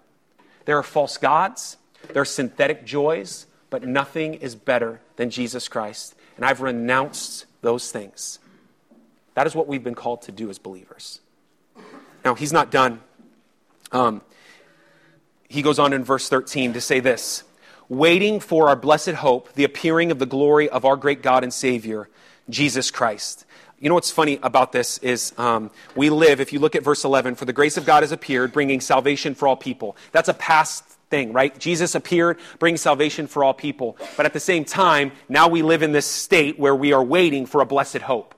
there 0.65 0.77
are 0.77 0.83
false 0.83 1.17
gods, 1.17 1.77
there 2.13 2.21
are 2.21 2.25
synthetic 2.25 2.85
joys, 2.85 3.45
but 3.69 3.83
nothing 3.83 4.35
is 4.35 4.55
better 4.55 5.01
than 5.15 5.29
Jesus 5.29 5.67
Christ. 5.67 6.15
And 6.35 6.45
I've 6.45 6.61
renounced 6.61 7.45
those 7.61 7.91
things. 7.91 8.39
That 9.33 9.47
is 9.47 9.55
what 9.55 9.67
we've 9.67 9.83
been 9.83 9.95
called 9.95 10.23
to 10.23 10.31
do 10.31 10.49
as 10.49 10.59
believers. 10.59 11.19
Now, 12.23 12.35
he's 12.35 12.53
not 12.53 12.69
done. 12.69 13.01
Um, 13.91 14.21
he 15.47 15.61
goes 15.61 15.79
on 15.79 15.93
in 15.93 16.03
verse 16.03 16.29
13 16.29 16.73
to 16.73 16.81
say 16.81 16.99
this 16.99 17.43
waiting 17.89 18.39
for 18.39 18.69
our 18.69 18.75
blessed 18.75 19.11
hope, 19.11 19.51
the 19.53 19.65
appearing 19.65 20.11
of 20.11 20.19
the 20.19 20.25
glory 20.25 20.69
of 20.69 20.85
our 20.85 20.95
great 20.95 21.21
God 21.21 21.43
and 21.43 21.53
Savior, 21.53 22.07
Jesus 22.49 22.91
Christ. 22.91 23.45
You 23.79 23.89
know 23.89 23.95
what's 23.95 24.11
funny 24.11 24.39
about 24.43 24.71
this 24.71 24.99
is 24.99 25.33
um, 25.39 25.71
we 25.95 26.09
live, 26.11 26.39
if 26.39 26.53
you 26.53 26.59
look 26.59 26.75
at 26.75 26.83
verse 26.83 27.03
11, 27.03 27.35
for 27.35 27.45
the 27.45 27.53
grace 27.53 27.77
of 27.77 27.85
God 27.85 28.03
has 28.03 28.11
appeared, 28.11 28.53
bringing 28.53 28.79
salvation 28.79 29.33
for 29.33 29.47
all 29.47 29.55
people. 29.55 29.97
That's 30.11 30.29
a 30.29 30.35
past 30.35 30.83
thing, 31.09 31.33
right? 31.33 31.57
Jesus 31.57 31.95
appeared, 31.95 32.39
bringing 32.59 32.77
salvation 32.77 33.27
for 33.27 33.43
all 33.43 33.53
people. 33.53 33.97
But 34.17 34.25
at 34.25 34.33
the 34.33 34.39
same 34.39 34.65
time, 34.65 35.11
now 35.29 35.47
we 35.47 35.63
live 35.63 35.81
in 35.81 35.91
this 35.91 36.05
state 36.05 36.59
where 36.59 36.75
we 36.75 36.93
are 36.93 37.03
waiting 37.03 37.45
for 37.45 37.61
a 37.61 37.65
blessed 37.65 37.97
hope. 37.97 38.35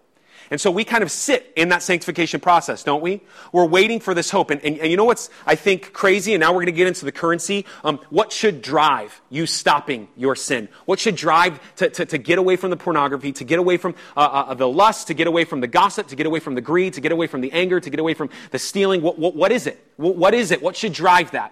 And 0.53 0.61
so 0.61 0.69
we 0.69 0.83
kind 0.83 1.01
of 1.01 1.09
sit 1.09 1.51
in 1.55 1.69
that 1.69 1.81
sanctification 1.81 2.39
process, 2.39 2.83
don't 2.83 3.01
we? 3.01 3.21
We're 3.51 3.65
waiting 3.65 3.99
for 3.99 4.13
this 4.13 4.29
hope. 4.29 4.51
And, 4.51 4.63
and, 4.63 4.77
and 4.77 4.91
you 4.91 4.95
know 4.95 5.03
what's, 5.03 5.31
I 5.47 5.55
think, 5.55 5.93
crazy? 5.93 6.35
And 6.35 6.41
now 6.41 6.51
we're 6.51 6.59
going 6.59 6.67
to 6.67 6.73
get 6.73 6.85
into 6.85 7.05
the 7.05 7.11
currency. 7.11 7.65
Um, 7.83 7.99
what 8.11 8.31
should 8.31 8.61
drive 8.61 9.19
you 9.31 9.47
stopping 9.47 10.09
your 10.15 10.35
sin? 10.35 10.69
What 10.85 10.99
should 10.99 11.15
drive 11.15 11.59
to, 11.77 11.89
to, 11.89 12.05
to 12.05 12.17
get 12.19 12.37
away 12.37 12.55
from 12.55 12.69
the 12.69 12.77
pornography, 12.77 13.31
to 13.31 13.43
get 13.43 13.57
away 13.57 13.77
from 13.77 13.95
uh, 14.15 14.19
uh, 14.19 14.53
the 14.53 14.69
lust, 14.69 15.07
to 15.07 15.15
get 15.15 15.25
away 15.25 15.43
from 15.43 15.59
the 15.59 15.65
gossip, 15.65 16.05
to 16.09 16.15
get 16.15 16.27
away 16.27 16.39
from 16.39 16.53
the 16.53 16.61
greed, 16.61 16.93
to 16.93 17.01
get 17.01 17.11
away 17.11 17.25
from 17.25 17.41
the 17.41 17.51
anger, 17.51 17.79
to 17.79 17.89
get 17.89 17.99
away 17.99 18.13
from 18.13 18.29
the 18.51 18.59
stealing? 18.59 19.01
What, 19.01 19.17
what, 19.17 19.35
what 19.35 19.51
is 19.51 19.65
it? 19.65 19.83
What, 19.97 20.17
what 20.17 20.35
is 20.35 20.51
it? 20.51 20.61
What 20.61 20.75
should 20.75 20.93
drive 20.93 21.31
that? 21.31 21.51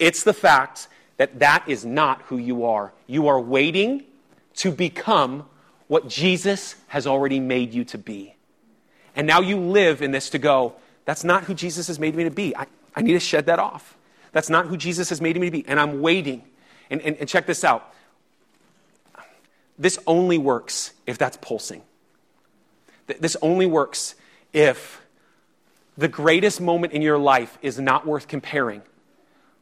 It's 0.00 0.24
the 0.24 0.34
fact 0.34 0.88
that 1.16 1.38
that 1.38 1.68
is 1.68 1.84
not 1.84 2.22
who 2.22 2.38
you 2.38 2.64
are. 2.64 2.92
You 3.06 3.28
are 3.28 3.40
waiting 3.40 4.02
to 4.54 4.72
become 4.72 5.48
what 5.86 6.08
Jesus 6.08 6.74
has 6.88 7.06
already 7.06 7.38
made 7.38 7.72
you 7.72 7.84
to 7.84 7.98
be. 7.98 8.31
And 9.14 9.26
now 9.26 9.40
you 9.40 9.58
live 9.58 10.02
in 10.02 10.10
this 10.10 10.30
to 10.30 10.38
go, 10.38 10.74
that's 11.04 11.24
not 11.24 11.44
who 11.44 11.54
Jesus 11.54 11.88
has 11.88 11.98
made 11.98 12.14
me 12.14 12.24
to 12.24 12.30
be. 12.30 12.56
I, 12.56 12.66
I 12.94 13.02
need 13.02 13.12
to 13.12 13.20
shed 13.20 13.46
that 13.46 13.58
off. 13.58 13.96
That's 14.32 14.48
not 14.48 14.66
who 14.66 14.76
Jesus 14.76 15.10
has 15.10 15.20
made 15.20 15.38
me 15.38 15.46
to 15.46 15.50
be. 15.50 15.66
And 15.66 15.78
I'm 15.78 16.00
waiting. 16.00 16.42
And, 16.90 17.00
and, 17.02 17.16
and 17.16 17.28
check 17.28 17.46
this 17.46 17.64
out 17.64 17.92
this 19.78 19.98
only 20.06 20.38
works 20.38 20.92
if 21.06 21.18
that's 21.18 21.36
pulsing. 21.38 21.82
This 23.18 23.36
only 23.42 23.66
works 23.66 24.14
if 24.52 25.02
the 25.98 26.08
greatest 26.08 26.60
moment 26.60 26.92
in 26.92 27.02
your 27.02 27.18
life 27.18 27.58
is 27.62 27.78
not 27.78 28.06
worth 28.06 28.28
comparing. 28.28 28.82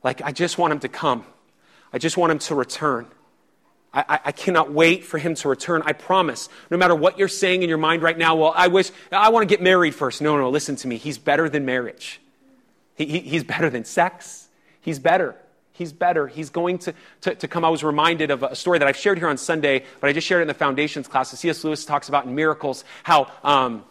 Like, 0.04 0.20
I 0.22 0.32
just 0.32 0.58
want 0.58 0.72
him 0.72 0.80
to 0.80 0.88
come, 0.88 1.24
I 1.92 1.98
just 1.98 2.16
want 2.16 2.32
him 2.32 2.38
to 2.40 2.54
return. 2.54 3.06
I, 3.92 4.20
I, 4.26 4.32
cannot 4.32 4.72
wait 4.72 5.04
for 5.04 5.18
him 5.18 5.34
to 5.34 5.48
return. 5.48 5.82
I 5.84 5.92
promise. 5.92 6.48
No 6.70 6.76
matter 6.76 6.94
what 6.94 7.18
you're 7.18 7.26
saying 7.26 7.64
in 7.64 7.68
your 7.68 7.78
mind 7.78 8.02
right 8.02 8.16
now, 8.16 8.36
well, 8.36 8.52
I 8.54 8.68
wish, 8.68 8.92
I 9.10 9.30
want 9.30 9.48
to 9.48 9.52
get 9.52 9.60
married 9.60 9.96
first. 9.96 10.22
No, 10.22 10.36
no, 10.36 10.48
listen 10.48 10.76
to 10.76 10.88
me. 10.88 10.96
He's 10.96 11.18
better 11.18 11.48
than 11.48 11.64
marriage. 11.64 12.20
He, 12.94 13.06
he, 13.06 13.18
he's 13.18 13.42
better 13.42 13.68
than 13.68 13.84
sex. 13.84 14.46
He's 14.80 15.00
better. 15.00 15.34
He's 15.72 15.92
better. 15.92 16.28
He's 16.28 16.50
going 16.50 16.78
to, 16.80 16.94
to, 17.22 17.34
to, 17.34 17.48
come. 17.48 17.64
I 17.64 17.68
was 17.68 17.82
reminded 17.82 18.30
of 18.30 18.42
a 18.42 18.54
story 18.54 18.78
that 18.78 18.86
I've 18.86 18.96
shared 18.96 19.18
here 19.18 19.28
on 19.28 19.38
Sunday, 19.38 19.84
but 19.98 20.08
I 20.08 20.12
just 20.12 20.26
shared 20.26 20.40
it 20.40 20.42
in 20.42 20.48
the 20.48 20.54
foundations 20.54 21.08
class. 21.08 21.30
C.S. 21.30 21.64
Lewis 21.64 21.84
talks 21.84 22.08
about 22.08 22.26
in 22.26 22.34
Miracles 22.34 22.84
how 23.02 23.32
um, 23.42 23.84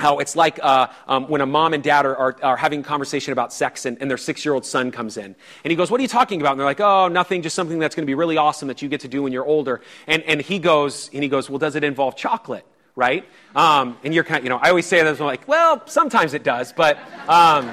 how 0.00 0.18
it's 0.18 0.34
like 0.34 0.58
uh, 0.62 0.88
um, 1.06 1.28
when 1.28 1.40
a 1.40 1.46
mom 1.46 1.74
and 1.74 1.82
dad 1.82 2.06
are, 2.06 2.16
are, 2.16 2.36
are, 2.42 2.56
having 2.56 2.80
a 2.80 2.82
conversation 2.82 3.32
about 3.32 3.52
sex 3.52 3.84
and, 3.84 3.98
and 4.00 4.10
their 4.10 4.16
six 4.16 4.44
year 4.44 4.54
old 4.54 4.64
son 4.64 4.90
comes 4.90 5.16
in. 5.16 5.26
And 5.26 5.70
he 5.70 5.76
goes, 5.76 5.90
What 5.90 6.00
are 6.00 6.02
you 6.02 6.08
talking 6.08 6.40
about? 6.40 6.52
And 6.52 6.60
they're 6.60 6.66
like, 6.66 6.80
Oh, 6.80 7.08
nothing, 7.08 7.42
just 7.42 7.54
something 7.54 7.78
that's 7.78 7.94
going 7.94 8.04
to 8.04 8.10
be 8.10 8.14
really 8.14 8.38
awesome 8.38 8.68
that 8.68 8.82
you 8.82 8.88
get 8.88 9.00
to 9.00 9.08
do 9.08 9.22
when 9.22 9.32
you're 9.32 9.46
older. 9.46 9.82
And, 10.06 10.22
and 10.22 10.40
he 10.40 10.58
goes, 10.58 11.10
and 11.12 11.22
he 11.22 11.28
goes, 11.28 11.50
Well, 11.50 11.58
does 11.58 11.76
it 11.76 11.84
involve 11.84 12.16
chocolate? 12.16 12.64
Right? 12.96 13.24
Um, 13.54 13.96
and 14.02 14.12
you're 14.14 14.24
kind 14.24 14.38
of, 14.38 14.44
you 14.44 14.50
know, 14.50 14.56
I 14.56 14.70
always 14.70 14.86
say 14.86 15.02
that, 15.02 15.20
I'm 15.20 15.26
like, 15.26 15.46
Well, 15.46 15.86
sometimes 15.86 16.34
it 16.34 16.42
does, 16.42 16.72
but, 16.72 16.98
um, 17.28 17.72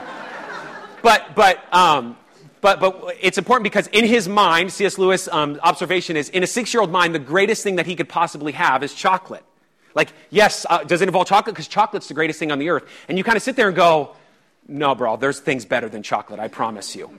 but, 1.02 1.34
but, 1.34 1.74
um, 1.74 2.18
but, 2.60 2.80
but 2.80 3.16
it's 3.22 3.38
important 3.38 3.64
because 3.64 3.88
in 3.88 4.04
his 4.04 4.28
mind, 4.28 4.74
C.S. 4.74 4.98
Lewis' 4.98 5.30
um, 5.30 5.60
observation 5.64 6.18
is 6.18 6.28
in 6.30 6.44
a 6.44 6.48
six 6.48 6.74
year 6.74 6.82
old 6.82 6.92
mind, 6.92 7.16
the 7.16 7.20
greatest 7.20 7.64
thing 7.64 7.78
that 7.78 7.86
he 7.86 7.96
could 7.96 8.10
possibly 8.10 8.52
have 8.52 8.84
is 8.84 8.94
chocolate. 8.94 9.44
Like, 9.98 10.14
yes, 10.30 10.64
uh, 10.70 10.84
does 10.84 11.02
it 11.02 11.10
involve 11.10 11.28
chocolate? 11.28 11.56
Because 11.56 11.68
chocolate's 11.68 12.08
the 12.08 12.14
greatest 12.14 12.38
thing 12.38 12.52
on 12.52 12.60
the 12.60 12.70
earth. 12.70 12.84
And 13.10 13.18
you 13.18 13.24
kind 13.24 13.36
of 13.36 13.42
sit 13.42 13.56
there 13.56 13.68
and 13.68 13.76
go, 13.76 14.16
no, 14.68 14.94
bro, 14.94 15.18
there's 15.18 15.40
things 15.40 15.66
better 15.66 15.90
than 15.90 16.04
chocolate, 16.04 16.40
I 16.40 16.50
promise 16.50 16.96
you. 16.96 17.10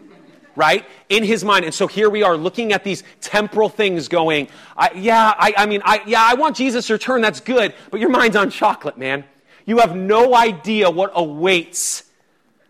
Right? 0.55 0.85
In 1.09 1.25
his 1.25 1.45
mind. 1.45 1.65
And 1.65 1.75
so 1.75 1.89
here 1.89 2.09
we 2.09 2.23
are 2.23 2.37
looking 2.37 2.73
at 2.73 2.85
these 2.85 3.03
temporal 3.21 3.69
things 3.69 4.07
going, 4.07 4.47
I, 4.77 4.93
yeah, 4.95 5.35
I, 5.37 5.55
I 5.57 5.67
mean, 5.67 5.83
I, 5.85 6.03
yeah, 6.07 6.23
I 6.23 6.35
want 6.35 6.55
Jesus 6.55 6.89
return, 6.89 7.21
that's 7.21 7.41
good, 7.41 7.75
but 7.91 7.99
your 7.99 8.11
mind's 8.11 8.37
on 8.37 8.49
chocolate, 8.49 8.97
man. 8.97 9.25
You 9.67 9.79
have 9.79 9.97
no 9.97 10.37
idea 10.37 10.89
what 10.89 11.11
awaits 11.15 12.05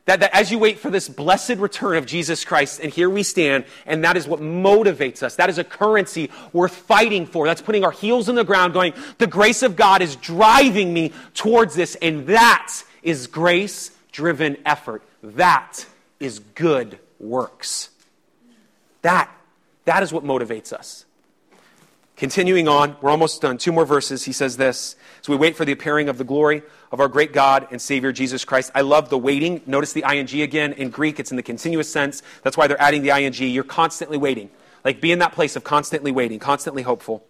that, 0.08 0.20
that, 0.20 0.34
as 0.34 0.50
you 0.50 0.58
wait 0.58 0.78
for 0.78 0.88
this 0.88 1.06
blessed 1.06 1.56
return 1.56 1.98
of 1.98 2.06
Jesus 2.06 2.42
Christ, 2.42 2.80
and 2.80 2.90
here 2.90 3.10
we 3.10 3.22
stand, 3.22 3.66
and 3.84 4.04
that 4.04 4.16
is 4.16 4.26
what 4.26 4.40
motivates 4.40 5.22
us. 5.22 5.36
That 5.36 5.50
is 5.50 5.58
a 5.58 5.64
currency 5.64 6.30
worth 6.54 6.74
fighting 6.74 7.26
for. 7.26 7.46
That's 7.46 7.60
putting 7.60 7.84
our 7.84 7.90
heels 7.90 8.30
in 8.30 8.34
the 8.34 8.42
ground, 8.42 8.72
going, 8.72 8.94
the 9.18 9.26
grace 9.26 9.62
of 9.62 9.76
God 9.76 10.00
is 10.00 10.16
driving 10.16 10.94
me 10.94 11.12
towards 11.34 11.74
this, 11.74 11.94
and 12.00 12.26
that 12.28 12.72
is 13.02 13.26
grace 13.26 13.90
driven 14.10 14.56
effort. 14.64 15.02
That 15.22 15.84
is 16.18 16.38
good 16.54 16.98
works. 17.20 17.90
That, 19.02 19.30
that 19.84 20.02
is 20.02 20.10
what 20.10 20.24
motivates 20.24 20.72
us. 20.72 21.04
Continuing 22.16 22.66
on, 22.66 22.96
we're 23.02 23.10
almost 23.10 23.42
done. 23.42 23.58
Two 23.58 23.72
more 23.72 23.84
verses. 23.84 24.24
He 24.24 24.32
says 24.32 24.56
this. 24.56 24.96
So 25.22 25.33
we 25.33 25.38
wait 25.38 25.57
for 25.57 25.64
the 25.64 25.72
appearing 25.72 26.09
of 26.09 26.18
the 26.18 26.24
glory 26.24 26.62
of 26.90 27.00
our 27.00 27.09
great 27.09 27.33
God 27.33 27.68
and 27.70 27.81
Savior 27.81 28.12
Jesus 28.12 28.44
Christ. 28.44 28.70
I 28.74 28.81
love 28.81 29.11
the 29.11 29.18
waiting. 29.18 29.61
Notice 29.66 29.92
the 29.92 30.04
ing 30.11 30.40
again. 30.40 30.72
In 30.72 30.90
Greek, 30.90 31.20
it's 31.20 31.31
in 31.31 31.37
the 31.37 31.42
continuous 31.42 31.90
sense. 31.90 32.22
That's 32.42 32.57
why 32.57 32.66
they're 32.66 32.81
adding 32.81 33.02
the 33.02 33.11
ing. 33.11 33.33
You're 33.35 33.64
constantly 33.64 34.18
waiting. 34.18 34.50
Like 34.85 35.00
be 35.00 35.12
in 35.12 35.18
that 35.18 35.33
place 35.33 35.57
of 35.57 35.64
constantly 35.64 36.12
waiting, 36.12 36.38
constantly 36.38 36.83
hopeful. 36.83 37.24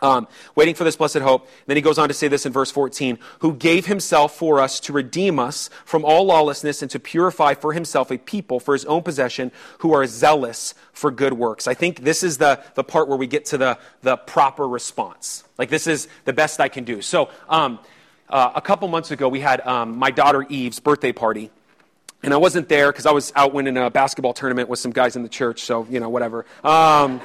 Um, 0.00 0.26
waiting 0.54 0.74
for 0.74 0.84
this 0.84 0.96
blessed 0.96 1.18
hope. 1.18 1.48
Then 1.66 1.76
he 1.76 1.80
goes 1.80 1.98
on 1.98 2.08
to 2.08 2.14
say 2.14 2.28
this 2.28 2.44
in 2.44 2.52
verse 2.52 2.70
14 2.70 3.18
who 3.38 3.54
gave 3.54 3.86
himself 3.86 4.36
for 4.36 4.60
us 4.60 4.80
to 4.80 4.92
redeem 4.92 5.38
us 5.38 5.70
from 5.84 6.04
all 6.04 6.24
lawlessness 6.24 6.82
and 6.82 6.90
to 6.90 6.98
purify 6.98 7.54
for 7.54 7.72
himself 7.72 8.10
a 8.10 8.18
people 8.18 8.58
for 8.60 8.74
his 8.74 8.84
own 8.86 9.02
possession 9.02 9.52
who 9.78 9.94
are 9.94 10.04
zealous 10.06 10.74
for 10.92 11.10
good 11.10 11.34
works. 11.34 11.66
I 11.68 11.74
think 11.74 12.00
this 12.00 12.22
is 12.22 12.38
the, 12.38 12.62
the 12.74 12.84
part 12.84 13.08
where 13.08 13.16
we 13.16 13.26
get 13.26 13.46
to 13.46 13.58
the, 13.58 13.78
the 14.02 14.16
proper 14.16 14.66
response. 14.66 15.44
Like, 15.58 15.70
this 15.70 15.86
is 15.86 16.08
the 16.24 16.32
best 16.32 16.60
I 16.60 16.68
can 16.68 16.84
do. 16.84 17.00
So, 17.00 17.30
um, 17.48 17.78
uh, 18.28 18.52
a 18.54 18.60
couple 18.60 18.88
months 18.88 19.10
ago, 19.10 19.28
we 19.28 19.40
had 19.40 19.64
um, 19.66 19.96
my 19.96 20.10
daughter 20.10 20.44
Eve's 20.48 20.80
birthday 20.80 21.12
party. 21.12 21.50
And 22.22 22.32
I 22.32 22.38
wasn't 22.38 22.68
there 22.70 22.90
because 22.90 23.04
I 23.04 23.12
was 23.12 23.32
out 23.36 23.52
winning 23.52 23.76
a 23.76 23.90
basketball 23.90 24.32
tournament 24.32 24.68
with 24.68 24.78
some 24.78 24.92
guys 24.92 25.14
in 25.14 25.22
the 25.22 25.28
church, 25.28 25.60
so, 25.60 25.86
you 25.90 26.00
know, 26.00 26.08
whatever. 26.08 26.46
Um, 26.64 27.20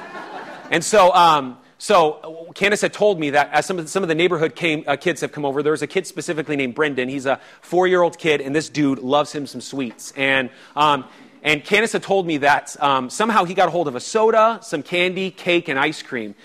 and 0.72 0.84
so, 0.84 1.14
um, 1.14 1.58
so 1.82 2.52
Candace 2.56 2.82
had 2.82 2.92
told 2.92 3.22
me 3.22 3.30
that 3.30 3.52
as 3.54 3.66
some 3.66 3.80
of, 3.80 3.88
some 3.88 4.04
of 4.04 4.10
the 4.10 4.16
neighborhood 4.16 4.54
came, 4.54 4.84
uh, 4.86 4.98
kids 4.98 5.22
have 5.22 5.32
come 5.32 5.46
over, 5.46 5.64
there 5.64 5.72
was 5.72 5.82
a 5.82 5.88
kid 5.88 6.06
specifically 6.06 6.58
named 6.58 6.76
Brendan. 6.76 7.08
He's 7.08 7.26
a 7.26 7.40
four-year-old 7.62 8.18
kid, 8.18 8.42
and 8.42 8.54
this 8.54 8.68
dude 8.68 9.00
loves 9.00 9.32
him 9.32 9.48
some 9.48 9.62
sweets. 9.62 10.12
And, 10.18 10.50
um, 10.76 11.06
and 11.42 11.64
Candace 11.64 11.94
had 11.94 12.04
told 12.04 12.28
me 12.28 12.40
that 12.40 12.76
um, 12.84 13.10
somehow 13.10 13.46
he 13.46 13.54
got 13.54 13.70
a 13.70 13.72
hold 13.72 13.88
of 13.88 13.96
a 13.96 14.02
soda, 14.02 14.60
some 14.62 14.84
candy, 14.84 15.32
cake, 15.32 15.70
and 15.70 15.80
ice 15.80 16.04
cream. 16.04 16.36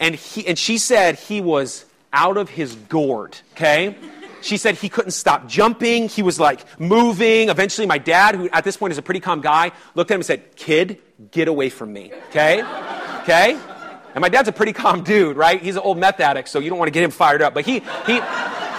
And, 0.00 0.14
he, 0.14 0.46
and 0.46 0.58
she 0.58 0.78
said 0.78 1.16
he 1.16 1.42
was 1.42 1.84
out 2.10 2.38
of 2.38 2.48
his 2.48 2.74
gourd, 2.74 3.36
okay? 3.52 3.94
She 4.40 4.56
said 4.56 4.76
he 4.76 4.88
couldn't 4.88 5.10
stop 5.10 5.46
jumping. 5.46 6.08
He 6.08 6.22
was 6.22 6.40
like 6.40 6.80
moving. 6.80 7.50
Eventually, 7.50 7.86
my 7.86 7.98
dad, 7.98 8.34
who 8.34 8.48
at 8.48 8.64
this 8.64 8.78
point 8.78 8.92
is 8.92 8.98
a 8.98 9.02
pretty 9.02 9.20
calm 9.20 9.42
guy, 9.42 9.72
looked 9.94 10.10
at 10.10 10.14
him 10.14 10.20
and 10.20 10.26
said, 10.26 10.56
Kid, 10.56 10.98
get 11.30 11.48
away 11.48 11.68
from 11.68 11.92
me, 11.92 12.14
okay? 12.30 12.62
Okay? 13.20 13.60
And 14.14 14.22
my 14.22 14.28
dad's 14.28 14.48
a 14.48 14.52
pretty 14.52 14.72
calm 14.72 15.02
dude, 15.02 15.36
right? 15.36 15.62
He's 15.62 15.76
an 15.76 15.82
old 15.82 15.98
meth 15.98 16.20
addict, 16.20 16.48
so 16.48 16.58
you 16.58 16.68
don't 16.68 16.78
want 16.78 16.88
to 16.88 16.92
get 16.92 17.02
him 17.04 17.10
fired 17.10 17.42
up. 17.42 17.54
But 17.54 17.64
he, 17.64 17.80
he, 18.06 18.20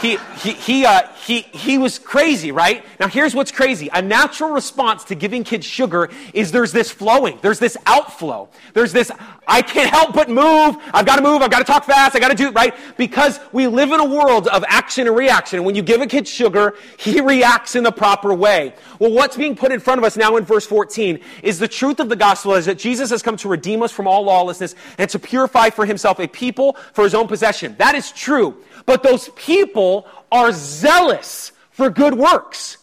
he, 0.01 0.17
he, 0.39 0.53
he, 0.53 0.85
uh, 0.85 1.07
he, 1.25 1.41
he 1.41 1.77
was 1.77 1.99
crazy, 1.99 2.51
right? 2.51 2.83
Now, 2.99 3.07
here's 3.07 3.35
what's 3.35 3.51
crazy. 3.51 3.89
A 3.93 4.01
natural 4.01 4.49
response 4.49 5.03
to 5.05 5.15
giving 5.15 5.43
kids 5.43 5.65
sugar 5.65 6.09
is 6.33 6.51
there's 6.51 6.71
this 6.71 6.89
flowing, 6.89 7.37
there's 7.41 7.59
this 7.59 7.77
outflow. 7.85 8.49
There's 8.73 8.93
this, 8.93 9.11
I 9.47 9.61
can't 9.61 9.89
help 9.89 10.13
but 10.13 10.29
move. 10.29 10.77
I've 10.93 11.05
got 11.05 11.17
to 11.17 11.21
move. 11.21 11.41
I've 11.41 11.51
got 11.51 11.59
to 11.59 11.65
talk 11.65 11.83
fast. 11.83 12.15
I 12.15 12.19
got 12.19 12.29
to 12.29 12.35
do, 12.35 12.51
right? 12.51 12.73
Because 12.97 13.39
we 13.51 13.67
live 13.67 13.91
in 13.91 13.99
a 13.99 14.05
world 14.05 14.47
of 14.47 14.63
action 14.67 15.07
and 15.07 15.15
reaction. 15.15 15.59
And 15.59 15.65
when 15.65 15.75
you 15.75 15.83
give 15.83 16.01
a 16.01 16.07
kid 16.07 16.27
sugar, 16.27 16.75
he 16.97 17.21
reacts 17.21 17.75
in 17.75 17.83
the 17.83 17.91
proper 17.91 18.33
way. 18.33 18.73
Well, 18.97 19.11
what's 19.11 19.37
being 19.37 19.55
put 19.55 19.71
in 19.71 19.79
front 19.79 19.99
of 19.99 20.05
us 20.05 20.17
now 20.17 20.37
in 20.37 20.45
verse 20.45 20.65
14 20.65 21.19
is 21.43 21.59
the 21.59 21.67
truth 21.67 21.99
of 21.99 22.09
the 22.09 22.15
gospel 22.15 22.55
is 22.55 22.65
that 22.65 22.79
Jesus 22.79 23.09
has 23.11 23.21
come 23.21 23.37
to 23.37 23.49
redeem 23.49 23.83
us 23.83 23.91
from 23.91 24.07
all 24.07 24.23
lawlessness 24.23 24.73
and 24.97 25.09
to 25.11 25.19
purify 25.19 25.69
for 25.69 25.85
himself 25.85 26.19
a 26.19 26.27
people 26.27 26.77
for 26.93 27.03
his 27.03 27.13
own 27.13 27.27
possession. 27.27 27.75
That 27.77 27.93
is 27.93 28.11
true. 28.11 28.63
But 28.85 29.03
those 29.03 29.29
people 29.29 30.07
are 30.31 30.51
zealous 30.51 31.51
for 31.71 31.89
good 31.89 32.13
works. 32.13 32.77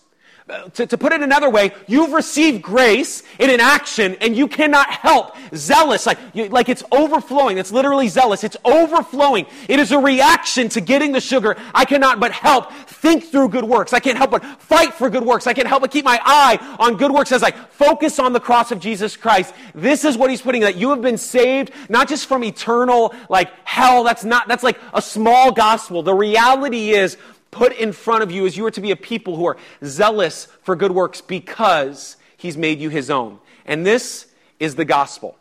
To, 0.74 0.86
to 0.86 0.96
put 0.96 1.12
it 1.12 1.20
another 1.20 1.50
way, 1.50 1.72
you've 1.86 2.12
received 2.12 2.62
grace 2.62 3.22
in 3.38 3.50
an 3.50 3.60
action 3.60 4.16
and 4.22 4.34
you 4.34 4.48
cannot 4.48 4.88
help. 4.88 5.36
Zealous, 5.54 6.06
like, 6.06 6.18
you, 6.32 6.48
like 6.48 6.70
it's 6.70 6.82
overflowing. 6.90 7.58
It's 7.58 7.70
literally 7.70 8.08
zealous. 8.08 8.42
It's 8.44 8.56
overflowing. 8.64 9.46
It 9.68 9.78
is 9.78 9.92
a 9.92 9.98
reaction 9.98 10.70
to 10.70 10.80
getting 10.80 11.12
the 11.12 11.20
sugar. 11.20 11.56
I 11.74 11.84
cannot 11.84 12.18
but 12.18 12.32
help 12.32 12.72
think 12.72 13.24
through 13.24 13.50
good 13.50 13.64
works. 13.64 13.92
I 13.92 14.00
can't 14.00 14.16
help 14.16 14.30
but 14.30 14.44
fight 14.60 14.94
for 14.94 15.10
good 15.10 15.22
works. 15.24 15.46
I 15.46 15.52
can't 15.52 15.68
help 15.68 15.82
but 15.82 15.90
keep 15.90 16.06
my 16.06 16.18
eye 16.24 16.76
on 16.78 16.96
good 16.96 17.12
works 17.12 17.30
as 17.30 17.42
I 17.42 17.50
focus 17.50 18.18
on 18.18 18.32
the 18.32 18.40
cross 18.40 18.72
of 18.72 18.80
Jesus 18.80 19.18
Christ. 19.18 19.54
This 19.74 20.04
is 20.04 20.16
what 20.16 20.30
he's 20.30 20.40
putting 20.40 20.62
that 20.62 20.76
you 20.76 20.90
have 20.90 21.02
been 21.02 21.18
saved, 21.18 21.72
not 21.90 22.08
just 22.08 22.26
from 22.26 22.42
eternal, 22.42 23.14
like 23.28 23.50
hell. 23.64 24.02
That's 24.02 24.24
not, 24.24 24.48
that's 24.48 24.62
like 24.64 24.78
a 24.94 25.02
small 25.02 25.52
gospel. 25.52 26.02
The 26.02 26.14
reality 26.14 26.90
is, 26.90 27.18
put 27.50 27.72
in 27.72 27.92
front 27.92 28.22
of 28.22 28.30
you 28.30 28.46
is 28.46 28.56
you 28.56 28.64
are 28.66 28.70
to 28.70 28.80
be 28.80 28.90
a 28.90 28.96
people 28.96 29.36
who 29.36 29.46
are 29.46 29.56
zealous 29.84 30.46
for 30.62 30.76
good 30.76 30.92
works 30.92 31.20
because 31.20 32.16
he's 32.36 32.56
made 32.56 32.80
you 32.80 32.88
his 32.88 33.10
own. 33.10 33.38
And 33.64 33.86
this 33.86 34.26
is 34.58 34.74
the 34.74 34.84
gospel. 34.84 35.36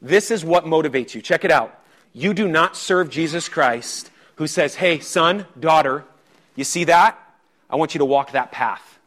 This 0.00 0.30
is 0.30 0.44
what 0.44 0.64
motivates 0.64 1.14
you. 1.14 1.22
Check 1.22 1.44
it 1.44 1.50
out. 1.50 1.78
You 2.12 2.34
do 2.34 2.48
not 2.48 2.76
serve 2.76 3.10
Jesus 3.10 3.48
Christ 3.48 4.10
who 4.36 4.46
says, 4.46 4.74
Hey, 4.76 5.00
son, 5.00 5.46
daughter, 5.58 6.04
you 6.54 6.64
see 6.64 6.84
that? 6.84 7.18
I 7.68 7.76
want 7.76 7.94
you 7.94 7.98
to 7.98 8.04
walk 8.04 8.32
that 8.32 8.52
path. 8.52 8.98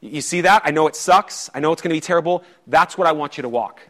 You 0.00 0.20
see 0.20 0.42
that? 0.42 0.62
I 0.64 0.72
know 0.72 0.88
it 0.88 0.96
sucks. 0.96 1.48
I 1.54 1.60
know 1.60 1.72
it's 1.72 1.80
going 1.80 1.90
to 1.90 1.96
be 1.96 2.00
terrible. 2.00 2.42
That's 2.66 2.98
what 2.98 3.06
I 3.06 3.12
want 3.12 3.38
you 3.38 3.42
to 3.42 3.48
walk. 3.48 3.80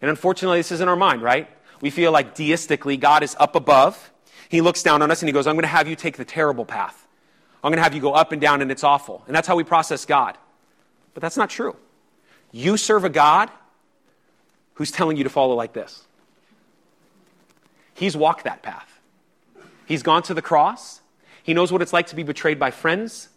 And 0.00 0.10
unfortunately, 0.10 0.58
this 0.58 0.72
is 0.72 0.80
in 0.80 0.88
our 0.88 0.96
mind, 0.96 1.22
right? 1.22 1.48
We 1.80 1.90
feel 1.90 2.10
like 2.12 2.34
deistically 2.34 2.96
God 2.96 3.22
is 3.22 3.36
up 3.38 3.54
above 3.54 4.11
he 4.52 4.60
looks 4.60 4.82
down 4.82 5.00
on 5.00 5.10
us 5.10 5.22
and 5.22 5.30
he 5.30 5.32
goes, 5.32 5.46
I'm 5.46 5.54
going 5.54 5.62
to 5.62 5.68
have 5.68 5.88
you 5.88 5.96
take 5.96 6.18
the 6.18 6.26
terrible 6.26 6.66
path. 6.66 7.08
I'm 7.64 7.70
going 7.70 7.78
to 7.78 7.82
have 7.82 7.94
you 7.94 8.02
go 8.02 8.12
up 8.12 8.32
and 8.32 8.40
down 8.40 8.60
and 8.60 8.70
it's 8.70 8.84
awful. 8.84 9.24
And 9.26 9.34
that's 9.34 9.48
how 9.48 9.56
we 9.56 9.64
process 9.64 10.04
God. 10.04 10.36
But 11.14 11.22
that's 11.22 11.38
not 11.38 11.48
true. 11.48 11.74
You 12.50 12.76
serve 12.76 13.04
a 13.04 13.08
God 13.08 13.50
who's 14.74 14.90
telling 14.90 15.16
you 15.16 15.24
to 15.24 15.30
follow 15.30 15.54
like 15.54 15.72
this. 15.72 16.04
He's 17.94 18.14
walked 18.14 18.44
that 18.44 18.62
path. 18.62 19.00
He's 19.86 20.02
gone 20.02 20.22
to 20.24 20.34
the 20.34 20.42
cross. 20.42 21.00
He 21.42 21.54
knows 21.54 21.72
what 21.72 21.80
it's 21.80 21.94
like 21.94 22.08
to 22.08 22.14
be 22.14 22.22
betrayed 22.22 22.58
by 22.58 22.72
friends. 22.72 23.30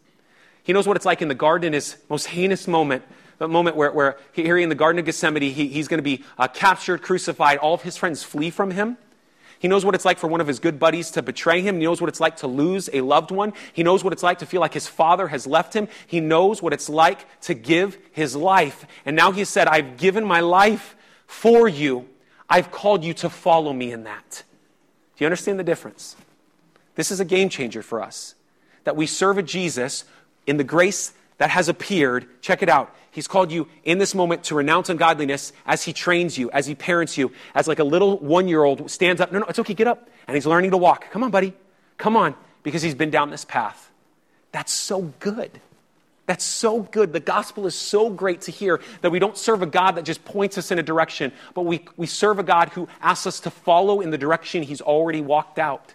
He 0.63 0.73
knows 0.73 0.86
what 0.86 0.97
it's 0.97 1.06
like 1.06 1.21
in 1.21 1.30
the 1.30 1.34
garden, 1.34 1.71
his 1.71 1.95
most 2.10 2.28
heinous 2.28 2.67
moment, 2.67 3.04
the 3.38 3.47
moment 3.47 3.78
where, 3.78 3.91
where 3.93 4.17
here 4.34 4.58
in 4.58 4.67
the 4.67 4.75
Garden 4.75 4.99
of 4.99 5.06
Gethsemane, 5.06 5.43
he, 5.43 5.69
he's 5.69 5.88
going 5.88 5.99
to 5.99 6.04
be 6.04 6.25
uh, 6.38 6.49
captured, 6.49 7.01
crucified. 7.01 7.60
All 7.60 7.73
of 7.73 7.84
his 7.84 7.95
friends 7.95 8.21
flee 8.21 8.49
from 8.49 8.71
him. 8.71 8.97
He 9.65 9.67
knows 9.67 9.84
what 9.84 9.95
it's 9.95 10.06
like 10.06 10.19
for 10.19 10.28
one 10.28 10.41
of 10.41 10.45
his 10.45 10.60
good 10.60 10.78
buddies 10.78 11.10
to 11.10 11.23
betray 11.23 11.60
him. 11.62 11.78
He 11.80 11.86
knows 11.86 11.99
what 11.99 12.08
it's 12.08 12.19
like 12.19 12.38
to 12.38 12.47
lose 12.47 12.88
a 12.93 13.01
loved 13.01 13.32
one. 13.32 13.51
He 13.73 13.82
knows 13.82 14.04
what 14.04 14.13
it's 14.13 14.21
like 14.21 14.38
to 14.38 14.45
feel 14.45 14.62
like 14.62 14.75
his 14.75 14.86
father 14.86 15.28
has 15.30 15.47
left 15.47 15.75
him. 15.75 15.88
He 16.06 16.19
knows 16.19 16.62
what 16.62 16.71
it's 16.71 16.88
like 16.88 17.25
to 17.41 17.56
give 17.56 17.97
his 18.12 18.36
life. 18.36 18.86
And 19.08 19.15
now 19.15 19.32
he 19.32 19.43
said, 19.43 19.67
I've 19.67 19.97
given 19.97 20.23
my 20.23 20.41
life 20.41 20.95
for 21.25 21.67
you. 21.67 22.08
I've 22.47 22.69
called 22.69 23.04
you 23.04 23.15
to 23.15 23.28
follow 23.28 23.73
me 23.73 23.91
in 23.91 24.04
that. 24.04 24.43
Do 25.17 25.23
you 25.23 25.25
understand 25.25 25.58
the 25.58 25.63
difference? 25.63 26.15
This 26.93 27.10
is 27.10 27.19
a 27.19 27.25
game 27.25 27.49
changer 27.49 27.82
for 27.82 28.04
us. 28.04 28.36
That 28.84 28.95
we 28.95 29.08
serve 29.08 29.39
a 29.39 29.41
Jesus 29.41 30.04
in 30.45 30.58
the 30.58 30.63
grace 30.63 31.12
that 31.38 31.50
has 31.50 31.69
appeared. 31.69 32.28
Check 32.41 32.63
it 32.63 32.69
out. 32.69 32.93
He's 33.12 33.28
called 33.28 33.52
you 33.52 33.67
in 33.84 33.98
this 33.98 34.13
moment 34.13 34.43
to 34.45 34.56
renounce 34.56 34.89
ungodliness 34.89 35.54
as 35.65 35.84
he 35.84 35.93
trains 35.93 36.38
you, 36.38 36.52
as 36.52 36.67
he 36.67 36.76
parents 36.76 37.17
you, 37.17 37.32
as 37.54 37.67
like 37.67 37.80
a 37.80 37.84
little 37.84 38.17
one 38.19 38.48
year 38.48 38.63
old 38.63 38.89
stands 38.91 39.21
up. 39.21 39.32
No, 39.32 39.39
no, 39.39 39.45
it's 39.45 39.60
okay, 39.60 39.74
get 39.74 39.88
up. 39.88 40.10
And 40.28 40.36
he's 40.36 40.45
learning 40.45 40.71
to 40.71 40.78
walk. 40.78 41.10
Come 41.12 41.24
on, 41.24 41.32
buddy. 41.32 41.54
Come 41.98 42.17
on. 42.17 42.36
Because 42.63 42.82
he's 42.82 42.95
been 42.95 43.12
down 43.12 43.30
this 43.30 43.45
path. 43.45 43.89
That's 44.52 44.74
so 44.74 45.13
good. 45.19 45.62
That's 46.26 46.43
so 46.43 46.82
good. 46.82 47.13
The 47.13 47.19
gospel 47.19 47.67
is 47.67 47.76
so 47.76 48.10
great 48.10 48.41
to 48.41 48.52
hear 48.52 48.82
that 49.02 49.12
we 49.12 49.19
don't 49.19 49.38
serve 49.38 49.62
a 49.62 49.67
God 49.67 49.91
that 49.91 50.04
just 50.06 50.26
points 50.26 50.58
us 50.58 50.71
in 50.71 50.80
a 50.80 50.84
direction, 50.84 51.32
but 51.54 51.62
we, 51.62 51.86
we 51.98 52.08
serve 52.08 52.39
a 52.39 52.43
God 52.43 52.69
who 52.69 52.88
asks 53.00 53.28
us 53.28 53.39
to 53.41 53.52
follow 53.52 54.02
in 54.02 54.10
the 54.10 54.17
direction 54.17 54.63
he's 54.63 54.82
already 54.82 55.21
walked 55.21 55.60
out. 55.60 55.93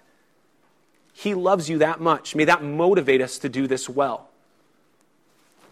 He 1.12 1.34
loves 1.34 1.68
you 1.68 1.78
that 1.78 2.00
much. 2.00 2.36
May 2.36 2.44
that 2.44 2.62
motivate 2.62 3.20
us 3.20 3.38
to 3.40 3.48
do 3.48 3.66
this 3.66 3.88
well. 3.88 4.29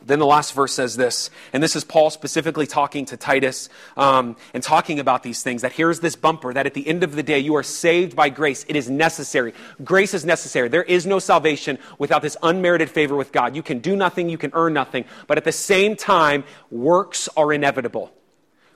Then 0.09 0.21
the 0.21 0.27
last 0.27 0.55
verse 0.55 0.73
says 0.73 0.97
this, 0.97 1.29
and 1.53 1.63
this 1.63 1.77
is 1.77 1.85
Paul 1.85 2.09
specifically 2.09 2.67
talking 2.67 3.05
to 3.07 3.17
Titus 3.19 3.69
um, 3.95 4.37
and 4.55 4.63
talking 4.63 5.01
about 5.01 5.23
these 5.23 5.43
things 5.43 5.61
that 5.61 5.73
here's 5.73 6.01
this 6.01 6.17
bumper 6.17 6.55
that 6.55 6.65
at 6.65 6.73
the 6.73 6.89
end 6.89 7.05
of 7.05 7.15
the 7.15 7.23
day 7.23 7.39
you 7.39 7.55
are 7.57 7.63
saved 7.63 8.17
by 8.17 8.31
grace. 8.31 8.65
It 8.69 8.75
is 8.75 8.89
necessary. 8.89 9.53
Grace 9.85 10.15
is 10.15 10.25
necessary. 10.25 10.69
There 10.69 10.83
is 10.83 11.05
no 11.05 11.19
salvation 11.19 11.79
without 11.99 12.23
this 12.23 12.39
unmerited 12.43 12.89
favor 12.89 13.17
with 13.17 13.33
God. 13.33 13.55
You 13.55 13.63
can 13.63 13.81
do 13.81 13.95
nothing, 13.95 14.31
you 14.31 14.39
can 14.39 14.51
earn 14.55 14.73
nothing, 14.73 15.05
but 15.27 15.37
at 15.37 15.45
the 15.45 15.53
same 15.53 15.95
time, 15.95 16.45
works 16.71 17.29
are 17.37 17.53
inevitable. 17.53 18.11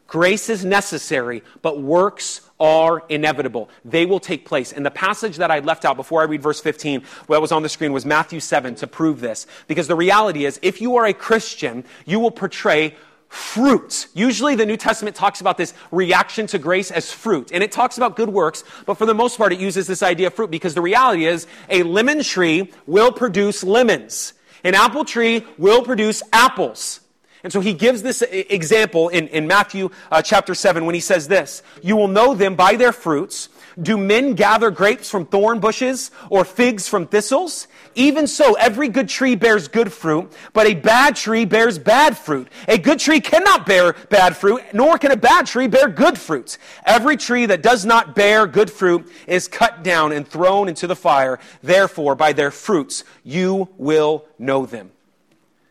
Grace 0.06 0.50
is 0.50 0.62
necessary, 0.62 1.42
but 1.62 1.80
works 1.80 2.42
are 2.62 3.02
inevitable. 3.08 3.68
They 3.84 4.06
will 4.06 4.20
take 4.20 4.46
place. 4.46 4.72
And 4.72 4.86
the 4.86 4.90
passage 4.90 5.38
that 5.38 5.50
I 5.50 5.58
left 5.58 5.84
out 5.84 5.96
before 5.96 6.20
I 6.20 6.26
read 6.26 6.40
verse 6.40 6.60
15, 6.60 7.02
what 7.26 7.40
was 7.40 7.50
on 7.50 7.64
the 7.64 7.68
screen, 7.68 7.92
was 7.92 8.06
Matthew 8.06 8.38
7 8.38 8.76
to 8.76 8.86
prove 8.86 9.18
this. 9.18 9.48
Because 9.66 9.88
the 9.88 9.96
reality 9.96 10.44
is, 10.44 10.60
if 10.62 10.80
you 10.80 10.96
are 10.96 11.04
a 11.04 11.12
Christian, 11.12 11.84
you 12.06 12.20
will 12.20 12.30
portray 12.30 12.94
fruit. 13.26 14.06
Usually 14.14 14.54
the 14.54 14.64
New 14.64 14.76
Testament 14.76 15.16
talks 15.16 15.40
about 15.40 15.56
this 15.58 15.74
reaction 15.90 16.46
to 16.48 16.58
grace 16.58 16.92
as 16.92 17.10
fruit. 17.10 17.50
And 17.52 17.64
it 17.64 17.72
talks 17.72 17.96
about 17.96 18.14
good 18.14 18.28
works, 18.28 18.62
but 18.86 18.94
for 18.94 19.06
the 19.06 19.14
most 19.14 19.38
part 19.38 19.52
it 19.52 19.58
uses 19.58 19.88
this 19.88 20.02
idea 20.02 20.28
of 20.28 20.34
fruit 20.34 20.50
because 20.50 20.74
the 20.74 20.82
reality 20.82 21.26
is 21.26 21.48
a 21.68 21.82
lemon 21.82 22.22
tree 22.22 22.70
will 22.86 23.10
produce 23.10 23.64
lemons. 23.64 24.34
An 24.62 24.74
apple 24.74 25.04
tree 25.04 25.44
will 25.58 25.82
produce 25.82 26.22
apples. 26.32 27.00
And 27.42 27.52
so 27.52 27.60
he 27.60 27.74
gives 27.74 28.02
this 28.02 28.22
example 28.22 29.08
in, 29.08 29.26
in 29.28 29.46
Matthew 29.46 29.90
uh, 30.10 30.22
chapter 30.22 30.54
7 30.54 30.86
when 30.86 30.94
he 30.94 31.00
says 31.00 31.26
this 31.28 31.62
You 31.82 31.96
will 31.96 32.08
know 32.08 32.34
them 32.34 32.54
by 32.54 32.76
their 32.76 32.92
fruits. 32.92 33.48
Do 33.80 33.96
men 33.96 34.34
gather 34.34 34.70
grapes 34.70 35.08
from 35.08 35.24
thorn 35.24 35.58
bushes 35.58 36.10
or 36.28 36.44
figs 36.44 36.88
from 36.88 37.06
thistles? 37.06 37.68
Even 37.94 38.26
so, 38.26 38.52
every 38.54 38.88
good 38.88 39.08
tree 39.08 39.34
bears 39.34 39.66
good 39.66 39.90
fruit, 39.90 40.30
but 40.52 40.66
a 40.66 40.74
bad 40.74 41.16
tree 41.16 41.46
bears 41.46 41.78
bad 41.78 42.16
fruit. 42.16 42.48
A 42.68 42.76
good 42.76 42.98
tree 42.98 43.20
cannot 43.20 43.64
bear 43.64 43.94
bad 44.10 44.36
fruit, 44.36 44.62
nor 44.74 44.98
can 44.98 45.10
a 45.10 45.16
bad 45.16 45.46
tree 45.46 45.68
bear 45.68 45.88
good 45.88 46.18
fruit. 46.18 46.58
Every 46.84 47.16
tree 47.16 47.46
that 47.46 47.62
does 47.62 47.86
not 47.86 48.14
bear 48.14 48.46
good 48.46 48.70
fruit 48.70 49.10
is 49.26 49.48
cut 49.48 49.82
down 49.82 50.12
and 50.12 50.28
thrown 50.28 50.68
into 50.68 50.86
the 50.86 50.96
fire. 50.96 51.38
Therefore, 51.62 52.14
by 52.14 52.34
their 52.34 52.50
fruits 52.50 53.04
you 53.24 53.70
will 53.78 54.26
know 54.38 54.66
them. 54.66 54.90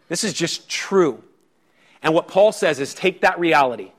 This 0.09 0.23
is 0.23 0.33
just 0.33 0.67
true. 0.67 1.23
And 2.01 2.13
what 2.13 2.27
Paul 2.27 2.51
says 2.51 2.79
is 2.79 2.93
take 2.93 3.21
that 3.21 3.39
reality, 3.39 3.91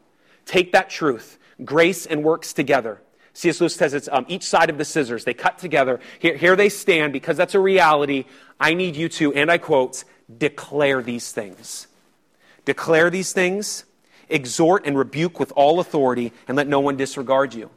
take 0.45 0.73
that 0.73 0.91
truth, 0.91 1.39
grace 1.65 2.07
and 2.07 2.25
works 2.25 2.53
together. 2.53 3.01
C.S. 3.35 3.61
Lewis 3.61 3.75
says 3.75 3.95
it's 3.95 4.09
um, 4.13 4.27
each 4.29 4.45
side 4.45 4.69
of 4.69 4.77
the 4.77 4.85
scissors. 4.85 5.25
They 5.25 5.35
cut 5.35 5.59
together. 5.59 6.01
Here, 6.19 6.37
here 6.37 6.57
they 6.57 6.69
stand 6.69 7.13
because 7.13 7.37
that's 7.37 7.55
a 7.55 7.61
reality. 7.61 8.25
I 8.61 8.75
need 8.75 8.95
you 8.95 9.09
to, 9.11 9.33
and 9.33 9.51
I 9.51 9.59
quote, 9.59 10.05
declare 10.37 11.03
these 11.03 11.33
things. 11.33 11.87
Declare 12.65 13.11
these 13.11 13.33
things, 13.33 13.85
exhort 14.29 14.87
and 14.87 14.97
rebuke 14.97 15.41
with 15.41 15.53
all 15.57 15.81
authority, 15.81 16.33
and 16.47 16.57
let 16.57 16.69
no 16.69 16.81
one 16.81 16.97
disregard 16.97 17.55
you. 17.55 17.71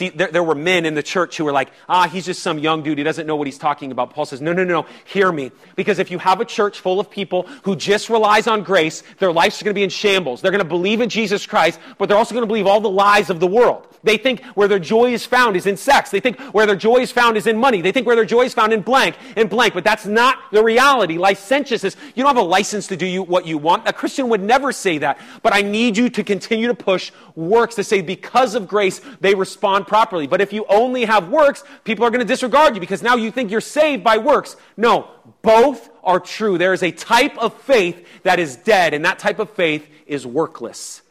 See, 0.00 0.08
there, 0.08 0.28
there, 0.28 0.42
were 0.42 0.54
men 0.54 0.86
in 0.86 0.94
the 0.94 1.02
church 1.02 1.36
who 1.36 1.44
were 1.44 1.52
like, 1.52 1.70
ah, 1.86 2.08
he's 2.08 2.24
just 2.24 2.42
some 2.42 2.58
young 2.58 2.82
dude. 2.82 2.96
He 2.96 3.04
doesn't 3.04 3.26
know 3.26 3.36
what 3.36 3.46
he's 3.46 3.58
talking 3.58 3.92
about. 3.92 4.14
Paul 4.14 4.24
says, 4.24 4.40
no, 4.40 4.54
no, 4.54 4.64
no, 4.64 4.80
no. 4.80 4.86
Hear 5.04 5.30
me. 5.30 5.50
Because 5.76 5.98
if 5.98 6.10
you 6.10 6.16
have 6.16 6.40
a 6.40 6.46
church 6.46 6.80
full 6.80 6.98
of 6.98 7.10
people 7.10 7.42
who 7.64 7.76
just 7.76 8.08
relies 8.08 8.46
on 8.46 8.62
grace, 8.62 9.02
their 9.18 9.30
lives 9.30 9.60
are 9.60 9.66
going 9.66 9.74
to 9.74 9.78
be 9.78 9.82
in 9.82 9.90
shambles. 9.90 10.40
They're 10.40 10.52
going 10.52 10.62
to 10.62 10.64
believe 10.66 11.02
in 11.02 11.10
Jesus 11.10 11.44
Christ, 11.46 11.78
but 11.98 12.08
they're 12.08 12.16
also 12.16 12.34
going 12.34 12.44
to 12.44 12.46
believe 12.46 12.66
all 12.66 12.80
the 12.80 12.88
lies 12.88 13.28
of 13.28 13.40
the 13.40 13.46
world. 13.46 13.86
They 14.02 14.16
think 14.16 14.42
where 14.54 14.68
their 14.68 14.78
joy 14.78 15.12
is 15.12 15.26
found 15.26 15.56
is 15.56 15.66
in 15.66 15.76
sex. 15.76 16.10
They 16.10 16.20
think 16.20 16.40
where 16.54 16.66
their 16.66 16.76
joy 16.76 16.98
is 16.98 17.12
found 17.12 17.36
is 17.36 17.46
in 17.46 17.58
money. 17.58 17.82
They 17.82 17.92
think 17.92 18.06
where 18.06 18.16
their 18.16 18.24
joy 18.24 18.42
is 18.42 18.54
found 18.54 18.72
in 18.72 18.80
blank, 18.80 19.16
in 19.36 19.48
blank. 19.48 19.74
But 19.74 19.84
that's 19.84 20.06
not 20.06 20.38
the 20.52 20.64
reality. 20.64 21.18
Licentiousness, 21.18 21.96
you 22.14 22.22
don't 22.22 22.34
have 22.34 22.42
a 22.42 22.48
license 22.48 22.86
to 22.88 22.96
do 22.96 23.06
you, 23.06 23.22
what 23.22 23.46
you 23.46 23.58
want. 23.58 23.86
A 23.86 23.92
Christian 23.92 24.28
would 24.30 24.42
never 24.42 24.72
say 24.72 24.98
that. 24.98 25.18
But 25.42 25.52
I 25.52 25.62
need 25.62 25.96
you 25.96 26.08
to 26.10 26.24
continue 26.24 26.68
to 26.68 26.74
push 26.74 27.12
works 27.34 27.74
to 27.74 27.84
say 27.84 28.00
because 28.00 28.54
of 28.54 28.66
grace, 28.66 29.00
they 29.20 29.34
respond 29.34 29.86
properly. 29.90 30.28
But 30.28 30.40
if 30.40 30.52
you 30.52 30.64
only 30.68 31.04
have 31.04 31.30
works, 31.30 31.64
people 31.82 32.04
are 32.04 32.10
going 32.10 32.20
to 32.20 32.24
disregard 32.24 32.76
you 32.76 32.80
because 32.80 33.02
now 33.02 33.16
you 33.16 33.32
think 33.32 33.50
you're 33.50 33.60
saved 33.60 34.04
by 34.04 34.18
works. 34.18 34.54
No, 34.76 35.08
both 35.42 35.90
are 36.04 36.20
true. 36.20 36.58
There 36.58 36.72
is 36.72 36.84
a 36.84 36.92
type 36.92 37.36
of 37.36 37.52
faith 37.62 38.06
that 38.22 38.38
is 38.38 38.54
dead, 38.54 38.94
and 38.94 39.04
that 39.04 39.18
type 39.18 39.40
of 39.40 39.50
faith 39.50 39.90
is 40.06 40.24
workless. 40.24 41.02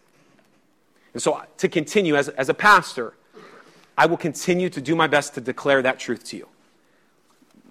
And 1.14 1.22
so, 1.22 1.34
uh, 1.34 1.44
to 1.58 1.68
continue, 1.68 2.16
as, 2.16 2.30
as 2.30 2.48
a 2.48 2.54
pastor, 2.54 3.16
I 3.98 4.06
will 4.06 4.16
continue 4.16 4.70
to 4.70 4.80
do 4.80 4.96
my 4.96 5.08
best 5.08 5.34
to 5.34 5.42
declare 5.42 5.82
that 5.82 6.00
truth 6.00 6.24
to 6.30 6.38
you. 6.38 6.48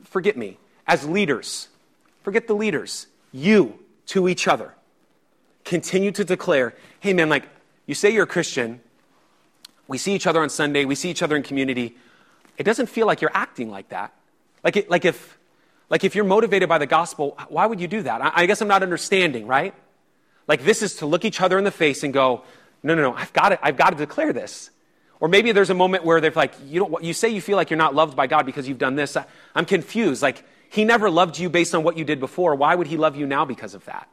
Forget 0.05 0.37
me. 0.37 0.59
As 0.87 1.09
leaders, 1.09 1.69
forget 2.23 2.47
the 2.47 2.55
leaders. 2.55 3.07
You 3.33 3.79
to 4.09 4.29
each 4.29 4.47
other. 4.47 4.75
Continue 5.65 6.13
to 6.13 6.25
declare, 6.25 6.75
hey 7.01 7.15
man, 7.15 7.31
like, 7.31 7.45
you 7.87 7.95
say 7.95 8.11
you're 8.11 8.25
a 8.25 8.27
Christian, 8.27 8.81
we 9.89 9.99
see 9.99 10.15
each 10.15 10.29
other 10.29 10.41
on 10.41 10.51
Sunday, 10.51 10.85
we 10.85 10.95
see 10.95 11.11
each 11.11 11.23
other 11.23 11.35
in 11.35 11.43
community. 11.43 11.97
It 12.57 12.63
doesn't 12.63 12.87
feel 12.87 13.07
like 13.07 13.21
you're 13.21 13.35
acting 13.35 13.71
like 13.71 13.89
that. 13.89 14.13
Like, 14.63 14.77
it, 14.77 14.89
like 14.89 15.05
if, 15.05 15.39
Like, 15.91 16.05
if 16.05 16.15
you're 16.15 16.25
motivated 16.25 16.69
by 16.69 16.79
the 16.79 16.87
gospel, 16.87 17.37
why 17.49 17.65
would 17.65 17.81
you 17.81 17.89
do 17.89 18.03
that? 18.03 18.21
I, 18.21 18.43
I 18.43 18.47
guess 18.47 18.61
I'm 18.61 18.69
not 18.69 18.83
understanding, 18.83 19.47
right? 19.47 19.75
Like, 20.47 20.63
this 20.65 20.83
is 20.83 20.97
to 20.97 21.07
look 21.07 21.25
each 21.25 21.41
other 21.41 21.59
in 21.59 21.65
the 21.65 21.71
face 21.71 22.05
and 22.05 22.13
go, 22.13 22.45
no, 22.83 22.95
no, 22.95 23.03
no, 23.03 23.15
I've 23.15 23.33
got 23.33 23.49
to, 23.51 23.67
I've 23.67 23.77
got 23.77 23.91
to 23.91 23.97
declare 23.97 24.33
this. 24.33 24.71
Or 25.21 25.29
maybe 25.29 25.53
there's 25.53 25.71
a 25.71 25.75
moment 25.75 26.05
where 26.05 26.21
they're 26.21 26.31
like, 26.31 26.53
you, 26.67 26.81
don't, 26.81 27.03
you 27.03 27.13
say 27.13 27.29
you 27.31 27.41
feel 27.41 27.57
like 27.57 27.71
you're 27.71 27.79
not 27.79 27.95
loved 27.95 28.17
by 28.17 28.27
God 28.27 28.45
because 28.47 28.69
you've 28.69 28.79
done 28.79 28.95
this. 28.95 29.17
I, 29.17 29.25
I'm 29.55 29.65
confused. 29.65 30.23
Like, 30.23 30.45
He 30.69 30.85
never 30.85 31.11
loved 31.11 31.39
you 31.39 31.49
based 31.49 31.75
on 31.75 31.83
what 31.83 31.97
you 31.97 32.05
did 32.05 32.21
before. 32.21 32.55
Why 32.55 32.75
would 32.75 32.87
He 32.87 32.97
love 32.97 33.17
you 33.17 33.27
now 33.27 33.45
because 33.45 33.75
of 33.75 33.85
that? 33.87 34.09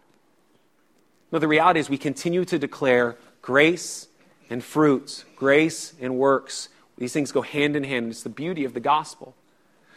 No, 1.31 1.39
the 1.39 1.47
reality 1.47 1.79
is 1.79 1.89
we 1.89 1.97
continue 1.97 2.45
to 2.45 2.57
declare 2.57 3.17
grace 3.41 4.07
and 4.49 4.63
fruits, 4.63 5.25
grace 5.35 5.93
and 5.99 6.17
works. 6.17 6.69
These 6.97 7.13
things 7.13 7.31
go 7.31 7.41
hand 7.41 7.75
in 7.75 7.83
hand. 7.83 8.09
It's 8.09 8.23
the 8.23 8.29
beauty 8.29 8.65
of 8.65 8.73
the 8.73 8.79
gospel. 8.79 9.35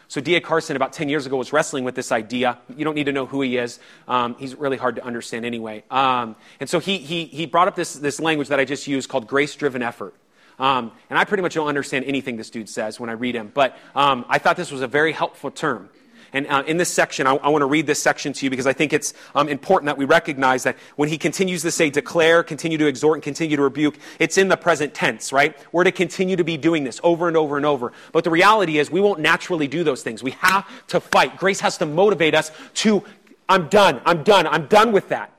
So 0.09 0.19
D.A. 0.19 0.41
Carson, 0.41 0.75
about 0.75 0.91
10 0.91 1.07
years 1.07 1.27
ago, 1.27 1.37
was 1.37 1.53
wrestling 1.53 1.83
with 1.83 1.93
this 1.93 2.11
idea. 2.11 2.57
You 2.75 2.83
don't 2.83 2.95
need 2.95 3.03
to 3.05 3.11
know 3.11 3.27
who 3.27 3.41
he 3.41 3.57
is. 3.57 3.79
Um, 4.07 4.35
he's 4.39 4.55
really 4.55 4.77
hard 4.77 4.95
to 4.95 5.05
understand 5.05 5.45
anyway. 5.45 5.83
Um, 5.91 6.35
and 6.59 6.67
so 6.67 6.79
he, 6.79 6.97
he, 6.97 7.25
he 7.25 7.45
brought 7.45 7.67
up 7.67 7.75
this, 7.75 7.93
this 7.93 8.19
language 8.19 8.47
that 8.47 8.59
I 8.59 8.65
just 8.65 8.87
used 8.87 9.07
called 9.07 9.27
grace-driven 9.27 9.83
effort. 9.83 10.15
Um, 10.57 10.91
and 11.11 11.19
I 11.19 11.25
pretty 11.25 11.43
much 11.43 11.53
don't 11.53 11.67
understand 11.67 12.05
anything 12.05 12.37
this 12.37 12.49
dude 12.49 12.69
says 12.69 12.99
when 12.99 13.09
I 13.09 13.13
read 13.13 13.35
him. 13.35 13.51
But 13.53 13.77
um, 13.95 14.25
I 14.27 14.39
thought 14.39 14.57
this 14.57 14.71
was 14.71 14.81
a 14.81 14.87
very 14.87 15.11
helpful 15.11 15.51
term. 15.51 15.89
And 16.33 16.47
uh, 16.47 16.63
in 16.67 16.77
this 16.77 16.89
section, 16.89 17.27
I, 17.27 17.35
I 17.35 17.49
want 17.49 17.61
to 17.61 17.65
read 17.65 17.87
this 17.87 18.01
section 18.01 18.33
to 18.33 18.45
you 18.45 18.49
because 18.49 18.67
I 18.67 18.73
think 18.73 18.93
it's 18.93 19.13
um, 19.35 19.49
important 19.49 19.87
that 19.87 19.97
we 19.97 20.05
recognize 20.05 20.63
that 20.63 20.77
when 20.95 21.09
he 21.09 21.17
continues 21.17 21.61
to 21.63 21.71
say 21.71 21.89
declare, 21.89 22.43
continue 22.43 22.77
to 22.77 22.87
exhort, 22.87 23.17
and 23.17 23.23
continue 23.23 23.57
to 23.57 23.63
rebuke, 23.63 23.95
it's 24.19 24.37
in 24.37 24.47
the 24.47 24.57
present 24.57 24.93
tense, 24.93 25.33
right? 25.33 25.57
We're 25.71 25.83
to 25.83 25.91
continue 25.91 26.35
to 26.35 26.43
be 26.43 26.57
doing 26.57 26.83
this 26.83 26.99
over 27.03 27.27
and 27.27 27.35
over 27.35 27.57
and 27.57 27.65
over. 27.65 27.93
But 28.11 28.23
the 28.23 28.31
reality 28.31 28.77
is, 28.77 28.91
we 28.91 29.01
won't 29.01 29.19
naturally 29.19 29.67
do 29.67 29.83
those 29.83 30.03
things. 30.03 30.21
We 30.23 30.31
have 30.31 30.65
to 30.87 30.99
fight. 30.99 31.37
Grace 31.37 31.59
has 31.61 31.77
to 31.79 31.85
motivate 31.85 32.35
us 32.35 32.51
to, 32.75 33.03
I'm 33.47 33.67
done, 33.67 34.01
I'm 34.05 34.23
done, 34.23 34.47
I'm 34.47 34.67
done 34.67 34.91
with 34.91 35.09
that. 35.09 35.33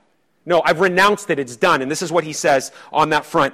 No, 0.45 0.61
I've 0.65 0.79
renounced 0.79 1.29
it, 1.29 1.39
it's 1.39 1.55
done. 1.55 1.81
And 1.81 1.91
this 1.91 2.01
is 2.01 2.11
what 2.11 2.23
he 2.23 2.33
says 2.33 2.71
on 2.91 3.09
that 3.09 3.25
front. 3.25 3.53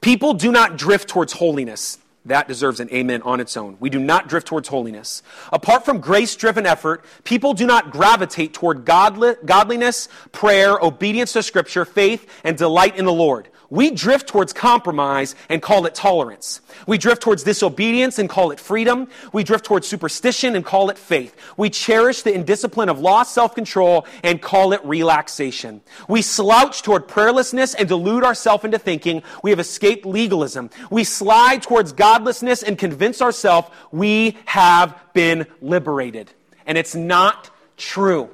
People 0.00 0.34
do 0.34 0.52
not 0.52 0.76
drift 0.76 1.08
towards 1.08 1.32
holiness 1.32 1.98
that 2.26 2.48
deserves 2.48 2.80
an 2.80 2.88
amen 2.92 3.22
on 3.22 3.40
its 3.40 3.56
own. 3.56 3.76
We 3.80 3.90
do 3.90 3.98
not 3.98 4.28
drift 4.28 4.46
towards 4.46 4.68
holiness. 4.68 5.22
Apart 5.52 5.84
from 5.84 6.00
grace 6.00 6.34
driven 6.36 6.64
effort, 6.64 7.04
people 7.24 7.52
do 7.52 7.66
not 7.66 7.90
gravitate 7.90 8.54
toward 8.54 8.84
godliness, 8.84 10.08
prayer, 10.32 10.78
obedience 10.80 11.32
to 11.34 11.42
Scripture, 11.42 11.84
faith, 11.84 12.28
and 12.42 12.56
delight 12.56 12.96
in 12.96 13.04
the 13.04 13.12
Lord. 13.12 13.48
We 13.70 13.90
drift 13.90 14.28
towards 14.28 14.52
compromise 14.52 15.34
and 15.48 15.62
call 15.62 15.86
it 15.86 15.94
tolerance. 15.94 16.60
We 16.86 16.98
drift 16.98 17.22
towards 17.22 17.42
disobedience 17.42 18.18
and 18.18 18.28
call 18.28 18.50
it 18.50 18.60
freedom. 18.60 19.08
We 19.32 19.42
drift 19.44 19.64
towards 19.64 19.88
superstition 19.88 20.54
and 20.54 20.64
call 20.64 20.90
it 20.90 20.98
faith. 20.98 21.34
We 21.56 21.70
cherish 21.70 22.22
the 22.22 22.34
indiscipline 22.34 22.88
of 22.88 23.00
lost 23.00 23.32
self 23.32 23.54
control 23.54 24.06
and 24.22 24.40
call 24.40 24.72
it 24.72 24.84
relaxation. 24.84 25.80
We 26.08 26.22
slouch 26.22 26.82
toward 26.82 27.08
prayerlessness 27.08 27.74
and 27.78 27.88
delude 27.88 28.24
ourselves 28.24 28.64
into 28.64 28.78
thinking 28.78 29.22
we 29.42 29.50
have 29.50 29.60
escaped 29.60 30.04
legalism. 30.04 30.70
We 30.90 31.04
slide 31.04 31.62
towards 31.62 31.92
godlessness 31.92 32.62
and 32.62 32.78
convince 32.78 33.22
ourselves 33.22 33.68
we 33.90 34.36
have 34.46 34.98
been 35.14 35.46
liberated. 35.60 36.30
And 36.66 36.78
it's 36.78 36.94
not 36.94 37.50
true. 37.76 38.30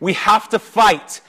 We 0.00 0.12
have 0.14 0.48
to 0.50 0.58
fight 0.58 1.20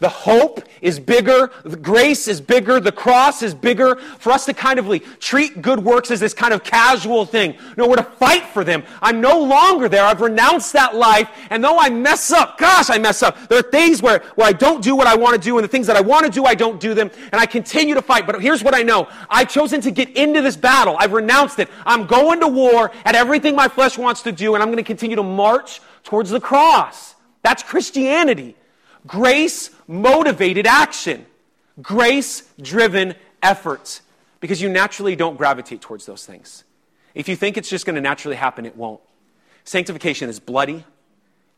the 0.00 0.08
hope 0.08 0.62
is 0.80 0.98
bigger, 0.98 1.50
the 1.64 1.76
grace 1.76 2.26
is 2.26 2.40
bigger, 2.40 2.80
the 2.80 2.90
cross 2.90 3.40
is 3.42 3.54
bigger. 3.54 3.96
For 4.18 4.32
us 4.32 4.46
to 4.46 4.54
kind 4.54 4.80
of 4.80 4.88
like 4.88 5.20
treat 5.20 5.62
good 5.62 5.78
works 5.78 6.10
as 6.10 6.18
this 6.18 6.34
kind 6.34 6.52
of 6.52 6.64
casual 6.64 7.24
thing. 7.24 7.54
No, 7.76 7.86
we're 7.86 7.96
to 7.96 8.02
fight 8.02 8.44
for 8.46 8.64
them. 8.64 8.82
I'm 9.00 9.20
no 9.20 9.38
longer 9.40 9.88
there. 9.88 10.04
I've 10.04 10.20
renounced 10.20 10.72
that 10.72 10.96
life. 10.96 11.30
And 11.50 11.62
though 11.62 11.78
I 11.78 11.88
mess 11.88 12.32
up, 12.32 12.58
gosh, 12.58 12.90
I 12.90 12.98
mess 12.98 13.22
up. 13.22 13.48
There 13.48 13.60
are 13.60 13.62
things 13.62 14.02
where, 14.02 14.20
where 14.34 14.48
I 14.48 14.52
don't 14.52 14.82
do 14.82 14.96
what 14.96 15.06
I 15.06 15.14
want 15.14 15.34
to 15.36 15.40
do, 15.40 15.56
and 15.56 15.64
the 15.64 15.68
things 15.68 15.86
that 15.86 15.96
I 15.96 16.00
want 16.00 16.26
to 16.26 16.32
do, 16.32 16.44
I 16.44 16.56
don't 16.56 16.80
do 16.80 16.94
them. 16.94 17.10
And 17.30 17.40
I 17.40 17.46
continue 17.46 17.94
to 17.94 18.02
fight. 18.02 18.26
But 18.26 18.42
here's 18.42 18.64
what 18.64 18.74
I 18.74 18.82
know 18.82 19.08
I've 19.30 19.48
chosen 19.48 19.80
to 19.82 19.92
get 19.92 20.10
into 20.16 20.42
this 20.42 20.56
battle. 20.56 20.96
I've 20.98 21.12
renounced 21.12 21.60
it. 21.60 21.68
I'm 21.86 22.06
going 22.06 22.40
to 22.40 22.48
war 22.48 22.90
at 23.04 23.14
everything 23.14 23.54
my 23.54 23.68
flesh 23.68 23.96
wants 23.96 24.22
to 24.22 24.32
do, 24.32 24.54
and 24.54 24.62
I'm 24.62 24.68
going 24.68 24.78
to 24.78 24.82
continue 24.82 25.16
to 25.16 25.22
march 25.22 25.80
towards 26.02 26.30
the 26.30 26.40
cross. 26.40 27.14
That's 27.42 27.62
Christianity. 27.62 28.56
Grace 29.06 29.70
motivated 29.88 30.66
action, 30.66 31.26
grace 31.80 32.48
driven 32.60 33.14
efforts, 33.42 34.00
because 34.40 34.62
you 34.62 34.68
naturally 34.68 35.16
don't 35.16 35.36
gravitate 35.36 35.80
towards 35.80 36.06
those 36.06 36.24
things. 36.24 36.64
If 37.14 37.28
you 37.28 37.36
think 37.36 37.56
it's 37.56 37.68
just 37.68 37.84
going 37.84 37.96
to 37.96 38.00
naturally 38.00 38.36
happen, 38.36 38.64
it 38.64 38.76
won't. 38.76 39.00
Sanctification 39.64 40.28
is 40.28 40.40
bloody, 40.40 40.84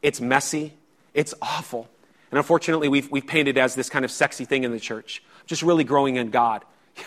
it's 0.03 0.21
messy, 0.21 0.75
it's 1.13 1.35
awful. 1.41 1.89
And 2.31 2.39
unfortunately, 2.39 2.89
we've, 2.89 3.11
we've 3.11 3.27
painted 3.27 3.57
as 3.59 3.75
this 3.75 3.89
kind 3.89 4.05
of 4.05 4.11
sexy 4.11 4.45
thing 4.45 4.65
in 4.65 4.73
the 4.73 4.81
church, 4.81 5.23
just 5.47 5.63
really 5.63 5.85
growing 5.85 6.17
in 6.17 6.31
God. 6.31 6.65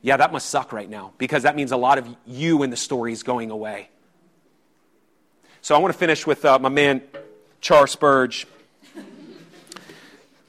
Yeah, 0.00 0.16
that 0.18 0.30
must 0.30 0.48
suck 0.48 0.72
right 0.72 0.88
now 0.88 1.12
because 1.18 1.42
that 1.42 1.56
means 1.56 1.72
a 1.72 1.76
lot 1.76 1.98
of 1.98 2.06
you 2.24 2.62
in 2.62 2.70
the 2.70 2.76
story 2.76 3.12
is 3.12 3.24
going 3.24 3.50
away. 3.50 3.88
So 5.60 5.74
I 5.74 5.78
want 5.78 5.92
to 5.92 5.98
finish 5.98 6.24
with 6.24 6.44
uh, 6.44 6.60
my 6.60 6.68
man, 6.68 7.02
Char 7.60 7.88
Spurge. 7.88 8.46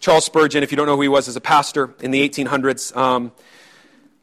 Charles 0.10 0.26
Spurgeon, 0.26 0.64
if 0.64 0.72
you 0.72 0.76
don't 0.76 0.88
know 0.88 0.96
who 0.96 1.04
he 1.04 1.08
was 1.08 1.28
as 1.28 1.36
a 1.36 1.42
pastor 1.42 1.94
in 2.00 2.10
the 2.10 2.28
1800s, 2.28 2.98
um, 2.98 3.32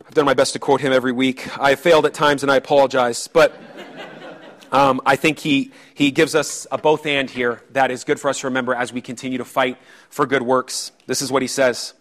I've 0.05 0.14
done 0.14 0.24
my 0.24 0.34
best 0.34 0.55
to 0.55 0.59
quote 0.59 0.80
him 0.80 0.93
every 0.93 1.12
week. 1.12 1.57
I 1.61 1.76
failed 1.76 2.07
at 2.07 2.12
times 2.12 2.43
and 2.43 2.51
I 2.51 2.57
apologize, 2.57 3.28
but 3.28 3.57
um, 4.72 5.01
I 5.07 5.14
think 5.14 5.39
he, 5.39 5.70
he 5.95 6.11
gives 6.11 6.34
us 6.34 6.66
a 6.72 6.78
both 6.78 7.07
and 7.07 7.30
here 7.30 7.62
that 7.70 7.93
is 7.93 8.03
good 8.03 8.18
for 8.18 8.28
us 8.28 8.41
to 8.41 8.49
remember 8.49 8.74
as 8.74 8.93
we 8.93 9.01
continue 9.01 9.39
to 9.39 9.45
fight 9.45 9.78
for 10.11 10.26
good 10.26 10.43
works. 10.43 10.91
This 11.07 11.22
is 11.22 11.30
what 11.30 11.43
he 11.43 11.47
says 11.47 11.95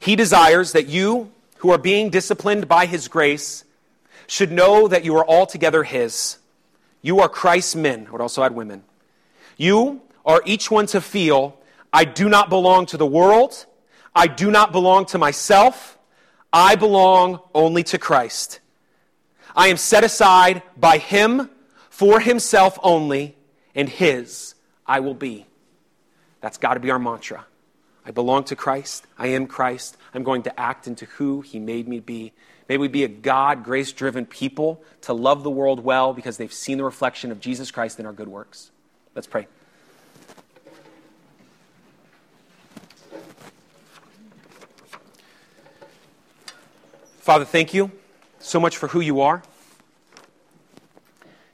He 0.00 0.16
desires 0.16 0.72
that 0.72 0.86
you, 0.86 1.30
who 1.58 1.70
are 1.70 1.76
being 1.76 2.08
disciplined 2.08 2.66
by 2.66 2.86
his 2.86 3.08
grace, 3.08 3.62
should 4.26 4.52
know 4.52 4.88
that 4.88 5.04
you 5.04 5.14
are 5.18 5.28
altogether 5.28 5.82
his. 5.82 6.38
You 7.02 7.20
are 7.20 7.28
Christ's 7.28 7.76
men. 7.76 8.06
I 8.08 8.10
would 8.10 8.22
also 8.22 8.42
add 8.42 8.54
women. 8.54 8.84
You 9.58 10.00
are 10.24 10.40
each 10.46 10.70
one 10.70 10.86
to 10.86 11.02
feel 11.02 11.57
I 11.92 12.04
do 12.04 12.28
not 12.28 12.48
belong 12.48 12.86
to 12.86 12.96
the 12.96 13.06
world. 13.06 13.66
I 14.14 14.26
do 14.26 14.50
not 14.50 14.72
belong 14.72 15.06
to 15.06 15.18
myself. 15.18 15.98
I 16.52 16.76
belong 16.76 17.40
only 17.54 17.82
to 17.84 17.98
Christ. 17.98 18.60
I 19.54 19.68
am 19.68 19.76
set 19.76 20.04
aside 20.04 20.62
by 20.76 20.98
Him 20.98 21.50
for 21.90 22.20
Himself 22.20 22.78
only, 22.82 23.36
and 23.74 23.88
His 23.88 24.54
I 24.86 25.00
will 25.00 25.14
be. 25.14 25.46
That's 26.40 26.58
got 26.58 26.74
to 26.74 26.80
be 26.80 26.90
our 26.90 26.98
mantra. 26.98 27.46
I 28.06 28.10
belong 28.10 28.44
to 28.44 28.56
Christ. 28.56 29.06
I 29.18 29.28
am 29.28 29.46
Christ. 29.46 29.96
I'm 30.14 30.22
going 30.22 30.42
to 30.44 30.60
act 30.60 30.86
into 30.86 31.04
who 31.06 31.42
He 31.42 31.58
made 31.58 31.88
me 31.88 32.00
be. 32.00 32.32
May 32.68 32.76
we 32.76 32.88
be 32.88 33.04
a 33.04 33.08
God 33.08 33.64
grace 33.64 33.92
driven 33.92 34.26
people 34.26 34.82
to 35.02 35.12
love 35.12 35.42
the 35.42 35.50
world 35.50 35.80
well 35.80 36.12
because 36.12 36.36
they've 36.36 36.52
seen 36.52 36.78
the 36.78 36.84
reflection 36.84 37.30
of 37.30 37.40
Jesus 37.40 37.70
Christ 37.70 37.98
in 37.98 38.06
our 38.06 38.12
good 38.12 38.28
works. 38.28 38.70
Let's 39.14 39.26
pray. 39.26 39.46
Father, 47.28 47.44
thank 47.44 47.74
you 47.74 47.90
so 48.38 48.58
much 48.58 48.78
for 48.78 48.88
who 48.88 49.00
you 49.00 49.20
are. 49.20 49.42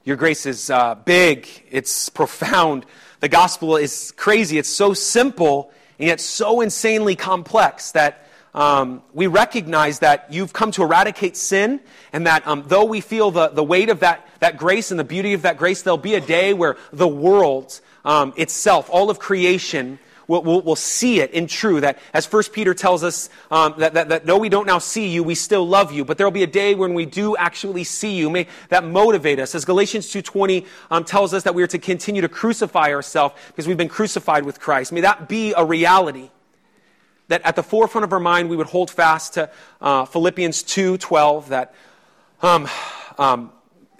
Your 0.04 0.14
grace 0.14 0.46
is 0.46 0.70
uh, 0.70 0.94
big, 0.94 1.48
it's 1.68 2.08
profound. 2.10 2.86
The 3.18 3.28
gospel 3.28 3.76
is 3.76 4.12
crazy. 4.12 4.56
It's 4.56 4.68
so 4.68 4.94
simple 4.94 5.72
and 5.98 6.06
yet 6.06 6.20
so 6.20 6.60
insanely 6.60 7.16
complex 7.16 7.90
that 7.90 8.24
um, 8.54 9.02
we 9.14 9.26
recognize 9.26 9.98
that 9.98 10.32
you've 10.32 10.52
come 10.52 10.70
to 10.70 10.84
eradicate 10.84 11.36
sin, 11.36 11.80
and 12.12 12.28
that 12.28 12.46
um, 12.46 12.62
though 12.68 12.84
we 12.84 13.00
feel 13.00 13.32
the, 13.32 13.48
the 13.48 13.64
weight 13.64 13.88
of 13.88 13.98
that, 13.98 14.28
that 14.38 14.56
grace 14.56 14.92
and 14.92 15.00
the 15.00 15.02
beauty 15.02 15.32
of 15.32 15.42
that 15.42 15.56
grace, 15.56 15.82
there'll 15.82 15.98
be 15.98 16.14
a 16.14 16.20
day 16.20 16.54
where 16.54 16.76
the 16.92 17.08
world 17.08 17.80
um, 18.04 18.32
itself, 18.36 18.88
all 18.92 19.10
of 19.10 19.18
creation, 19.18 19.98
we'll, 20.28 20.42
we'll, 20.42 20.60
we'll, 20.60 20.76
see 20.76 21.20
it 21.20 21.30
in 21.30 21.46
true 21.46 21.80
that 21.80 21.98
as 22.12 22.26
First 22.26 22.52
Peter 22.52 22.74
tells 22.74 23.02
us 23.02 23.30
um, 23.50 23.74
that, 23.78 23.94
that, 23.94 24.08
that 24.08 24.26
though 24.26 24.38
we 24.38 24.48
don't 24.48 24.66
now 24.66 24.78
see 24.78 25.08
you, 25.08 25.22
we 25.22 25.34
still 25.34 25.66
love 25.66 25.92
you. 25.92 26.04
But 26.04 26.18
there 26.18 26.26
will 26.26 26.32
be 26.32 26.42
a 26.42 26.48
day 26.48 26.74
when 26.74 26.94
we 26.94 27.06
do 27.06 27.36
actually 27.36 27.84
see 27.84 28.16
you. 28.16 28.30
May 28.30 28.46
that 28.68 28.84
motivate 28.84 29.38
us. 29.38 29.54
As 29.54 29.64
Galatians 29.64 30.06
2.20 30.08 30.66
um, 30.90 31.04
tells 31.04 31.34
us 31.34 31.42
that 31.44 31.54
we 31.54 31.62
are 31.62 31.68
to 31.68 31.78
continue 31.78 32.22
to 32.22 32.28
crucify 32.28 32.90
ourselves 32.92 33.34
because 33.48 33.66
we've 33.66 33.76
been 33.76 33.88
crucified 33.88 34.44
with 34.44 34.60
Christ. 34.60 34.92
May 34.92 35.02
that 35.02 35.28
be 35.28 35.54
a 35.56 35.64
reality. 35.64 36.30
That 37.28 37.40
at 37.44 37.56
the 37.56 37.62
forefront 37.62 38.04
of 38.04 38.12
our 38.12 38.20
mind, 38.20 38.50
we 38.50 38.56
would 38.56 38.66
hold 38.66 38.90
fast 38.90 39.34
to 39.34 39.50
uh, 39.80 40.04
Philippians 40.04 40.62
2.12 40.64 41.48
that 41.48 41.74
um, 42.42 42.68
um, 43.16 43.52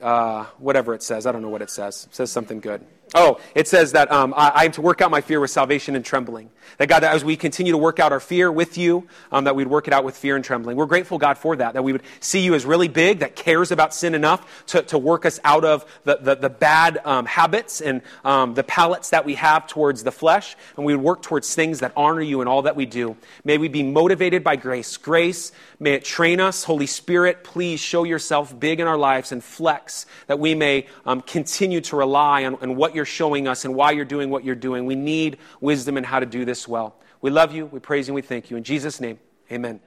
uh, 0.02 0.44
whatever 0.58 0.94
it 0.94 1.02
says. 1.02 1.26
I 1.26 1.32
don't 1.32 1.40
know 1.40 1.48
what 1.48 1.62
it 1.62 1.70
says. 1.70 2.06
It 2.10 2.14
says 2.14 2.30
something 2.30 2.60
good. 2.60 2.84
Oh, 3.16 3.40
it 3.54 3.68
says 3.68 3.92
that 3.92 4.10
um, 4.10 4.34
I, 4.36 4.48
I, 4.48 4.64
am 4.64 4.72
to 4.72 4.82
work 4.82 5.00
out 5.00 5.08
my 5.08 5.20
fear 5.20 5.38
with 5.38 5.50
salvation 5.50 5.94
and 5.94 6.04
trembling. 6.04 6.50
That 6.78 6.88
God, 6.88 7.00
that 7.00 7.14
as 7.14 7.24
we 7.24 7.36
continue 7.36 7.70
to 7.70 7.78
work 7.78 8.00
out 8.00 8.10
our 8.10 8.18
fear 8.18 8.50
with 8.50 8.76
you, 8.76 9.06
um, 9.30 9.44
that 9.44 9.54
we'd 9.54 9.68
work 9.68 9.86
it 9.86 9.94
out 9.94 10.02
with 10.02 10.16
fear 10.16 10.34
and 10.34 10.44
trembling. 10.44 10.76
We're 10.76 10.86
grateful, 10.86 11.18
God, 11.18 11.38
for 11.38 11.54
that. 11.54 11.74
That 11.74 11.84
we 11.84 11.92
would 11.92 12.02
see 12.18 12.40
you 12.40 12.54
as 12.54 12.66
really 12.66 12.88
big, 12.88 13.20
that 13.20 13.36
cares 13.36 13.70
about 13.70 13.94
sin 13.94 14.16
enough 14.16 14.64
to, 14.66 14.82
to 14.82 14.98
work 14.98 15.26
us 15.26 15.38
out 15.44 15.64
of 15.64 15.86
the, 16.02 16.16
the, 16.16 16.34
the 16.34 16.50
bad 16.50 17.00
um, 17.04 17.26
habits 17.26 17.80
and 17.80 18.02
um, 18.24 18.54
the 18.54 18.64
palates 18.64 19.10
that 19.10 19.24
we 19.24 19.34
have 19.34 19.68
towards 19.68 20.02
the 20.02 20.10
flesh. 20.10 20.56
And 20.76 20.84
we 20.84 20.96
would 20.96 21.04
work 21.04 21.22
towards 21.22 21.54
things 21.54 21.80
that 21.80 21.92
honor 21.96 22.20
you 22.20 22.40
in 22.40 22.48
all 22.48 22.62
that 22.62 22.74
we 22.74 22.86
do. 22.86 23.16
May 23.44 23.58
we 23.58 23.68
be 23.68 23.84
motivated 23.84 24.42
by 24.42 24.56
grace. 24.56 24.96
Grace, 24.96 25.52
may 25.78 25.92
it 25.92 26.04
train 26.04 26.40
us. 26.40 26.64
Holy 26.64 26.86
Spirit, 26.86 27.44
please 27.44 27.78
show 27.78 28.02
yourself 28.02 28.58
big 28.58 28.80
in 28.80 28.88
our 28.88 28.98
lives 28.98 29.30
and 29.30 29.44
flex 29.44 30.06
that 30.26 30.40
we 30.40 30.56
may 30.56 30.86
um, 31.06 31.20
continue 31.20 31.80
to 31.82 31.96
rely 31.96 32.44
on, 32.44 32.56
on 32.56 32.74
what 32.74 32.94
you're 33.04 33.10
showing 33.10 33.46
us 33.46 33.66
and 33.66 33.74
why 33.74 33.90
you're 33.90 34.06
doing 34.06 34.30
what 34.30 34.44
you're 34.44 34.54
doing. 34.54 34.86
We 34.86 34.94
need 34.94 35.36
wisdom 35.60 35.98
in 35.98 36.04
how 36.04 36.20
to 36.20 36.26
do 36.26 36.46
this 36.46 36.66
well. 36.66 36.96
We 37.20 37.30
love 37.30 37.54
you, 37.54 37.66
we 37.66 37.78
praise 37.78 38.08
you, 38.08 38.14
we 38.14 38.22
thank 38.22 38.50
you. 38.50 38.56
In 38.56 38.64
Jesus' 38.64 38.98
name, 38.98 39.18
amen. 39.52 39.80